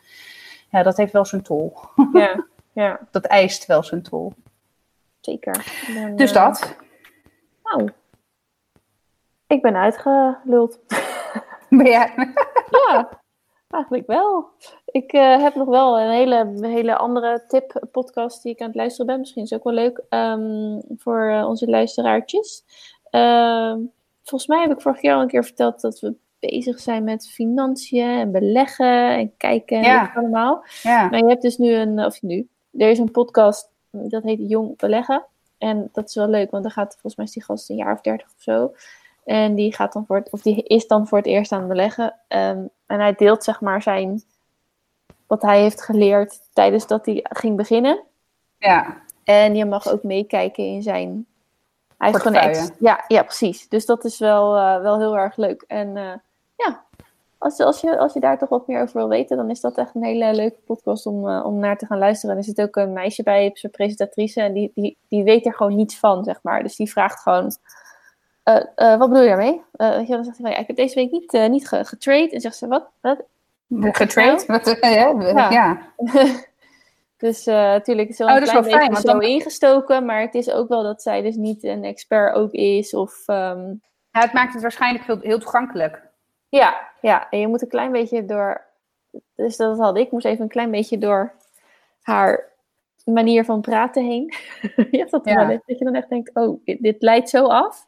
ja, 0.69 0.83
dat 0.83 0.97
heeft 0.97 1.11
wel 1.11 1.25
zijn 1.25 1.41
tol. 1.41 1.77
Ja, 2.13 2.45
ja. 2.83 2.99
dat 3.11 3.25
eist 3.25 3.65
wel 3.65 3.83
zijn 3.83 4.01
tol. 4.01 4.33
Zeker. 5.19 5.65
Dan, 5.93 6.15
dus 6.15 6.33
dat. 6.33 6.75
Nou, 7.63 7.91
ik 9.47 9.61
ben 9.61 9.75
uitgeluld. 9.75 10.79
Ben 11.69 11.85
jij? 11.85 12.13
ja. 12.87 13.09
Eigenlijk 13.75 14.07
wel. 14.07 14.49
Ik 14.85 15.13
uh, 15.13 15.41
heb 15.41 15.55
nog 15.55 15.67
wel 15.67 15.99
een 15.99 16.09
hele, 16.09 16.57
hele 16.61 16.95
andere 16.95 17.43
tip-podcast 17.47 18.43
die 18.43 18.51
ik 18.51 18.61
aan 18.61 18.67
het 18.67 18.75
luisteren 18.75 19.05
ben. 19.05 19.19
Misschien 19.19 19.43
is 19.43 19.49
het 19.49 19.59
ook 19.59 19.65
wel 19.65 19.83
leuk 19.83 20.03
um, 20.09 20.81
voor 20.97 21.31
uh, 21.31 21.47
onze 21.47 21.67
luisteraartjes. 21.67 22.63
Uh, 23.11 23.75
volgens 24.23 24.47
mij 24.47 24.61
heb 24.61 24.71
ik 24.71 24.81
vorig 24.81 25.01
jaar 25.01 25.15
al 25.15 25.21
een 25.21 25.27
keer 25.27 25.43
verteld 25.43 25.81
dat 25.81 25.99
we 25.99 26.15
bezig 26.39 26.79
zijn 26.79 27.03
met 27.03 27.29
financiën 27.29 28.09
en 28.09 28.31
beleggen 28.31 29.09
en 29.09 29.37
kijken 29.37 29.77
en 29.77 29.83
ja. 29.83 30.11
allemaal. 30.15 30.63
Ja. 30.83 31.09
Maar 31.09 31.19
je 31.19 31.27
hebt 31.27 31.41
dus 31.41 31.57
nu 31.57 31.73
een, 31.73 32.05
of 32.05 32.21
nu, 32.21 32.47
er 32.71 32.89
is 32.89 32.99
een 32.99 33.11
podcast 33.11 33.71
dat 33.91 34.23
heet 34.23 34.49
Jong 34.49 34.77
Beleggen. 34.77 35.25
En 35.57 35.89
dat 35.91 36.07
is 36.07 36.15
wel 36.15 36.27
leuk, 36.27 36.51
want 36.51 36.63
dan 36.63 36.71
gaat 36.71 36.91
volgens 36.91 37.15
mij 37.15 37.25
is 37.25 37.31
die 37.31 37.43
gast 37.43 37.69
een 37.69 37.75
jaar 37.75 37.93
of 37.93 38.01
dertig 38.01 38.27
of 38.27 38.41
zo. 38.41 38.73
En 39.25 39.55
die, 39.55 39.73
gaat 39.73 39.93
dan 39.93 40.05
voor 40.05 40.15
het, 40.15 40.31
of 40.31 40.41
die 40.41 40.63
is 40.63 40.87
dan 40.87 41.07
voor 41.07 41.17
het 41.17 41.27
eerst 41.27 41.51
aan 41.51 41.59
het 41.59 41.67
beleggen. 41.67 42.15
Um, 42.27 42.69
en 42.85 42.99
hij 42.99 43.15
deelt 43.15 43.43
zeg 43.43 43.61
maar 43.61 43.81
zijn, 43.81 44.23
wat 45.27 45.41
hij 45.41 45.61
heeft 45.61 45.81
geleerd 45.81 46.39
tijdens 46.53 46.87
dat 46.87 47.05
hij 47.05 47.25
ging 47.29 47.57
beginnen. 47.57 48.03
Ja. 48.57 49.01
En 49.23 49.55
je 49.55 49.65
mag 49.65 49.87
ook 49.87 50.03
meekijken 50.03 50.63
in 50.63 50.83
zijn... 50.83 51.25
Gewoon 51.97 52.33
ex, 52.33 52.71
ja, 52.79 53.03
ja, 53.07 53.23
precies. 53.23 53.69
Dus 53.69 53.85
dat 53.85 54.03
is 54.03 54.19
wel, 54.19 54.57
uh, 54.57 54.81
wel 54.81 54.99
heel 54.99 55.17
erg 55.17 55.35
leuk. 55.35 55.63
En 55.67 55.95
uh, 55.95 56.13
ja, 56.55 56.83
als, 57.37 57.59
als, 57.59 57.81
je, 57.81 57.97
als 57.97 58.13
je 58.13 58.19
daar 58.19 58.37
toch 58.37 58.49
wat 58.49 58.67
meer 58.67 58.81
over 58.81 58.97
wil 58.97 59.07
weten, 59.07 59.37
dan 59.37 59.49
is 59.49 59.61
dat 59.61 59.77
echt 59.77 59.95
een 59.95 60.03
hele 60.03 60.33
leuke 60.33 60.59
podcast 60.65 61.05
om, 61.05 61.27
uh, 61.27 61.45
om 61.45 61.59
naar 61.59 61.77
te 61.77 61.85
gaan 61.85 61.97
luisteren. 61.97 62.35
En 62.35 62.41
er 62.41 62.47
zit 62.47 62.61
ook 62.61 62.75
een 62.75 62.93
meisje 62.93 63.23
bij, 63.23 63.49
zijn 63.53 63.71
presentatrice, 63.71 64.41
en 64.41 64.53
die, 64.53 64.71
die, 64.75 64.97
die 65.09 65.23
weet 65.23 65.45
er 65.45 65.53
gewoon 65.53 65.75
niets 65.75 65.99
van, 65.99 66.23
zeg 66.23 66.39
maar. 66.41 66.63
Dus 66.63 66.75
die 66.75 66.91
vraagt 66.91 67.21
gewoon 67.21 67.51
uh, 68.45 68.55
uh, 68.55 68.97
wat 68.97 69.09
bedoel 69.09 69.23
je 69.23 69.27
daarmee? 69.27 69.61
Uh, 69.77 70.07
dan 70.07 70.23
zegt 70.23 70.37
hij 70.37 70.45
van, 70.45 70.49
ja, 70.49 70.57
ik 70.57 70.67
heb 70.67 70.75
deze 70.75 70.95
week 70.95 71.11
niet, 71.11 71.31
niet 71.49 71.67
getrade. 71.67 72.29
En 72.29 72.41
zegt 72.41 72.55
ze, 72.55 72.67
wat? 72.67 72.89
wat? 73.01 73.23
Getrade? 73.81 74.43
Wat, 74.47 74.77
ja. 75.33 75.51
ja. 75.51 75.93
dus 77.17 77.45
natuurlijk 77.45 78.09
is 78.09 78.17
wel 78.17 78.27
een 78.27 78.35
oh, 78.35 78.43
klein 78.43 78.63
beetje 78.63 78.79
fijn, 78.79 78.95
zo 78.95 79.01
dan... 79.01 79.21
ingestoken. 79.21 80.05
Maar 80.05 80.21
het 80.21 80.35
is 80.35 80.51
ook 80.51 80.67
wel 80.67 80.83
dat 80.83 81.01
zij 81.01 81.21
dus 81.21 81.35
niet 81.35 81.63
een 81.63 81.83
expert 81.83 82.35
ook 82.35 82.51
is. 82.51 82.93
Of, 82.93 83.27
um... 83.27 83.81
ja, 84.11 84.19
het 84.19 84.33
maakt 84.33 84.53
het 84.53 84.61
waarschijnlijk 84.61 85.05
heel, 85.05 85.19
heel 85.19 85.39
toegankelijk. 85.39 86.03
Ja, 86.49 86.91
ja, 87.01 87.29
en 87.29 87.39
je 87.39 87.47
moet 87.47 87.61
een 87.61 87.67
klein 87.67 87.91
beetje 87.91 88.25
door... 88.25 88.61
Dus 89.35 89.57
dat 89.57 89.77
had 89.77 89.97
ik. 89.97 90.05
Ik 90.05 90.11
moest 90.11 90.25
even 90.25 90.43
een 90.43 90.49
klein 90.49 90.71
beetje 90.71 90.97
door 90.97 91.33
haar 92.01 92.53
manier 93.05 93.45
van 93.45 93.61
praten 93.61 94.03
heen. 94.03 94.33
je 94.91 94.97
hebt 94.97 95.11
dat 95.11 95.25
ja. 95.25 95.47
wel 95.47 95.61
dat 95.65 95.79
je 95.79 95.85
dan 95.85 95.95
echt 95.95 96.09
denkt, 96.09 96.31
oh, 96.33 96.59
dit, 96.65 96.81
dit 96.81 97.01
leidt 97.01 97.29
zo 97.29 97.45
af. 97.45 97.87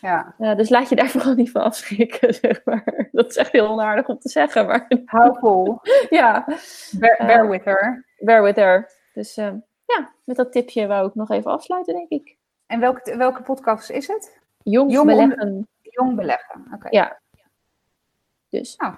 Ja. 0.00 0.34
dus 0.54 0.68
laat 0.68 0.88
je 0.88 0.96
daar 0.96 1.08
vooral 1.18 1.34
niet 1.34 1.50
van 1.50 1.62
afschrikken, 1.62 2.34
zeg 2.34 2.64
maar. 2.64 3.08
Dat 3.12 3.30
is 3.30 3.36
echt 3.36 3.52
heel 3.52 3.68
onaardig 3.68 4.06
om 4.06 4.18
te 4.18 4.28
zeggen, 4.28 4.66
maar... 4.66 4.86
Hou 5.04 5.38
vol. 5.38 5.80
ja. 6.10 6.44
Bear, 6.98 7.16
bear 7.26 7.44
uh, 7.44 7.50
with 7.50 7.64
her. 7.64 8.06
Bear 8.18 8.42
with 8.42 8.56
her. 8.56 8.92
Dus 9.12 9.38
uh, 9.38 9.52
ja, 9.84 10.12
met 10.24 10.36
dat 10.36 10.52
tipje 10.52 10.86
wou 10.86 11.08
ik 11.08 11.14
nog 11.14 11.30
even 11.30 11.50
afsluiten, 11.50 11.94
denk 11.94 12.08
ik. 12.08 12.36
En 12.66 12.80
welke, 12.80 13.16
welke 13.16 13.42
podcast 13.42 13.90
is 13.90 14.06
het? 14.06 14.40
Jong, 14.62 14.92
Jong 14.92 15.06
beleggen. 15.06 15.68
Jong 15.82 16.16
beleggen, 16.16 16.60
oké. 16.66 16.74
Okay. 16.74 16.90
Ja. 16.90 17.20
Dus. 18.48 18.76
Nou, 18.76 18.94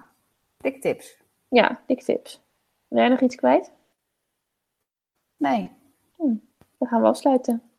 dik 0.56 0.80
tips. 0.80 1.18
Ja, 1.48 1.80
dik 1.86 2.02
tips. 2.02 2.42
Wil 2.88 2.98
jij 2.98 3.08
nog 3.08 3.20
iets 3.20 3.34
kwijt? 3.34 3.72
Nee. 5.36 5.72
Hm, 6.16 6.34
dan 6.78 6.88
gaan 6.88 7.00
we 7.00 7.08
afsluiten. 7.08 7.69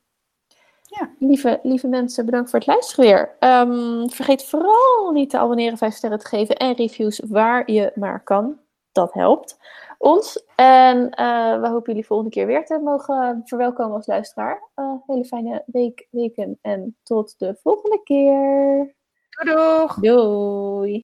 Ja. 0.99 1.09
Lieve, 1.19 1.59
lieve 1.63 1.87
mensen, 1.87 2.25
bedankt 2.25 2.49
voor 2.49 2.59
het 2.59 2.67
luisteren 2.67 3.05
weer. 3.05 3.35
Um, 3.39 4.09
vergeet 4.09 4.45
vooral 4.45 5.11
niet 5.11 5.29
te 5.29 5.37
abonneren, 5.37 5.77
5 5.77 5.93
sterren 5.93 6.19
te 6.19 6.27
geven 6.27 6.55
en 6.55 6.73
reviews 6.73 7.21
waar 7.27 7.71
je 7.71 7.91
maar 7.95 8.23
kan. 8.23 8.59
Dat 8.91 9.13
helpt 9.13 9.57
ons. 9.97 10.45
En 10.55 10.97
uh, 10.97 11.61
we 11.61 11.67
hopen 11.67 11.91
jullie 11.91 12.05
volgende 12.05 12.31
keer 12.31 12.45
weer 12.45 12.65
te 12.65 12.79
mogen 12.83 13.41
verwelkomen 13.45 13.95
als 13.95 14.07
luisteraar. 14.07 14.69
Uh, 14.75 14.93
hele 15.07 15.25
fijne 15.25 15.63
week, 15.65 16.07
weken 16.11 16.59
en 16.61 16.97
tot 17.03 17.39
de 17.39 17.55
volgende 17.61 18.01
keer. 18.03 18.95
Doei 19.29 19.55
doeg! 19.55 19.95
Doei! 19.95 21.01